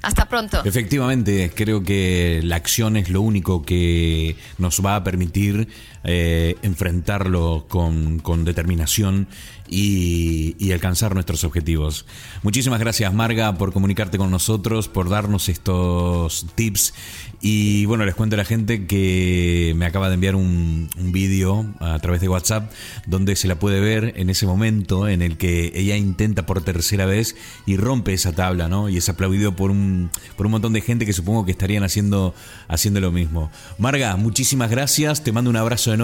Hasta 0.03 0.29
pronto. 0.29 0.63
Efectivamente, 0.65 1.51
creo 1.55 1.83
que 1.83 2.41
la 2.45 2.57
acción 2.57 2.97
es 2.97 3.09
lo 3.09 3.21
único 3.21 3.63
que 3.63 4.37
nos 4.59 4.85
va 4.85 4.97
a 4.97 5.05
permitir 5.05 5.69
eh, 6.11 6.57
enfrentarlo 6.63 7.67
con, 7.69 8.19
con 8.21 8.47
determinación 8.47 9.29
y, 9.69 10.73
alcanzar 10.73 11.15
nuestros 11.15 11.45
objetivos. 11.45 12.07
Muchísimas 12.43 12.79
gracias 12.79 13.13
Marga 13.13 13.59
por 13.59 13.73
comunicarte 13.73 14.17
con 14.17 14.31
nosotros, 14.31 14.87
por 14.87 15.09
darnos 15.09 15.49
estos 15.49 16.47
tips 16.55 16.95
y 17.41 17.85
bueno, 17.87 18.05
les 18.05 18.15
cuento 18.15 18.37
a 18.37 18.39
la 18.39 18.45
gente 18.45 18.87
que 18.87 19.73
me 19.77 19.87
acaba 19.87 20.09
de 20.09 20.15
enviar 20.15 20.37
un, 20.37 20.89
un 20.99 21.13
vídeo 21.13 21.67
a 21.81 21.99
través 21.99 22.21
de 22.21 22.29
WhatsApp 22.29 22.71
donde 23.07 23.35
se 23.35 23.49
la 23.49 23.59
puede 23.59 23.81
ver 23.81 24.15
en 24.17 24.31
ese 24.31 24.47
momento 24.47 25.09
en 25.09 25.21
el 25.21 25.37
que 25.37 25.73
ella 25.75 25.97
intenta 25.97 26.47
por 26.47 26.63
tercera 26.63 27.07
vez 27.07 27.35
y 27.67 27.77
rompe 27.77 28.13
esa 28.13 28.33
tabla, 28.33 28.69
¿no? 28.69 28.89
Y 28.89 28.99
es 28.99 29.09
aplaudido 29.09 29.57
por 29.57 29.71
un, 29.71 30.11
por 30.37 30.47
un 30.47 30.53
montón 30.53 30.73
de 30.73 30.81
gente 30.81 31.07
que 31.07 31.13
supongo 31.13 31.45
que 31.45 31.51
estarían 31.51 31.83
haciendo, 31.83 32.35
haciendo 32.69 33.01
lo 33.01 33.11
mismo. 33.11 33.51
Marga, 33.79 34.17
muchísimas 34.17 34.71
gracias, 34.71 35.25
te 35.25 35.33
mando 35.33 35.51
un 35.51 35.57
abrazo 35.57 35.93
enorme 35.93 35.98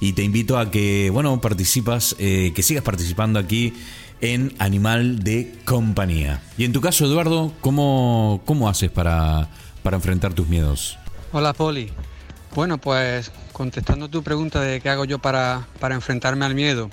y 0.00 0.12
te 0.12 0.22
invito 0.22 0.58
a 0.58 0.70
que, 0.70 1.10
bueno, 1.10 1.40
participas, 1.40 2.14
eh, 2.18 2.52
que 2.54 2.62
sigas 2.62 2.84
participando 2.84 3.38
aquí 3.38 3.74
en 4.20 4.54
Animal 4.58 5.22
de 5.22 5.54
Compañía. 5.64 6.42
Y 6.56 6.64
en 6.64 6.72
tu 6.72 6.80
caso, 6.80 7.04
Eduardo, 7.04 7.52
¿cómo, 7.60 8.42
cómo 8.44 8.68
haces 8.68 8.90
para, 8.90 9.48
para 9.82 9.96
enfrentar 9.96 10.34
tus 10.34 10.48
miedos? 10.48 10.98
Hola, 11.32 11.52
Poli. 11.52 11.90
Bueno, 12.54 12.78
pues 12.78 13.30
contestando 13.52 14.08
tu 14.08 14.22
pregunta 14.22 14.60
de 14.60 14.80
qué 14.80 14.88
hago 14.88 15.04
yo 15.04 15.18
para, 15.18 15.66
para 15.80 15.94
enfrentarme 15.94 16.44
al 16.44 16.54
miedo. 16.54 16.90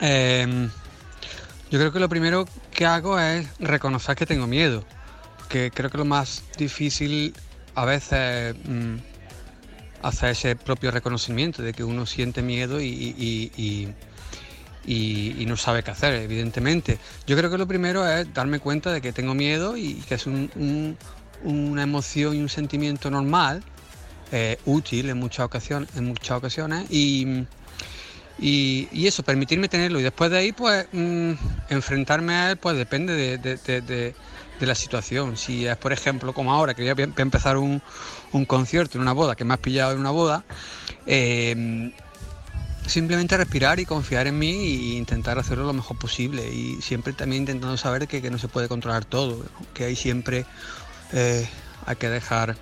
Eh, 0.00 0.68
yo 1.70 1.78
creo 1.78 1.92
que 1.92 2.00
lo 2.00 2.08
primero 2.08 2.46
que 2.72 2.86
hago 2.86 3.18
es 3.18 3.46
reconocer 3.58 4.16
que 4.16 4.26
tengo 4.26 4.46
miedo. 4.46 4.84
Porque 5.38 5.70
creo 5.70 5.90
que 5.90 5.98
lo 5.98 6.04
más 6.04 6.44
difícil 6.56 7.34
a 7.74 7.84
veces 7.84 8.54
mmm, 8.64 8.96
hacer 10.02 10.30
ese 10.30 10.56
propio 10.56 10.90
reconocimiento 10.90 11.62
de 11.62 11.72
que 11.72 11.84
uno 11.84 12.06
siente 12.06 12.42
miedo 12.42 12.80
y, 12.80 12.86
y, 12.86 13.94
y, 14.84 15.46
no 15.46 15.56
sabe 15.56 15.82
qué 15.82 15.90
hacer, 15.90 16.14
evidentemente. 16.14 16.98
Yo 17.26 17.36
creo 17.36 17.50
que 17.50 17.58
lo 17.58 17.66
primero 17.66 18.06
es 18.06 18.32
darme 18.32 18.58
cuenta 18.58 18.92
de 18.92 19.00
que 19.00 19.12
tengo 19.12 19.34
miedo 19.34 19.76
y 19.76 19.94
que 20.08 20.14
es 20.14 20.26
un, 20.26 20.50
un, 20.56 20.96
una 21.44 21.82
emoción 21.82 22.34
y 22.34 22.40
un 22.40 22.48
sentimiento 22.48 23.10
normal, 23.10 23.62
eh, 24.32 24.58
útil 24.64 25.10
en 25.10 25.18
muchas 25.18 25.46
ocasiones, 25.46 25.90
en 25.96 26.06
muchas 26.06 26.38
ocasiones 26.38 26.86
y, 26.90 27.44
y, 28.38 29.06
eso, 29.06 29.22
permitirme 29.22 29.68
tenerlo. 29.68 30.00
Y 30.00 30.02
después 30.02 30.30
de 30.30 30.38
ahí, 30.38 30.52
pues 30.52 30.86
mmm, 30.92 31.32
enfrentarme 31.68 32.34
a 32.34 32.50
él, 32.52 32.56
pues 32.56 32.76
depende 32.76 33.14
de, 33.14 33.38
de, 33.38 33.80
de, 33.82 34.14
de, 34.62 34.66
la 34.66 34.74
situación. 34.74 35.36
Si 35.36 35.66
es, 35.66 35.76
por 35.76 35.92
ejemplo, 35.92 36.32
como 36.32 36.52
ahora, 36.52 36.74
que 36.74 36.92
voy 36.92 37.02
a 37.02 37.22
empezar 37.22 37.56
un, 37.56 37.82
un 38.32 38.44
concierto 38.44 38.98
en 38.98 39.02
una 39.02 39.12
boda, 39.12 39.36
que 39.36 39.44
me 39.44 39.54
has 39.54 39.60
pillado 39.60 39.92
en 39.92 39.98
una 39.98 40.10
boda, 40.10 40.44
eh, 41.06 41.92
simplemente 42.86 43.36
respirar 43.36 43.80
y 43.80 43.86
confiar 43.86 44.26
en 44.26 44.38
mí 44.38 44.50
e 44.50 44.96
intentar 44.96 45.38
hacerlo 45.38 45.64
lo 45.64 45.72
mejor 45.72 45.98
posible 45.98 46.48
y 46.52 46.80
siempre 46.82 47.12
también 47.12 47.42
intentando 47.42 47.76
saber 47.76 48.08
que, 48.08 48.20
que 48.20 48.30
no 48.30 48.38
se 48.38 48.48
puede 48.48 48.68
controlar 48.68 49.04
todo, 49.04 49.44
que 49.74 49.84
hay 49.84 49.96
siempre 49.96 50.46
eh, 51.12 51.48
hay 51.86 51.96
que 51.96 52.08
dejar 52.08 52.56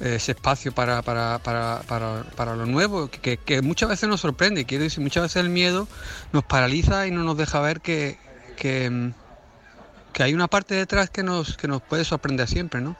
ese 0.00 0.32
espacio 0.32 0.72
para, 0.72 1.02
para, 1.02 1.40
para, 1.40 1.82
para, 1.86 2.24
para 2.34 2.56
lo 2.56 2.64
nuevo, 2.64 3.10
que, 3.10 3.36
que, 3.36 3.60
muchas 3.60 3.90
veces 3.90 4.08
nos 4.08 4.22
sorprende, 4.22 4.64
quiero 4.64 4.84
decir, 4.84 5.02
muchas 5.02 5.24
veces 5.24 5.36
el 5.36 5.50
miedo 5.50 5.86
nos 6.32 6.42
paraliza 6.44 7.06
y 7.06 7.10
no 7.10 7.22
nos 7.22 7.36
deja 7.36 7.60
ver 7.60 7.82
que, 7.82 8.18
que, 8.56 9.12
que 10.12 10.22
hay 10.22 10.34
una 10.34 10.48
parte 10.48 10.74
detrás 10.74 11.10
que 11.10 11.22
nos, 11.22 11.56
que 11.56 11.68
nos 11.68 11.82
puede 11.82 12.04
sorprender 12.04 12.48
siempre, 12.48 12.80
¿no? 12.80 12.96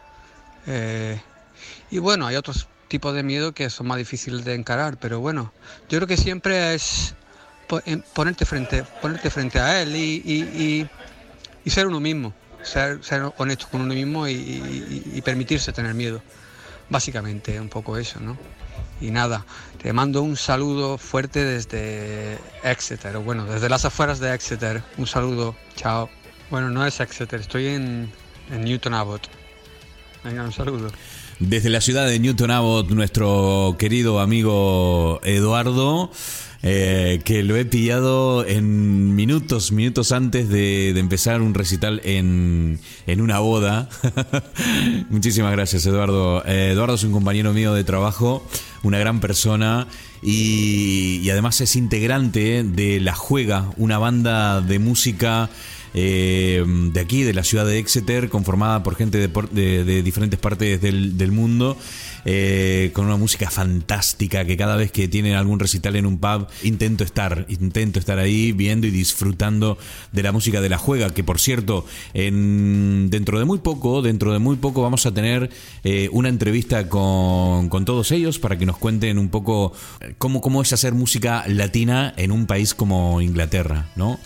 Eh, 0.67 1.21
y 1.91 1.99
bueno, 1.99 2.27
hay 2.27 2.37
otros 2.37 2.69
tipos 2.89 3.15
de 3.15 3.23
miedo 3.23 3.53
que 3.53 3.71
son 3.71 3.87
más 3.87 3.99
difíciles 3.99 4.45
de 4.45 4.55
encarar, 4.55 4.99
pero 4.99 5.21
bueno, 5.21 5.53
yo 5.89 5.99
creo 5.99 6.09
que 6.09 6.17
siempre 6.17 6.75
es 6.75 7.15
ponerte 8.15 8.45
frente, 8.45 8.85
ponerte 9.01 9.31
frente 9.31 9.61
a 9.61 9.81
él 9.81 9.95
y, 9.95 10.23
y, 10.25 10.89
y, 11.65 11.71
ser 11.71 11.87
uno 11.87 12.01
mismo, 12.01 12.35
ser, 12.63 13.03
ser, 13.05 13.33
honesto 13.37 13.69
con 13.71 13.83
uno 13.83 13.95
mismo 13.95 14.27
y, 14.27 15.23
permitirse 15.25 15.73
tener 15.73 15.95
miedo. 15.95 16.21
Básicamente, 16.89 17.61
un 17.61 17.69
poco 17.69 17.97
eso, 17.97 18.19
¿no? 18.19 18.37
Y 19.01 19.13
nada, 19.13 19.47
te 19.81 19.93
mando 19.93 20.23
un 20.23 20.37
saludo 20.37 20.99
fuerte 20.99 21.45
desde 21.45 22.39
Exeter, 22.65 23.15
o 23.15 23.23
bueno, 23.23 23.45
desde 23.45 23.69
las 23.69 23.85
afueras 23.85 24.19
de 24.19 24.35
Exeter. 24.35 24.83
Un 24.99 25.07
saludo, 25.07 25.55
chao. 25.77 26.11
Bueno, 26.51 26.69
no 26.69 26.85
es 26.85 26.99
Exeter, 26.99 27.41
estoy 27.41 27.69
en, 27.69 28.11
Newton 28.51 28.95
Abbott. 28.95 29.29
Venga, 30.25 30.43
un 30.43 30.53
saludo. 30.53 30.91
Desde 31.39 31.71
la 31.71 31.81
ciudad 31.81 32.09
de 32.09 32.19
Newton 32.19 32.51
Abbott, 32.51 32.91
nuestro 32.91 33.77
querido 33.79 34.19
amigo 34.19 35.21
Eduardo, 35.23 36.11
eh, 36.63 37.21
que 37.25 37.45
lo 37.45 37.57
he 37.57 37.65
pillado 37.65 38.45
en 38.45 39.15
minutos, 39.15 39.71
minutos 39.71 40.11
antes 40.11 40.49
de, 40.49 40.93
de 40.93 41.01
empezar 41.01 41.41
un 41.41 41.55
recital 41.55 42.01
en, 42.05 42.81
en 43.07 43.21
una 43.21 43.39
boda. 43.39 43.89
Muchísimas 45.09 45.53
gracias, 45.53 45.87
Eduardo. 45.87 46.45
Eh, 46.45 46.73
Eduardo 46.73 46.97
es 46.97 47.05
un 47.05 47.13
compañero 47.13 47.53
mío 47.53 47.75
de 47.75 47.85
trabajo, 47.85 48.45
una 48.83 48.99
gran 48.99 49.21
persona. 49.21 49.87
Y, 50.23 51.21
y 51.23 51.31
además 51.31 51.61
es 51.63 51.77
integrante 51.77 52.63
de 52.65 53.01
La 53.01 53.15
Juega, 53.15 53.71
una 53.79 53.99
banda 53.99 54.61
de 54.61 54.79
música 54.79 55.49
eh, 55.95 56.65
de 56.67 57.01
aquí, 57.01 57.23
de 57.23 57.35
la 57.35 57.45
ciudad 57.45 57.67
de 57.67 57.79
Exeter, 57.79 58.29
conformada 58.29 58.83
por 58.83 58.97
gente 58.97 59.19
de, 59.19 59.29
de, 59.51 59.85
de 59.85 60.03
diferentes 60.03 60.39
partes 60.39 60.81
del, 60.81 61.33
mundo. 61.33 61.77
Eh, 62.27 62.91
con 62.93 63.07
una 63.07 63.17
música 63.17 63.51
fantástica 63.51 64.45
que 64.45 64.55
cada 64.59 64.77
vez 64.77 64.93
que 64.93 65.09
tienen 65.09 65.37
algún 65.37 65.59
recital 65.59 65.97
en 65.97 66.05
un 66.05 66.19
pub 66.19 66.49
intento 66.63 67.03
estar, 67.03 67.47
intento 67.49 67.99
estar 67.99 68.19
ahí 68.19 68.53
viendo 68.53 68.87
y 68.87 68.91
disfrutando 68.91 69.79
de 70.13 70.23
la 70.23 70.31
música 70.31 70.61
de 70.61 70.69
la 70.69 70.77
juega, 70.77 71.15
que 71.15 71.25
por 71.25 71.41
cierto, 71.41 71.87
en, 72.13 73.09
dentro 73.09 73.39
de 73.39 73.47
muy 73.47 73.61
poco, 73.61 74.03
dentro 74.03 74.35
de 74.35 74.39
muy 74.39 74.57
poco 74.57 74.83
vamos 74.83 75.07
a 75.07 75.15
tener 75.15 75.49
eh, 75.83 76.11
una 76.13 76.29
entrevista 76.29 76.91
con, 76.91 77.71
con, 77.71 77.87
todos 77.87 78.11
ellos 78.11 78.39
para 78.39 78.59
que 78.59 78.67
nos 78.67 78.77
cuenten 78.77 79.19
un 79.19 79.31
poco 79.31 79.73
cómo, 80.19 80.43
cómo 80.43 80.61
es 80.61 80.75
hacer 80.75 80.93
música 80.93 81.45
latina 81.47 82.13
en 82.19 82.33
un 82.33 82.45
país 82.45 82.75
como 82.75 83.23
Inglaterra, 83.23 83.89
¿no? 83.97 84.19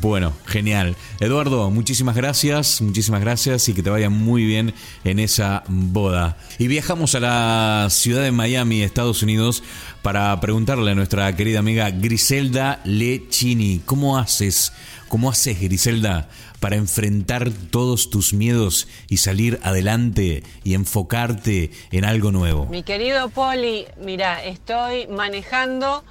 Bueno, 0.00 0.32
genial. 0.46 0.96
Eduardo, 1.20 1.70
muchísimas 1.70 2.16
gracias, 2.16 2.80
muchísimas 2.80 3.20
gracias 3.20 3.68
y 3.68 3.74
que 3.74 3.82
te 3.82 3.90
vaya 3.90 4.08
muy 4.08 4.46
bien 4.46 4.72
en 5.04 5.18
esa 5.18 5.64
boda. 5.68 6.38
Y 6.58 6.66
viajamos 6.66 7.14
a 7.14 7.20
la 7.20 7.88
ciudad 7.90 8.22
de 8.22 8.32
Miami, 8.32 8.82
Estados 8.82 9.22
Unidos, 9.22 9.62
para 10.00 10.40
preguntarle 10.40 10.92
a 10.92 10.94
nuestra 10.94 11.36
querida 11.36 11.58
amiga 11.58 11.90
Griselda 11.90 12.80
Lechini, 12.84 13.82
¿cómo 13.84 14.16
haces? 14.16 14.72
¿Cómo 15.10 15.28
haces, 15.28 15.60
Griselda, 15.60 16.30
para 16.58 16.76
enfrentar 16.76 17.50
todos 17.50 18.08
tus 18.08 18.32
miedos 18.32 18.88
y 19.10 19.18
salir 19.18 19.60
adelante 19.62 20.42
y 20.64 20.72
enfocarte 20.72 21.70
en 21.90 22.06
algo 22.06 22.32
nuevo? 22.32 22.64
Mi 22.64 22.82
querido 22.82 23.28
Poli, 23.28 23.84
mira, 24.02 24.42
estoy 24.42 25.06
manejando 25.08 26.02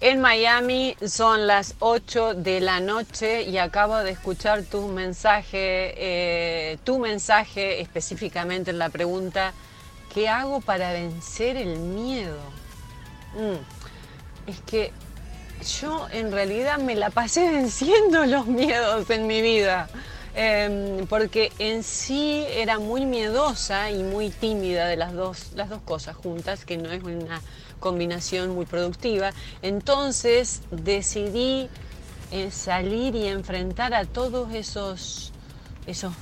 en 0.00 0.20
Miami, 0.20 0.96
son 1.06 1.46
las 1.46 1.74
8 1.80 2.34
de 2.34 2.60
la 2.60 2.80
noche 2.80 3.42
y 3.42 3.58
acabo 3.58 3.98
de 3.98 4.10
escuchar 4.10 4.62
tu 4.62 4.88
mensaje, 4.88 5.94
eh, 5.96 6.78
tu 6.84 6.98
mensaje 6.98 7.82
específicamente 7.82 8.70
en 8.70 8.78
la 8.78 8.88
pregunta, 8.88 9.52
¿qué 10.14 10.28
hago 10.28 10.62
para 10.62 10.92
vencer 10.92 11.56
el 11.58 11.78
miedo? 11.78 12.40
Mm, 13.34 14.50
es 14.50 14.60
que 14.62 14.90
yo 15.80 16.08
en 16.10 16.32
realidad 16.32 16.78
me 16.78 16.94
la 16.94 17.10
pasé 17.10 17.50
venciendo 17.52 18.24
los 18.24 18.46
miedos 18.46 19.08
en 19.10 19.26
mi 19.26 19.42
vida. 19.42 19.88
Em, 20.32 21.08
porque 21.08 21.52
en 21.58 21.82
sí 21.82 22.44
era 22.54 22.78
muy 22.78 23.04
miedosa 23.04 23.90
y 23.90 24.04
muy 24.04 24.30
tímida 24.30 24.86
de 24.86 24.96
las 24.96 25.12
dos, 25.12 25.50
las 25.56 25.68
dos 25.68 25.82
cosas 25.82 26.14
juntas, 26.14 26.64
que 26.64 26.76
no 26.76 26.90
es 26.92 27.02
una 27.02 27.42
combinación 27.80 28.50
muy 28.54 28.66
productiva. 28.66 29.32
Entonces 29.62 30.62
decidí 30.70 31.68
eh, 32.30 32.50
salir 32.52 33.16
y 33.16 33.26
enfrentar 33.26 33.92
a 33.92 34.04
todos 34.04 34.54
esos, 34.54 35.32
esos 35.86 36.12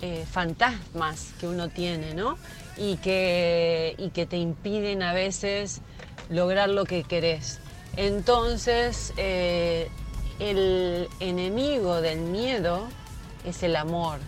eh, 0.00 0.24
fantasmas 0.30 1.32
que 1.40 1.48
uno 1.48 1.68
tiene, 1.70 2.14
¿no? 2.14 2.38
Y 2.76 2.98
que, 2.98 3.96
y 3.98 4.10
que 4.10 4.26
te 4.26 4.36
impiden 4.36 5.02
a 5.02 5.12
veces 5.12 5.80
lograr 6.28 6.68
lo 6.68 6.84
que 6.84 7.02
querés. 7.02 7.58
Entonces, 7.96 9.12
eh, 9.16 9.88
el 10.38 11.08
enemigo 11.20 12.00
del 12.00 12.20
miedo 12.20 12.86
es 13.44 13.62
el 13.62 13.76
amor, 13.76 14.18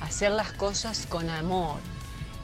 hacer 0.00 0.32
las 0.32 0.52
cosas 0.52 1.06
con 1.06 1.30
amor. 1.30 1.76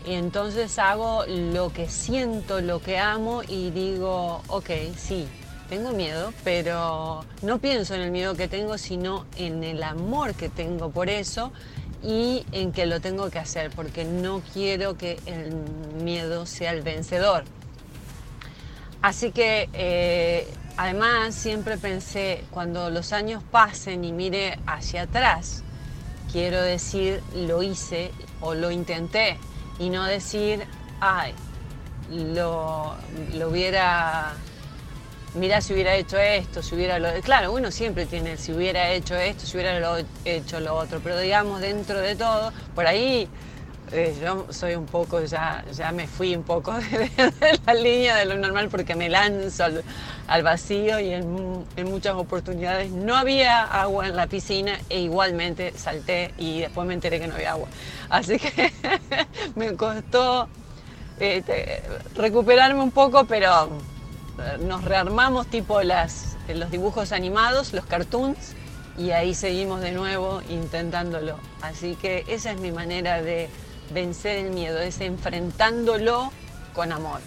Y 0.06 0.12
entonces 0.14 0.78
hago 0.78 1.24
lo 1.26 1.72
que 1.72 1.88
siento, 1.88 2.60
lo 2.60 2.80
que 2.80 2.98
amo 2.98 3.42
y 3.48 3.70
digo, 3.70 4.42
ok, 4.48 4.70
sí, 4.96 5.26
tengo 5.70 5.92
miedo, 5.92 6.34
pero 6.44 7.24
no 7.40 7.58
pienso 7.58 7.94
en 7.94 8.02
el 8.02 8.10
miedo 8.10 8.34
que 8.34 8.46
tengo, 8.46 8.76
sino 8.76 9.24
en 9.36 9.64
el 9.64 9.82
amor 9.82 10.34
que 10.34 10.50
tengo 10.50 10.90
por 10.90 11.08
eso 11.08 11.52
y 12.02 12.44
en 12.52 12.72
que 12.72 12.84
lo 12.84 13.00
tengo 13.00 13.30
que 13.30 13.38
hacer, 13.38 13.70
porque 13.70 14.04
no 14.04 14.42
quiero 14.52 14.98
que 14.98 15.18
el 15.24 15.54
miedo 16.02 16.44
sea 16.44 16.72
el 16.72 16.82
vencedor. 16.82 17.44
Así 19.00 19.32
que 19.32 19.70
eh, 19.72 20.46
además 20.76 21.34
siempre 21.34 21.78
pensé, 21.78 22.44
cuando 22.50 22.90
los 22.90 23.14
años 23.14 23.42
pasen 23.50 24.04
y 24.04 24.12
mire 24.12 24.58
hacia 24.66 25.02
atrás, 25.02 25.62
quiero 26.30 26.60
decir, 26.60 27.22
lo 27.34 27.62
hice 27.62 28.10
o 28.42 28.54
lo 28.54 28.70
intenté 28.70 29.38
y 29.78 29.90
no 29.90 30.04
decir, 30.04 30.64
ay, 31.00 31.32
lo, 32.10 32.94
lo 33.34 33.48
hubiera, 33.48 34.32
mira 35.34 35.60
si 35.60 35.72
hubiera 35.72 35.94
hecho 35.94 36.18
esto, 36.18 36.62
si 36.62 36.74
hubiera 36.74 36.98
lo... 36.98 37.08
Claro, 37.22 37.52
uno 37.52 37.70
siempre 37.70 38.06
tiene 38.06 38.36
si 38.36 38.52
hubiera 38.52 38.90
hecho 38.90 39.16
esto, 39.16 39.46
si 39.46 39.56
hubiera 39.56 39.98
hecho 40.24 40.60
lo 40.60 40.74
otro, 40.74 41.00
pero 41.02 41.18
digamos 41.18 41.60
dentro 41.60 42.00
de 42.00 42.14
todo, 42.16 42.52
por 42.74 42.86
ahí 42.86 43.28
eh, 43.94 44.16
yo 44.20 44.46
soy 44.50 44.74
un 44.74 44.86
poco, 44.86 45.22
ya, 45.22 45.64
ya 45.72 45.92
me 45.92 46.08
fui 46.08 46.34
un 46.34 46.42
poco 46.42 46.72
de, 46.90 47.10
la 47.64 47.74
línea 47.74 48.16
de 48.16 48.26
lo 48.26 48.36
normal 48.36 48.68
porque 48.68 48.96
me 48.96 49.08
lanzo 49.08 49.64
al, 50.26 50.42
vacío 50.42 50.98
y 50.98 51.12
en, 51.12 51.64
muchas 51.84 52.14
oportunidades 52.14 52.90
no 52.90 53.16
había 53.16 53.62
agua 53.62 54.08
en 54.08 54.16
la 54.16 54.26
piscina 54.26 54.78
e 54.90 55.00
igualmente 55.00 55.72
salté 55.76 56.34
y 56.38 56.60
después 56.60 56.88
me 56.88 56.94
enteré 56.94 57.20
que 57.20 57.28
no 57.28 57.34
había 57.34 57.52
agua. 57.52 57.68
Así 58.10 58.38
que 58.38 58.72
me 59.54 59.74
costó 59.76 60.48
eh, 61.20 61.82
recuperarme 62.16 62.82
un 62.82 62.90
poco, 62.90 63.24
pero 63.26 63.70
nos 64.60 64.82
rearmamos 64.82 65.46
tipo 65.46 65.82
las, 65.82 66.36
los 66.48 66.70
dibujos 66.72 67.12
animados, 67.12 67.72
los 67.72 67.86
cartoons, 67.86 68.56
y 68.98 69.10
ahí 69.10 69.34
seguimos 69.34 69.80
de 69.80 69.92
nuevo 69.92 70.42
intentándolo. 70.48 71.36
Así 71.62 71.96
que 71.96 72.24
esa 72.26 72.52
es 72.52 72.60
mi 72.60 72.72
manera 72.72 73.22
de 73.22 73.48
vencer 73.92 74.44
el 74.44 74.52
miedo, 74.52 74.78
es 74.78 75.00
enfrentándolo 75.00 76.32
con 76.74 76.92
amor. 76.92 77.20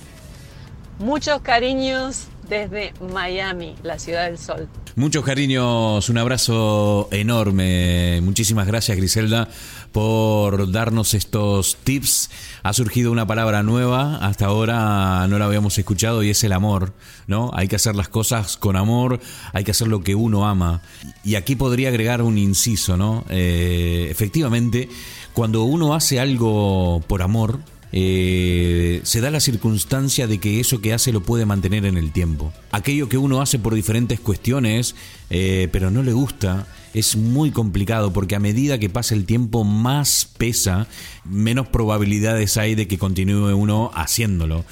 Muchos 0.99 1.41
cariños 1.41 2.28
desde 2.49 2.93
Miami, 3.14 3.76
la 3.84 3.99
ciudad 3.99 4.26
del 4.26 4.38
sol. 4.38 4.68
Muchos 4.95 5.24
cariños, 5.24 6.10
un 6.10 6.18
abrazo 6.18 7.08
enorme. 7.12 8.20
Muchísimas 8.22 8.66
gracias 8.66 8.97
Griselda 8.97 9.47
por 9.91 10.72
darnos 10.72 11.14
estos 11.14 11.78
tips. 11.84 12.32
Ha 12.64 12.74
surgido 12.74 13.12
una 13.12 13.28
palabra 13.28 13.62
nueva, 13.62 14.18
hasta 14.18 14.47
ahora 14.47 15.28
no 15.28 15.38
la 15.38 15.45
habíamos 15.45 15.78
escuchado 15.78 16.24
y 16.24 16.32
es 16.32 16.43
el 16.43 16.51
amor, 16.51 16.93
¿no? 17.28 17.51
Hay 17.53 17.68
que 17.68 17.76
hacer 17.76 17.95
las 17.95 18.10
cosas 18.10 18.58
con 18.58 18.76
amor, 18.76 19.20
hay 19.53 19.64
que 19.64 19.72
hacer 19.72 19.88
lo 19.88 20.01
que 20.01 20.16
uno 20.16 20.47
ama. 20.47 20.82
Y 21.24 21.36
aquí 21.36 21.55
podría 21.55 21.89
agregar 21.89 22.24
un 22.24 22.39
inciso, 22.39 22.97
¿no? 22.97 23.24
Eh, 23.30 24.08
efectivamente, 24.10 24.89
cuando 25.38 25.65
uno 25.65 25.93
hace 25.93 26.19
algo 26.19 27.03
por 27.05 27.21
amor, 27.21 27.59
eh, 27.91 29.01
se 29.03 29.21
da 29.21 29.29
la 29.29 29.39
circunstancia 29.39 30.25
de 30.25 30.39
que 30.39 30.59
eso 30.59 30.81
que 30.81 30.95
hace 30.95 31.11
lo 31.13 31.21
puede 31.21 31.45
mantener 31.45 31.85
en 31.85 31.95
el 31.95 32.11
tiempo. 32.11 32.51
Aquello 32.71 33.07
que 33.07 33.19
uno 33.19 33.39
hace 33.39 33.59
por 33.59 33.75
diferentes 33.75 34.19
cuestiones, 34.19 34.95
eh, 35.29 35.69
pero 35.71 35.91
no 35.91 36.01
le 36.01 36.11
gusta, 36.11 36.65
es 36.95 37.15
muy 37.15 37.51
complicado 37.51 38.11
porque 38.13 38.35
a 38.35 38.39
medida 38.39 38.79
que 38.79 38.89
pasa 38.89 39.13
el 39.13 39.25
tiempo 39.25 39.63
más 39.63 40.27
pesa, 40.39 40.88
menos 41.23 41.67
probabilidades 41.67 42.57
hay 42.57 42.73
de 42.73 42.88
que 42.88 42.97
continúe 42.97 43.55
uno 43.55 43.91
haciéndolo. 43.93 44.65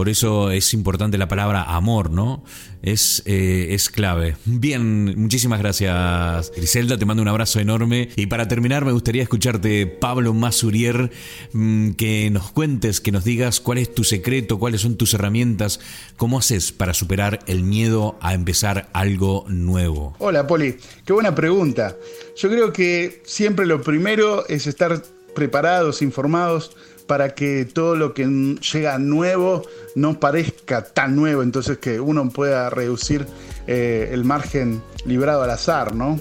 Por 0.00 0.08
eso 0.08 0.50
es 0.50 0.72
importante 0.72 1.18
la 1.18 1.28
palabra 1.28 1.62
amor, 1.62 2.10
¿no? 2.10 2.42
Es, 2.80 3.22
eh, 3.26 3.66
es 3.72 3.90
clave. 3.90 4.34
Bien, 4.46 5.12
muchísimas 5.20 5.58
gracias 5.58 6.50
Griselda, 6.56 6.96
te 6.96 7.04
mando 7.04 7.20
un 7.20 7.28
abrazo 7.28 7.60
enorme. 7.60 8.08
Y 8.16 8.24
para 8.24 8.48
terminar 8.48 8.86
me 8.86 8.92
gustaría 8.92 9.22
escucharte, 9.22 9.84
Pablo 9.86 10.32
Masurier, 10.32 11.10
mm, 11.52 11.90
que 11.90 12.30
nos 12.30 12.50
cuentes, 12.50 13.02
que 13.02 13.12
nos 13.12 13.24
digas 13.24 13.60
cuál 13.60 13.76
es 13.76 13.94
tu 13.94 14.02
secreto, 14.02 14.58
cuáles 14.58 14.80
son 14.80 14.96
tus 14.96 15.12
herramientas, 15.12 15.80
cómo 16.16 16.38
haces 16.38 16.72
para 16.72 16.94
superar 16.94 17.40
el 17.46 17.62
miedo 17.62 18.16
a 18.22 18.32
empezar 18.32 18.88
algo 18.94 19.44
nuevo. 19.48 20.16
Hola 20.18 20.46
Poli, 20.46 20.76
qué 21.04 21.12
buena 21.12 21.34
pregunta. 21.34 21.94
Yo 22.38 22.48
creo 22.48 22.72
que 22.72 23.20
siempre 23.26 23.66
lo 23.66 23.82
primero 23.82 24.48
es 24.48 24.66
estar 24.66 25.02
preparados, 25.34 26.00
informados 26.00 26.74
para 27.10 27.34
que 27.34 27.64
todo 27.64 27.96
lo 27.96 28.14
que 28.14 28.24
llega 28.72 28.96
nuevo 29.00 29.64
no 29.96 30.20
parezca 30.20 30.84
tan 30.84 31.16
nuevo, 31.16 31.42
entonces 31.42 31.78
que 31.78 31.98
uno 31.98 32.30
pueda 32.30 32.70
reducir 32.70 33.26
eh, 33.66 34.10
el 34.12 34.22
margen 34.22 34.80
librado 35.04 35.42
al 35.42 35.50
azar, 35.50 35.92
¿no? 35.92 36.20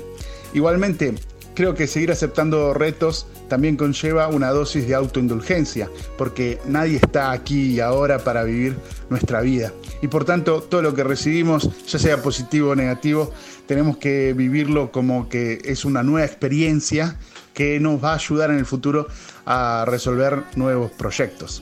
Igualmente, 0.52 1.14
creo 1.54 1.76
que 1.76 1.86
seguir 1.86 2.10
aceptando 2.10 2.74
retos 2.74 3.28
también 3.50 3.78
conlleva 3.78 4.30
una 4.30 4.50
dosis 4.50 4.88
de 4.88 4.96
autoindulgencia, 4.96 5.92
porque 6.18 6.58
nadie 6.66 6.96
está 6.96 7.30
aquí 7.34 7.74
y 7.74 7.80
ahora 7.82 8.24
para 8.24 8.44
vivir 8.44 8.76
nuestra 9.12 9.42
vida. 9.42 9.72
Y 10.02 10.08
por 10.08 10.26
tanto, 10.26 10.64
todo 10.64 10.82
lo 10.82 10.96
que 10.96 11.04
recibimos, 11.04 11.70
ya 11.86 12.00
sea 12.00 12.24
positivo 12.24 12.72
o 12.72 12.76
negativo, 12.76 13.32
tenemos 13.68 13.98
que 13.98 14.34
vivirlo 14.34 14.92
como 14.92 15.30
que 15.30 15.62
es 15.66 15.86
una 15.86 16.02
nueva 16.02 16.26
experiencia 16.26 17.16
que 17.60 17.78
nos 17.82 18.02
va 18.02 18.14
a 18.14 18.16
ayudar 18.16 18.52
en 18.52 18.58
el 18.58 18.66
futuro 18.66 19.10
a 19.46 19.84
resolver 19.86 20.44
nuevos 20.56 20.92
proyectos. 20.92 21.62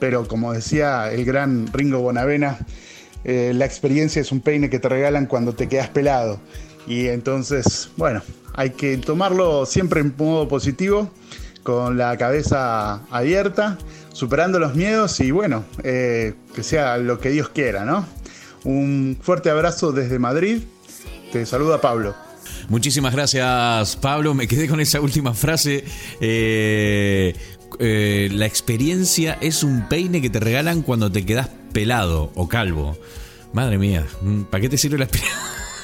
Pero 0.00 0.26
como 0.26 0.52
decía 0.52 1.12
el 1.12 1.24
gran 1.24 1.72
Ringo 1.72 2.00
Bonavena, 2.00 2.58
eh, 3.22 3.52
la 3.54 3.64
experiencia 3.64 4.20
es 4.20 4.32
un 4.32 4.40
peine 4.40 4.68
que 4.68 4.80
te 4.80 4.88
regalan 4.88 5.26
cuando 5.26 5.54
te 5.54 5.68
quedas 5.68 5.90
pelado. 5.90 6.40
Y 6.88 7.06
entonces, 7.06 7.88
bueno, 7.96 8.20
hay 8.54 8.70
que 8.70 8.96
tomarlo 8.96 9.64
siempre 9.64 10.00
en 10.00 10.12
modo 10.18 10.48
positivo, 10.48 11.08
con 11.62 11.96
la 11.96 12.16
cabeza 12.16 13.06
abierta, 13.08 13.78
superando 14.12 14.58
los 14.58 14.74
miedos 14.74 15.20
y 15.20 15.30
bueno, 15.30 15.64
eh, 15.84 16.34
que 16.52 16.64
sea 16.64 16.98
lo 16.98 17.20
que 17.20 17.30
Dios 17.30 17.48
quiera, 17.50 17.84
¿no? 17.84 18.04
Un 18.64 19.16
fuerte 19.22 19.50
abrazo 19.50 19.92
desde 19.92 20.18
Madrid. 20.18 20.64
Te 21.30 21.46
saluda 21.46 21.80
Pablo. 21.80 22.27
Muchísimas 22.68 23.14
gracias, 23.14 23.96
Pablo. 23.96 24.34
Me 24.34 24.46
quedé 24.46 24.68
con 24.68 24.80
esa 24.80 25.00
última 25.00 25.32
frase. 25.32 25.84
Eh, 26.20 27.34
eh, 27.78 28.28
la 28.32 28.44
experiencia 28.44 29.38
es 29.40 29.62
un 29.62 29.88
peine 29.88 30.20
que 30.20 30.28
te 30.28 30.38
regalan 30.38 30.82
cuando 30.82 31.10
te 31.10 31.24
quedas 31.24 31.48
pelado 31.72 32.30
o 32.34 32.46
calvo. 32.46 32.98
Madre 33.54 33.78
mía, 33.78 34.06
¿para 34.50 34.60
qué 34.60 34.68
te 34.68 34.76
sirve 34.76 34.98
la 34.98 35.04
experiencia? 35.04 35.38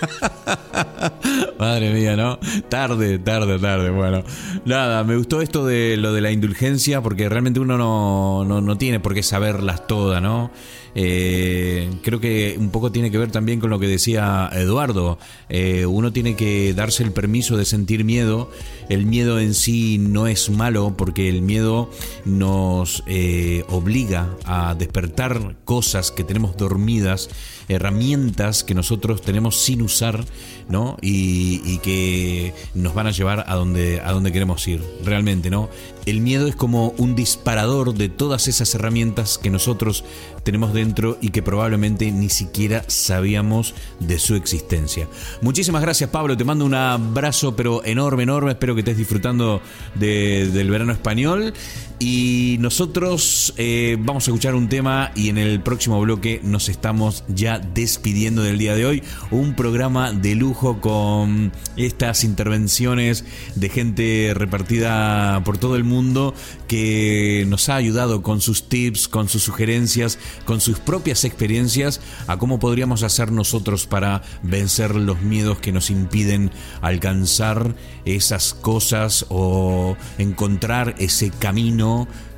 Madre 1.59 1.95
mía, 1.95 2.17
¿no? 2.17 2.39
Tarde, 2.69 3.19
tarde, 3.19 3.59
tarde. 3.59 3.89
Bueno, 3.89 4.23
nada, 4.67 5.05
me 5.05 5.17
gustó 5.17 5.41
esto 5.41 5.65
de 5.65 5.97
lo 5.97 6.13
de 6.13 6.21
la 6.21 6.33
indulgencia 6.33 7.01
porque 7.01 7.31
realmente 7.31 7.61
uno 7.61 7.79
no, 7.79 8.45
no, 8.45 8.61
no 8.61 8.77
tiene 8.77 9.01
por 9.01 9.15
qué 9.15 9.23
saberlas 9.23 9.87
todas, 9.87 10.21
¿no? 10.21 10.51
Eh, 10.95 11.91
creo 12.03 12.21
que 12.21 12.57
un 12.59 12.71
poco 12.71 12.93
tiene 12.93 13.11
que 13.11 13.19
ver 13.19 13.31
también 13.31 13.61
con 13.61 13.71
lo 13.71 13.79
que 13.79 13.89
decía 13.89 14.49
Eduardo. 14.53 15.19
Eh, 15.49 15.87
uno 15.87 16.13
tiene 16.13 16.37
que 16.37 16.73
darse 16.75 17.03
el 17.03 17.13
permiso 17.13 17.57
de 17.57 17.65
sentir 17.65 18.05
miedo. 18.05 18.51
El 18.89 19.07
miedo 19.07 19.41
en 19.41 19.55
sí 19.55 19.99
no 19.99 20.27
es 20.27 20.51
malo 20.51 20.95
porque 20.97 21.29
el 21.29 21.43
miedo 21.43 21.91
nos 22.25 23.03
eh, 23.07 23.65
obliga 23.69 24.37
a 24.45 24.75
despertar 24.75 25.57
cosas 25.65 26.11
que 26.11 26.25
tenemos 26.25 26.57
dormidas, 26.57 27.31
herramientas 27.69 28.63
que 28.65 28.75
nosotros 28.75 29.23
tenemos 29.23 29.57
sin 29.57 29.83
usar, 29.83 30.25
¿no? 30.69 30.97
Y, 31.03 31.61
y 31.65 31.79
que 31.79 32.55
nos 32.75 32.95
van 32.95 33.07
a 33.07 33.11
llevar 33.11 33.45
a 33.49 33.55
donde, 33.55 34.01
a 34.01 34.13
donde 34.13 34.33
queremos 34.33 34.67
ir, 34.69 34.83
realmente, 35.05 35.51
¿no? 35.51 35.69
El 36.07 36.21
miedo 36.21 36.47
es 36.49 36.55
como 36.57 36.89
un 36.99 37.15
disparador 37.15 37.95
de 37.95 38.09
todas 38.11 38.47
esas 38.49 38.75
herramientas 38.75 39.39
que 39.39 39.49
nosotros 39.51 40.05
tenemos 40.43 40.75
dentro 40.75 41.17
y 41.23 41.31
que 41.31 41.43
probablemente 41.43 42.11
ni 42.13 42.29
siquiera 42.29 42.85
sabíamos 42.89 43.75
de 44.01 44.19
su 44.19 44.35
existencia. 44.35 45.09
Muchísimas 45.41 45.81
gracias 45.81 46.11
Pablo, 46.11 46.37
te 46.37 46.45
mando 46.45 46.67
un 46.67 46.75
abrazo 46.75 47.57
pero 47.57 47.83
enorme, 47.85 48.25
enorme, 48.25 48.51
espero 48.53 48.75
que 48.75 48.81
estés 48.83 48.99
disfrutando 48.99 49.63
de- 49.95 50.49
del 50.53 50.69
verano 50.71 50.93
español 50.93 51.55
y 51.99 52.57
nosotros 52.61 53.55
eh, 53.57 53.97
vamos 54.01 54.27
a 54.27 54.31
escuchar 54.31 54.55
un 54.55 54.69
tema 54.69 55.13
y 55.15 55.29
en 55.29 55.39
el 55.39 55.61
próximo 55.61 56.01
bloque 56.01 56.41
nos 56.43 56.69
estamos 56.69 57.25
ya 57.29 57.59
despidiendo 57.59 58.43
del 58.43 58.59
día 58.59 58.75
de 58.75 58.85
hoy, 58.85 59.03
un 59.31 59.55
programa 59.55 60.13
de 60.13 60.35
lujo 60.35 60.81
con 60.81 61.53
estas 61.77 62.25
intervenciones 62.25 63.25
de 63.55 63.69
gente 63.69 64.33
repartida 64.35 65.43
por 65.45 65.59
todo 65.59 65.77
el 65.77 65.85
mundo 65.85 66.35
que 66.67 67.45
nos 67.49 67.69
ha 67.69 67.77
ayudado 67.77 68.23
con 68.23 68.41
sus 68.41 68.69
tips, 68.69 69.07
con 69.07 69.29
sus 69.29 69.45
sugerencias, 69.45 70.19
con 70.45 70.61
sus 70.61 70.81
propias 70.81 71.25
experiencias 71.25 72.01
a 72.27 72.39
cómo 72.39 72.59
podríamos 72.59 73.03
hacer 73.03 73.31
nosotros 73.31 73.87
para 73.87 74.23
vencer 74.43 74.95
los 74.97 75.21
miedos 75.23 75.59
que 75.59 75.73
nos 75.73 75.91
impiden 75.91 76.51
alcanzar 76.81 77.77
esas 78.05 78.53
cosas 78.53 79.27
o 79.29 79.97
encontrar 80.19 80.97
ese 80.99 81.31
camino 81.31 81.84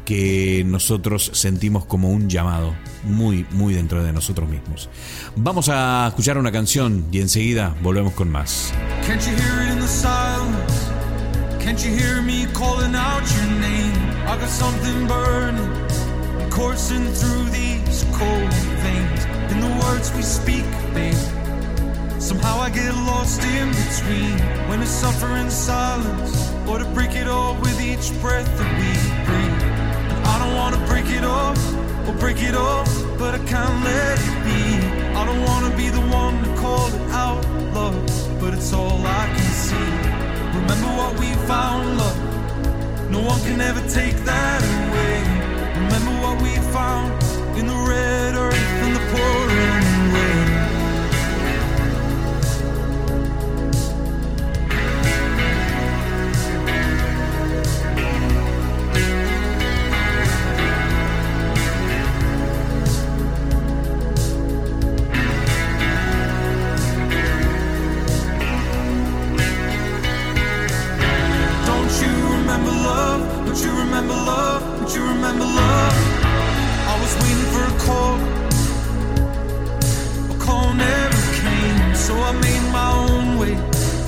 que 0.05 0.63
nosotros 0.65 1.31
sentimos 1.35 1.85
como 1.85 2.11
un 2.11 2.29
llamado 2.29 2.75
muy, 3.03 3.45
muy 3.51 3.75
dentro 3.75 4.03
de 4.03 4.13
nosotros 4.13 4.49
mismos. 4.49 4.89
Vamos 5.35 5.69
a 5.69 6.07
escuchar 6.09 6.39
una 6.39 6.53
canción 6.53 7.07
y 7.11 7.21
enseguida 7.21 7.75
volvemos 7.83 8.15
con 8.15 8.31
más. 8.31 8.73
Can't 9.07 9.21
you 9.23 9.33
hear 9.37 9.63
it 9.63 9.73
in 9.73 9.81
the 9.81 9.89
silence? 9.89 10.87
Can't 11.61 11.79
you 11.85 11.91
hear 11.91 12.23
me 12.23 12.47
calling 12.55 12.95
out 12.95 13.23
your 13.35 13.51
name? 13.61 13.93
I 14.27 14.39
got 14.39 14.49
something 14.49 15.07
burning, 15.09 16.51
coursing 16.51 17.05
through 17.13 17.51
these 17.51 18.05
cold 18.13 18.53
veins. 18.83 19.27
In 19.51 19.61
the 19.61 19.85
words 19.85 20.13
we 20.15 20.23
speak, 20.23 20.65
babe. 20.95 21.15
Somehow 22.21 22.61
I 22.61 22.71
get 22.71 22.95
lost 22.95 23.43
in 23.43 23.69
between 23.71 24.39
when 24.69 24.81
to 24.81 24.87
suffer 24.87 25.37
in 25.37 25.51
silence 25.51 26.53
or 26.69 26.79
to 26.79 26.85
break 26.95 27.15
it 27.15 27.29
all 27.29 27.55
with 27.61 27.81
each 27.81 28.11
breath 28.21 28.47
that 28.59 28.73
we 28.81 29.06
break 31.07 31.19
it 31.19 31.25
off 31.25 32.09
or 32.09 32.13
break 32.15 32.43
it 32.43 32.55
off, 32.57 32.89
but 33.19 33.35
I 33.35 33.39
can't 33.45 33.85
let 33.85 34.19
it 34.19 34.45
be. 34.45 34.87
I 35.15 35.25
don't 35.25 35.43
wanna 35.45 35.77
be 35.77 35.89
the 35.89 36.01
one 36.01 36.43
to 36.43 36.61
call 36.61 36.89
it 36.89 37.11
out, 37.11 37.45
love, 37.75 37.95
but 38.41 38.53
it's 38.55 38.73
all 38.73 39.01
I 39.07 39.27
can 39.37 39.53
see. 39.67 39.91
Remember 40.59 40.91
what 41.01 41.19
we 41.21 41.33
found, 41.47 41.99
love. 41.99 43.11
No 43.11 43.21
one 43.21 43.41
can 43.43 43.61
ever 43.61 43.83
take 43.89 44.17
that 44.25 44.61
away. 44.79 45.17
Remember 45.85 46.15
what 46.25 46.43
we 46.43 46.53
found 46.75 47.13
in 47.57 47.67
the 47.69 47.81
red 47.89 48.35
earth 48.35 48.83
and 48.85 48.97
the 48.97 49.05
pouring 49.13 49.86
I 75.43 76.95
was 77.01 77.13
waiting 77.23 77.49
for 77.53 77.65
a 77.65 77.77
call. 77.87 78.17
A 80.35 80.39
call 80.39 80.73
never 80.75 81.21
came, 81.41 81.95
so 81.95 82.15
I 82.15 82.33
made 82.33 82.73
my 82.73 82.91
own 83.09 83.39
way. 83.39 83.55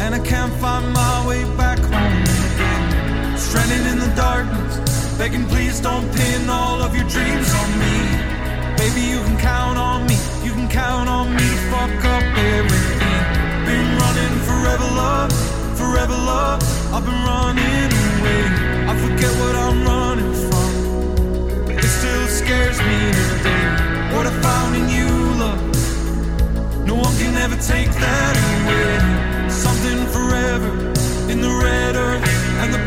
And 0.02 0.14
I 0.14 0.20
can't 0.20 0.52
find 0.54 0.92
my 0.92 1.26
way 1.26 1.44
back 1.56 1.78
home 1.78 2.22
again. 2.22 3.36
Stranded 3.36 3.86
in 3.92 3.98
the 3.98 4.12
darkness, 4.16 4.74
begging 5.18 5.44
please 5.46 5.80
don't 5.80 6.06
pin 6.14 6.48
all 6.48 6.80
of 6.82 6.94
your 6.96 7.08
dreams 7.08 7.52
on 7.60 7.68
me. 7.82 7.96
Baby, 8.76 9.02
you 9.12 9.20
can 9.24 9.38
count 9.38 9.78
on 9.78 10.06
me, 10.06 10.16
you 10.44 10.52
can 10.52 10.68
count 10.68 11.08
on 11.08 11.34
me. 11.34 11.46
Fuck 11.70 12.04
up 12.04 12.22
everything. 12.56 13.22
Been 13.66 13.88
running 14.00 14.34
forever, 14.48 14.88
love, 15.02 15.32
forever, 15.76 16.14
love. 16.14 16.62
I've 16.94 17.04
been 17.04 17.22
running 17.32 17.90
away. 18.08 18.42
I 18.90 18.96
forget 18.96 19.32
what 19.40 19.54
I'm 19.56 19.67
scares 22.48 22.78
me 22.80 23.12
today. 23.12 23.66
What 24.16 24.26
I 24.26 24.32
found 24.40 24.74
in 24.74 24.88
you, 24.88 25.10
love. 25.36 25.60
No 26.86 26.94
one 26.94 27.14
can 27.18 27.36
ever 27.36 27.56
take 27.56 27.90
that 28.06 28.34
away. 28.48 29.50
Something 29.50 29.98
forever 30.16 30.72
in 31.30 31.42
the 31.42 31.52
red 31.62 31.94
earth 31.94 32.26
and 32.62 32.72
the 32.72 32.82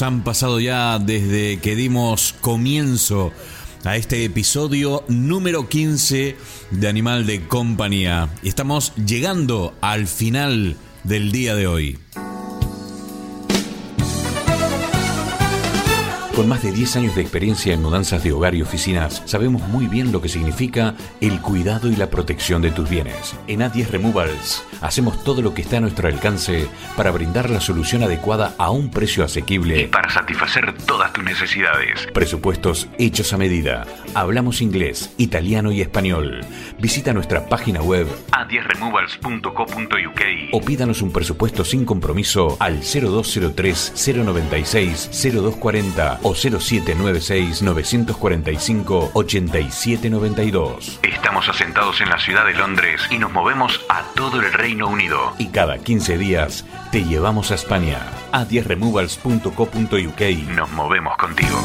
han 0.00 0.24
pasado 0.24 0.58
ya 0.58 0.98
desde 0.98 1.58
que 1.60 1.76
dimos 1.76 2.34
comienzo 2.40 3.30
a 3.84 3.96
este 3.96 4.24
episodio 4.24 5.04
número 5.08 5.68
15 5.68 6.36
de 6.70 6.88
Animal 6.88 7.26
de 7.26 7.46
Compañía. 7.46 8.30
Estamos 8.42 8.94
llegando 8.94 9.74
al 9.82 10.06
final 10.06 10.76
del 11.04 11.30
día 11.30 11.54
de 11.54 11.66
hoy. 11.66 11.98
Con 16.34 16.48
más 16.48 16.62
de 16.62 16.72
10 16.72 16.96
años 16.96 17.14
de 17.14 17.20
experiencia 17.20 17.74
en 17.74 17.82
mudanzas 17.82 18.24
de 18.24 18.32
hogar 18.32 18.54
y 18.54 18.62
oficinas, 18.62 19.22
sabemos 19.26 19.68
muy 19.68 19.86
bien 19.86 20.12
lo 20.12 20.22
que 20.22 20.30
significa 20.30 20.94
el 21.20 21.42
cuidado 21.42 21.90
y 21.90 21.96
la 21.96 22.08
protección 22.08 22.62
de 22.62 22.70
tus 22.70 22.88
bienes. 22.88 23.36
En 23.48 23.60
A10 23.60 23.88
Removals 23.88 24.64
hacemos 24.80 25.22
todo 25.24 25.42
lo 25.42 25.52
que 25.52 25.60
está 25.60 25.76
a 25.76 25.80
nuestro 25.80 26.08
alcance 26.08 26.68
para 26.96 27.10
brindar 27.10 27.50
la 27.50 27.60
solución 27.60 28.02
adecuada 28.02 28.54
a 28.56 28.70
un 28.70 28.90
precio 28.90 29.24
asequible 29.24 29.82
y 29.82 29.86
para 29.88 30.08
satisfacer 30.08 30.72
todas 30.86 31.12
tus 31.12 31.22
necesidades. 31.22 32.06
Presupuestos 32.14 32.88
hechos 32.98 33.34
a 33.34 33.36
medida. 33.36 33.84
Hablamos 34.14 34.62
inglés, 34.62 35.12
italiano 35.18 35.70
y 35.70 35.82
español. 35.82 36.40
Visita 36.78 37.12
nuestra 37.12 37.46
página 37.46 37.82
web 37.82 38.06
a10removals.co.uk 38.30 40.20
o 40.52 40.60
pídanos 40.62 41.02
un 41.02 41.12
presupuesto 41.12 41.62
sin 41.62 41.84
compromiso 41.84 42.56
al 42.58 42.80
0203 42.80 43.92
096 44.16 45.10
0240 45.12 46.21
o 46.22 46.34
0796 46.34 47.62
945 47.62 49.10
8792. 49.12 51.00
Estamos 51.02 51.48
asentados 51.48 52.00
en 52.00 52.08
la 52.08 52.18
ciudad 52.18 52.46
de 52.46 52.54
Londres 52.54 53.02
y 53.10 53.18
nos 53.18 53.32
movemos 53.32 53.80
a 53.88 54.02
todo 54.14 54.40
el 54.40 54.52
Reino 54.52 54.88
Unido. 54.88 55.34
Y 55.38 55.48
cada 55.48 55.78
15 55.78 56.18
días 56.18 56.64
te 56.90 57.04
llevamos 57.04 57.50
a 57.50 57.54
España. 57.54 57.98
A 58.32 58.44
10removals.co.uk 58.44 60.20
nos 60.56 60.70
movemos 60.70 61.16
contigo. 61.16 61.58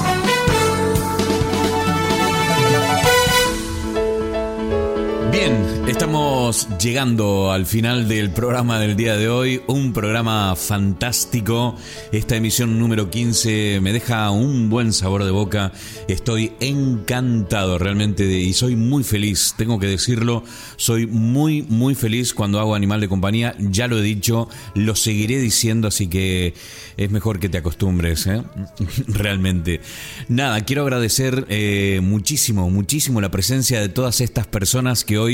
Bien, 5.40 5.86
estamos 5.88 6.68
llegando 6.80 7.52
al 7.52 7.68
final 7.68 8.08
del 8.08 8.32
programa 8.32 8.80
del 8.80 8.98
día 8.98 9.16
de 9.18 9.30
hoy, 9.30 9.62
un 9.68 9.94
programa 9.94 10.56
fantástico. 10.56 11.76
Esta 12.12 12.36
emisión 12.36 12.80
número 12.80 13.12
15 13.12 13.80
me 13.84 13.94
deja 13.94 14.32
un 14.32 14.72
buen 14.72 14.94
sabor 14.94 15.26
de 15.26 15.30
boca. 15.30 15.74
Estoy 16.08 16.54
encantado 16.60 17.78
realmente 17.78 18.26
y 18.26 18.52
soy 18.54 18.76
muy 18.76 19.04
feliz, 19.04 19.54
tengo 19.56 19.78
que 19.78 19.86
decirlo, 19.86 20.44
soy 20.76 21.06
muy 21.06 21.62
muy 21.62 21.94
feliz 21.94 22.34
cuando 22.34 22.60
hago 22.60 22.74
animal 22.74 23.00
de 23.00 23.08
compañía, 23.08 23.56
ya 23.60 23.88
lo 23.88 24.00
he 24.00 24.02
dicho, 24.02 24.50
lo 24.74 24.96
seguiré 24.96 25.40
diciendo, 25.40 25.88
así 25.90 26.08
que 26.08 26.56
es 26.98 27.12
mejor 27.12 27.40
que 27.40 27.48
te 27.48 27.60
acostumbres, 27.60 28.26
¿eh? 28.26 28.42
realmente. 29.08 29.82
Nada, 30.30 30.62
quiero 30.62 30.82
agradecer 30.82 31.46
eh, 31.50 32.00
muchísimo, 32.02 32.72
muchísimo 32.72 33.22
la 33.22 33.30
presencia 33.30 33.80
de 33.80 33.90
todas 33.90 34.20
estas 34.20 34.48
personas 34.48 35.06
que 35.06 35.20
hoy 35.20 35.26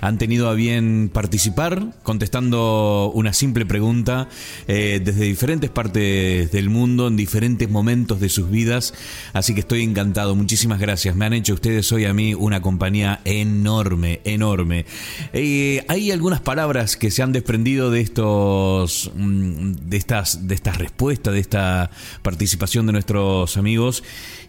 han 0.00 0.18
tenido 0.18 0.48
a 0.48 0.54
bien 0.54 1.10
participar, 1.12 1.94
contestando 2.02 3.10
una 3.14 3.32
simple 3.32 3.66
pregunta 3.66 4.28
eh, 4.68 5.00
desde 5.04 5.24
diferentes 5.24 5.70
partes 5.70 6.50
del 6.50 6.70
mundo, 6.70 7.08
en 7.08 7.16
diferentes 7.16 7.68
momentos 7.70 8.20
de 8.20 8.28
sus 8.28 8.50
vidas. 8.50 8.94
Así 9.32 9.54
que 9.54 9.60
estoy 9.60 9.82
encantado, 9.82 10.34
muchísimas 10.34 10.80
gracias. 10.80 11.16
Me 11.16 11.26
han 11.26 11.32
hecho 11.32 11.54
ustedes 11.54 11.90
hoy 11.92 12.04
a 12.04 12.14
mí 12.14 12.34
una 12.34 12.62
compañía 12.62 13.20
enorme, 13.24 14.20
enorme. 14.24 14.86
Eh, 15.32 15.84
hay 15.88 16.10
algunas 16.10 16.40
palabras 16.40 16.96
que 16.96 17.10
se 17.10 17.22
han 17.22 17.32
desprendido 17.32 17.90
de 17.90 18.00
estos, 18.00 19.10
mm, 19.14 19.72
de 19.86 19.96
estas, 19.96 20.46
de 20.48 20.54
estas 20.54 20.78
respuestas, 20.78 21.34
de 21.34 21.40
esta 21.40 21.90
participación 22.22 22.86
de 22.86 22.92
nuestros 22.92 23.56
amigos. 23.56 24.02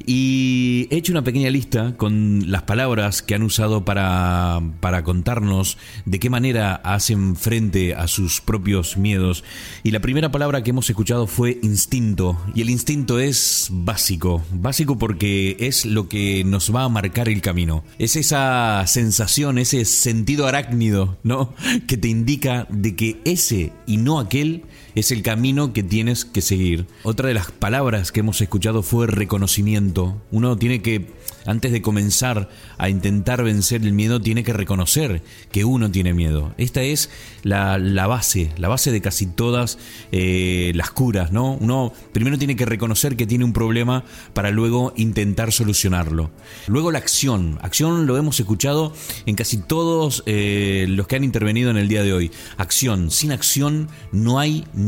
Y 0.06 0.88
he 0.92 0.98
hecho 0.98 1.12
una 1.12 1.24
pequeña 1.24 1.50
lista 1.50 1.96
con 1.98 2.52
las 2.52 2.64
palabras 2.64 3.22
que 3.22 3.36
han 3.36 3.44
usado 3.44 3.86
para, 3.86 4.62
para 4.86 5.04
contarnos 5.04 5.80
de 6.06 6.20
qué 6.20 6.30
manera 6.30 6.76
hacen 6.76 7.36
frente 7.36 7.96
a 7.96 8.08
sus 8.08 8.40
propios 8.40 8.98
miedos. 8.98 9.44
Y 9.82 9.90
la 9.90 10.00
primera 10.00 10.30
palabra 10.30 10.62
que 10.62 10.70
hemos 10.70 10.88
escuchado 10.88 11.26
fue 11.26 11.58
instinto. 11.64 12.38
Y 12.54 12.62
el 12.62 12.70
instinto 12.70 13.20
es 13.20 13.70
básico. 13.72 14.44
Básico 14.52 14.96
porque 15.00 15.58
es 15.60 15.88
lo 15.88 16.08
que 16.08 16.44
nos 16.44 16.72
va 16.72 16.84
a 16.84 16.90
marcar 16.90 17.30
el 17.30 17.42
camino. 17.42 17.84
Es 17.98 18.16
esa 18.16 18.86
sensación, 18.86 19.58
ese 19.58 19.86
sentido 19.86 20.46
arácnido, 20.46 21.18
¿no? 21.24 21.56
Que 21.88 21.98
te 21.98 22.08
indica 22.08 22.68
de 22.70 22.96
que 22.96 23.20
ese 23.26 23.74
y 23.88 23.98
no 23.98 24.20
aquel 24.20 24.66
es 24.96 25.12
el 25.12 25.22
camino 25.22 25.74
que 25.74 25.84
tienes 25.84 26.24
que 26.24 26.42
seguir. 26.42 26.88
Otra 27.04 27.28
de 27.28 27.34
las 27.34 27.52
palabras 27.52 28.14
que 28.14 28.22
hemos 28.22 28.40
escuchado 28.40 28.82
fue 28.82 29.08
reconocimiento. 29.08 30.22
Uno 30.32 30.58
tiene 30.58 30.82
que, 30.82 31.14
antes 31.46 31.74
de 31.74 31.82
comenzar 31.82 32.50
a 32.78 32.90
intentar 32.90 33.44
vencer 33.44 33.82
el 33.82 33.92
miedo, 33.92 34.22
tiene 34.22 34.46
que 34.46 34.54
reconocer 34.54 35.22
que 35.52 35.66
uno 35.66 35.92
tiene 35.92 36.14
miedo. 36.14 36.54
Esta 36.58 36.82
es 36.82 37.10
la, 37.44 37.78
base, 38.08 38.52
la 38.58 38.70
base 38.70 38.92
de 38.92 39.02
casi 39.02 39.28
todas 39.28 39.78
eh, 40.14 40.72
las 40.76 40.92
curas, 40.92 41.34
¿no? 41.34 41.58
Uno 41.60 41.92
primero 42.14 42.38
tiene 42.38 42.56
que 42.56 42.66
reconocer 42.66 43.18
que 43.18 43.28
tiene 43.28 43.44
un 43.44 43.54
problema 43.54 44.06
para 44.34 44.50
luego 44.50 44.94
intentar 44.96 45.52
solucionarlo. 45.52 46.32
Luego 46.68 46.92
la 46.92 47.00
acción. 47.00 47.60
Acción 47.62 48.08
lo 48.08 48.16
hemos 48.16 48.40
escuchado 48.40 48.94
en 49.26 49.36
casi 49.36 49.58
todos 49.58 50.24
eh, 50.26 50.86
los 50.88 51.06
que 51.08 51.18
han 51.18 51.26
intervenido 51.26 51.70
en 51.70 51.78
el 51.78 51.90
día 51.90 52.04
de 52.04 52.14
hoy. 52.14 52.32
Acción. 52.56 53.12
Sin 53.12 53.34
acción 53.34 53.90
no 54.14 54.40
hay 54.40 54.64
nada. 54.74 54.85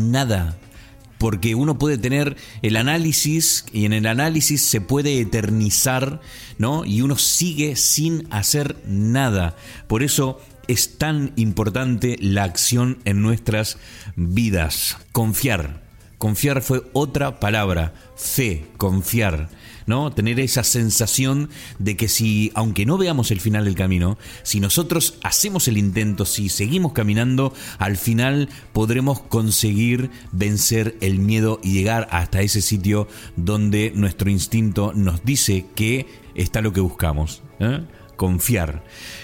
Porque 1.18 1.56
uno 1.56 1.80
puede 1.80 1.98
tener 1.98 2.38
el 2.62 2.78
análisis 2.78 3.66
y 3.74 3.86
en 3.86 3.94
el 3.94 4.06
análisis 4.06 4.62
se 4.62 4.82
puede 4.82 5.20
eternizar, 5.20 6.22
¿no? 6.60 6.86
Y 6.86 7.02
uno 7.02 7.18
sigue 7.18 7.76
sin 7.76 8.28
hacer 8.30 8.78
nada. 8.86 9.56
Por 9.88 10.04
eso 10.04 10.40
es 10.68 10.98
tan 10.98 11.34
importante 11.36 12.18
la 12.20 12.44
acción 12.44 13.00
en 13.06 13.22
nuestras 13.22 13.78
vidas. 14.16 14.98
Confiar. 15.12 15.82
Confiar 16.18 16.62
fue 16.62 16.84
otra 16.94 17.40
palabra. 17.40 17.94
Fe, 18.16 18.68
confiar. 18.78 19.50
¿No? 19.88 20.12
Tener 20.12 20.40
esa 20.40 20.64
sensación 20.64 21.50
de 21.80 21.98
que 21.98 22.08
si, 22.08 22.52
aunque 22.54 22.86
no 22.86 22.98
veamos 22.98 23.32
el 23.32 23.40
final 23.40 23.66
del 23.66 23.76
camino, 23.76 24.20
si 24.44 24.60
nosotros 24.60 25.18
hacemos 25.24 25.68
el 25.68 25.78
intento, 25.78 26.26
si 26.26 26.50
seguimos 26.50 26.94
caminando, 26.94 27.54
al 27.80 27.98
final 27.98 28.50
podremos 28.74 29.22
conseguir 29.22 30.12
vencer 30.32 30.96
el 31.02 31.18
miedo 31.20 31.60
y 31.64 31.74
llegar 31.74 32.08
hasta 32.12 32.42
ese 32.42 32.62
sitio 32.62 33.08
donde 33.36 33.92
nuestro 33.96 34.30
instinto 34.30 34.92
nos 34.94 35.24
dice 35.24 35.66
que 35.76 36.06
está 36.36 36.62
lo 36.62 36.74
que 36.74 36.82
buscamos. 36.82 37.42
¿eh? 37.60 37.82
Confiar. 38.16 38.84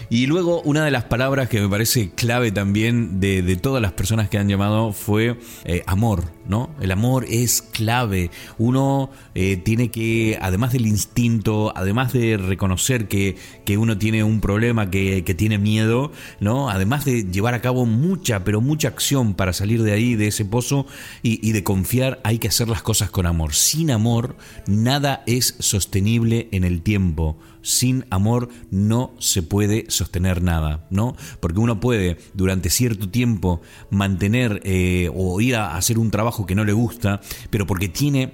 Y 0.10 0.28
luego 0.28 0.62
una 0.62 0.86
de 0.86 0.92
las 0.92 1.06
palabras 1.06 1.50
que 1.50 1.60
me 1.60 1.68
parece 1.68 2.12
clave 2.12 2.52
también 2.52 3.20
de, 3.20 3.56
todas 3.56 3.82
las 3.82 3.94
personas 3.94 4.30
que 4.30 4.38
han 4.38 4.48
llamado 4.48 4.94
fue 4.94 5.40
eh, 5.66 5.82
amor, 5.88 6.26
¿no? 6.48 6.70
El 6.80 6.92
amor 6.92 7.26
es 7.30 7.62
clave. 7.62 8.32
Uno 8.58 9.10
eh, 9.36 9.58
tiene 9.58 9.90
que, 9.92 10.38
además 10.42 10.74
del 10.74 10.86
instinto, 10.86 11.74
además 11.76 12.14
de 12.14 12.38
reconocer 12.38 13.08
que, 13.08 13.36
que 13.66 13.78
uno 13.78 13.98
tiene 13.98 14.24
un 14.24 14.42
problema, 14.42 14.90
que, 14.90 15.24
que 15.24 15.34
tiene 15.34 15.58
miedo, 15.58 16.12
¿no? 16.40 16.70
Además 16.70 17.06
de 17.06 17.24
llevar 17.24 17.54
a 17.54 17.62
cabo 17.62 17.86
mucha, 17.86 18.44
pero 18.44 18.62
mucha 18.62 18.88
acción 18.88 19.34
para 19.34 19.54
salir 19.54 19.84
de 19.84 19.94
ahí, 19.94 20.16
de 20.16 20.28
ese 20.28 20.46
pozo, 20.46 20.86
y, 21.22 21.46
y 21.48 21.52
de 21.52 21.64
confiar, 21.64 22.20
hay 22.24 22.40
que 22.40 22.48
hacer 22.48 22.68
las 22.68 22.82
cosas 22.82 23.10
con 23.10 23.26
amor. 23.26 23.54
Sin 23.54 23.92
amor, 23.92 24.36
nada 24.68 25.24
es 25.28 25.56
sostenible 25.60 26.50
en 26.52 26.64
el 26.64 26.82
tiempo. 26.82 27.38
Sin 27.62 28.06
amor 28.10 28.50
no 28.72 29.14
se 29.20 29.42
puede 29.42 29.86
sostener 29.88 30.44
nada, 30.44 30.86
¿no? 30.90 31.16
Porque 31.40 31.60
uno 31.62 31.80
puede 31.80 32.18
durante 32.34 32.70
cierto 32.70 33.10
tiempo 33.10 33.62
mantener 33.90 34.60
eh, 34.66 35.10
o 35.16 35.40
ir 35.40 35.56
a 35.56 35.78
hacer 35.78 35.98
un 35.98 36.12
trabajo 36.12 36.33
que 36.46 36.56
no 36.56 36.64
le 36.66 36.74
gusta, 36.74 37.22
pero 37.50 37.68
porque 37.68 37.88
tiene 37.90 38.34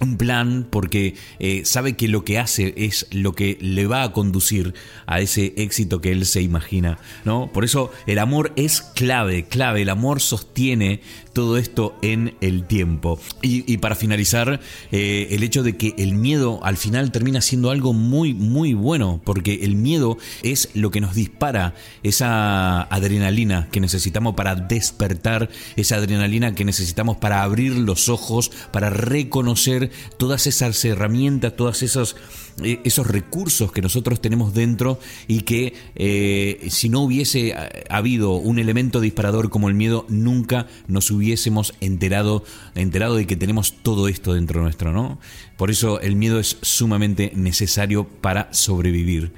un 0.00 0.16
plan 0.16 0.66
porque 0.70 1.14
eh, 1.38 1.62
sabe 1.64 1.96
que 1.96 2.08
lo 2.08 2.24
que 2.24 2.38
hace 2.38 2.74
es 2.76 3.06
lo 3.10 3.34
que 3.34 3.58
le 3.60 3.86
va 3.86 4.02
a 4.02 4.12
conducir 4.12 4.74
a 5.06 5.20
ese 5.20 5.54
éxito 5.56 6.00
que 6.00 6.12
él 6.12 6.26
se 6.26 6.42
imagina, 6.42 6.98
¿no? 7.24 7.50
Por 7.52 7.64
eso 7.64 7.90
el 8.06 8.18
amor 8.18 8.52
es 8.56 8.80
clave, 8.80 9.44
clave, 9.44 9.82
el 9.82 9.88
amor 9.88 10.20
sostiene 10.20 11.00
todo 11.36 11.58
esto 11.58 11.94
en 12.00 12.34
el 12.40 12.64
tiempo. 12.64 13.20
Y, 13.42 13.76
para 13.76 13.94
finalizar, 13.94 14.58
eh, 14.90 15.28
el 15.32 15.42
hecho 15.42 15.62
de 15.62 15.76
que 15.76 15.94
el 15.98 16.14
miedo 16.14 16.60
al 16.62 16.78
final 16.78 17.12
termina 17.12 17.42
siendo 17.42 17.70
algo 17.70 17.92
muy, 17.92 18.32
muy 18.32 18.72
bueno, 18.72 19.20
porque 19.22 19.60
el 19.62 19.76
miedo 19.76 20.16
es 20.42 20.70
lo 20.72 20.90
que 20.90 21.02
nos 21.02 21.14
dispara 21.14 21.74
esa 22.02 22.80
adrenalina 22.84 23.68
que 23.70 23.80
necesitamos 23.80 24.34
para 24.34 24.54
despertar, 24.54 25.50
esa 25.76 25.96
adrenalina 25.96 26.54
que 26.54 26.64
necesitamos 26.64 27.18
para 27.18 27.42
abrir 27.42 27.76
los 27.76 28.08
ojos, 28.08 28.50
para 28.72 28.88
reconocer 28.88 29.85
todas 30.18 30.46
esas 30.46 30.84
herramientas, 30.84 31.56
todas 31.56 31.82
esas 31.82 32.16
eh, 32.62 32.80
esos 32.84 33.06
recursos 33.06 33.70
que 33.70 33.82
nosotros 33.82 34.22
tenemos 34.22 34.54
dentro 34.54 34.98
y 35.28 35.42
que 35.42 35.74
eh, 35.94 36.66
si 36.70 36.88
no 36.88 37.02
hubiese 37.02 37.48
eh, 37.48 37.84
habido 37.90 38.32
un 38.32 38.58
elemento 38.58 39.00
disparador 39.00 39.50
como 39.50 39.68
el 39.68 39.74
miedo, 39.74 40.06
nunca 40.08 40.66
nos 40.88 41.10
hubiésemos 41.10 41.74
enterado, 41.82 42.44
enterado 42.74 43.16
de 43.16 43.26
que 43.26 43.36
tenemos 43.36 43.74
todo 43.82 44.08
esto 44.08 44.32
dentro 44.32 44.62
nuestro, 44.62 44.90
¿no? 44.90 45.18
Por 45.58 45.70
eso 45.70 46.00
el 46.00 46.16
miedo 46.16 46.40
es 46.40 46.56
sumamente 46.62 47.30
necesario 47.34 48.04
para 48.04 48.48
sobrevivir. 48.54 49.32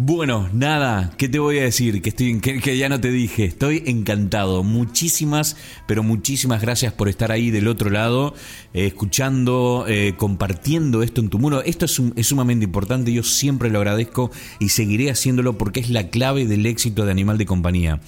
Bueno, 0.00 0.48
nada, 0.52 1.12
¿qué 1.18 1.28
te 1.28 1.40
voy 1.40 1.58
a 1.58 1.64
decir? 1.64 2.00
Que, 2.00 2.10
estoy, 2.10 2.38
que, 2.40 2.78
ya 2.78 2.88
no 2.88 3.00
te 3.00 3.10
dije. 3.10 3.44
Estoy 3.44 3.82
encantado. 3.84 4.62
Muchísimas, 4.62 5.56
pero 5.88 6.04
muchísimas 6.04 6.62
gracias 6.62 6.92
por 6.92 7.08
estar 7.08 7.32
ahí 7.32 7.50
del 7.50 7.66
otro 7.66 7.90
lado, 7.90 8.32
eh, 8.74 8.86
escuchando, 8.86 9.86
eh, 9.88 10.14
compartiendo 10.16 11.02
esto 11.02 11.20
en 11.20 11.30
tu 11.30 11.40
muro. 11.40 11.64
Esto 11.64 11.86
es, 11.86 12.00
es 12.14 12.28
sumamente 12.28 12.64
importante. 12.64 13.12
Yo 13.12 13.24
siempre 13.24 13.70
lo 13.70 13.78
agradezco 13.78 14.30
y 14.60 14.68
seguiré 14.68 15.10
haciéndolo 15.10 15.58
porque 15.58 15.80
es 15.80 15.90
la 15.90 16.10
clave 16.10 16.46
del 16.46 16.66
éxito 16.66 17.04
de 17.04 17.10
Animal 17.10 17.36
de 17.36 17.46
Compañía. 17.46 18.00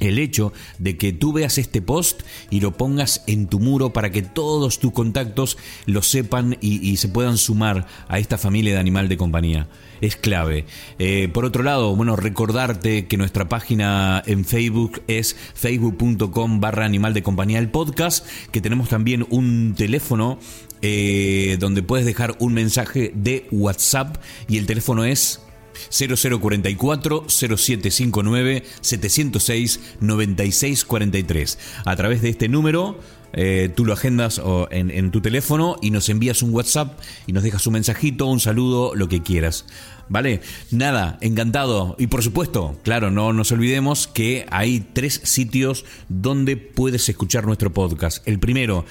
El 0.00 0.18
hecho 0.18 0.52
de 0.78 0.96
que 0.96 1.12
tú 1.12 1.32
veas 1.32 1.58
este 1.58 1.82
post 1.82 2.22
y 2.50 2.60
lo 2.60 2.76
pongas 2.76 3.22
en 3.26 3.46
tu 3.46 3.60
muro 3.60 3.92
para 3.92 4.10
que 4.10 4.22
todos 4.22 4.78
tus 4.78 4.92
contactos 4.92 5.58
lo 5.86 6.02
sepan 6.02 6.56
y, 6.60 6.96
se 6.96 7.08
puedan 7.08 7.38
sumar 7.38 7.86
a 8.08 8.18
esta 8.18 8.36
familia 8.36 8.74
de 8.74 8.80
animal 8.80 9.08
de 9.08 9.16
compañía. 9.16 9.68
Es 10.00 10.16
clave. 10.16 10.64
Eh, 10.98 11.28
por 11.32 11.44
otro 11.44 11.62
lado, 11.62 11.94
bueno, 11.94 12.16
recordarte 12.16 13.06
que 13.06 13.16
nuestra 13.16 13.48
página 13.48 14.22
en 14.26 14.44
Facebook 14.44 15.02
es 15.06 15.36
facebook.com 15.54 16.60
barra 16.60 16.84
animal 16.84 17.14
de 17.14 17.22
compañía 17.22 17.58
el 17.58 17.68
podcast, 17.68 18.26
que 18.50 18.60
tenemos 18.60 18.88
también 18.88 19.26
un 19.30 19.74
teléfono 19.76 20.38
eh, 20.82 21.58
donde 21.60 21.82
puedes 21.82 22.06
dejar 22.06 22.36
un 22.38 22.54
mensaje 22.54 23.12
de 23.14 23.46
WhatsApp 23.50 24.16
y 24.48 24.56
el 24.56 24.66
teléfono 24.66 25.04
es 25.04 25.40
0044 25.88 27.24
0759 27.28 28.64
706 28.80 29.80
9643. 30.00 31.58
A 31.84 31.96
través 31.96 32.22
de 32.22 32.28
este 32.30 32.48
número 32.48 32.98
eh, 33.32 33.70
tú 33.74 33.84
lo 33.84 33.92
agendas 33.92 34.40
en, 34.70 34.90
en 34.90 35.10
tu 35.10 35.20
teléfono 35.20 35.76
y 35.80 35.90
nos 35.90 36.08
envías 36.08 36.42
un 36.42 36.52
WhatsApp 36.52 36.98
y 37.26 37.32
nos 37.32 37.42
dejas 37.42 37.66
un 37.66 37.74
mensajito, 37.74 38.26
un 38.26 38.40
saludo, 38.40 38.94
lo 38.94 39.08
que 39.08 39.22
quieras. 39.22 39.66
¿Vale? 40.08 40.40
Nada, 40.72 41.18
encantado. 41.20 41.94
Y 41.96 42.08
por 42.08 42.24
supuesto, 42.24 42.76
claro, 42.82 43.12
no 43.12 43.32
nos 43.32 43.52
olvidemos 43.52 44.08
que 44.08 44.44
hay 44.50 44.80
tres 44.80 45.20
sitios 45.22 45.84
donde 46.08 46.56
puedes 46.56 47.08
escuchar 47.08 47.46
nuestro 47.46 47.72
podcast. 47.72 48.26
El 48.26 48.40
primero, 48.40 48.84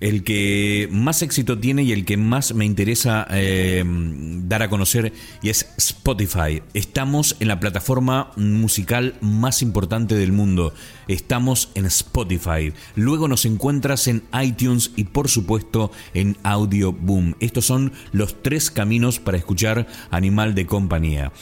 el 0.00 0.24
que 0.24 0.88
más 0.90 1.22
éxito 1.22 1.58
tiene 1.58 1.82
y 1.82 1.92
el 1.92 2.04
que 2.04 2.16
más 2.16 2.54
me 2.54 2.64
interesa 2.64 3.26
eh, 3.30 3.84
dar 3.86 4.62
a 4.62 4.70
conocer 4.70 5.12
y 5.42 5.50
es 5.50 5.72
Spotify. 5.76 6.62
Estamos 6.74 7.36
en 7.40 7.48
la 7.48 7.60
plataforma 7.60 8.30
musical 8.36 9.14
más 9.20 9.62
importante 9.62 10.14
del 10.14 10.32
mundo. 10.32 10.72
Estamos 11.08 11.70
en 11.74 11.86
Spotify. 11.86 12.72
Luego 12.94 13.28
nos 13.28 13.44
encuentras 13.44 14.08
en 14.08 14.22
iTunes 14.40 14.92
y 14.96 15.04
por 15.04 15.28
supuesto 15.28 15.90
en 16.14 16.36
Audio 16.42 16.92
Boom. 16.92 17.36
Estos 17.40 17.66
son 17.66 17.92
los 18.12 18.42
tres 18.42 18.70
caminos 18.70 19.18
para 19.18 19.38
escuchar 19.38 19.86
Animal 20.10 20.54
de 20.54 20.66
Compañía. 20.66 21.32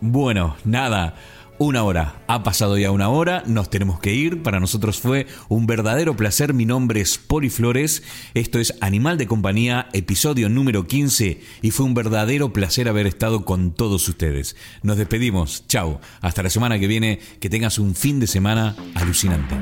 Bueno, 0.00 0.56
nada. 0.64 1.14
Una 1.58 1.84
hora, 1.84 2.22
ha 2.26 2.42
pasado 2.42 2.76
ya 2.76 2.90
una 2.90 3.08
hora, 3.08 3.42
nos 3.46 3.70
tenemos 3.70 3.98
que 3.98 4.12
ir, 4.12 4.42
para 4.42 4.60
nosotros 4.60 5.00
fue 5.00 5.26
un 5.48 5.66
verdadero 5.66 6.14
placer, 6.14 6.52
mi 6.52 6.66
nombre 6.66 7.00
es 7.00 7.16
Poli 7.16 7.48
Flores, 7.48 8.02
esto 8.34 8.58
es 8.58 8.74
Animal 8.82 9.16
de 9.16 9.26
Compañía, 9.26 9.88
episodio 9.94 10.50
número 10.50 10.86
15, 10.86 11.40
y 11.62 11.70
fue 11.70 11.86
un 11.86 11.94
verdadero 11.94 12.52
placer 12.52 12.90
haber 12.90 13.06
estado 13.06 13.46
con 13.46 13.72
todos 13.72 14.06
ustedes. 14.06 14.54
Nos 14.82 14.98
despedimos, 14.98 15.66
chao, 15.66 15.98
hasta 16.20 16.42
la 16.42 16.50
semana 16.50 16.78
que 16.78 16.88
viene, 16.88 17.20
que 17.40 17.48
tengas 17.48 17.78
un 17.78 17.94
fin 17.94 18.20
de 18.20 18.26
semana 18.26 18.76
alucinante. 18.94 19.54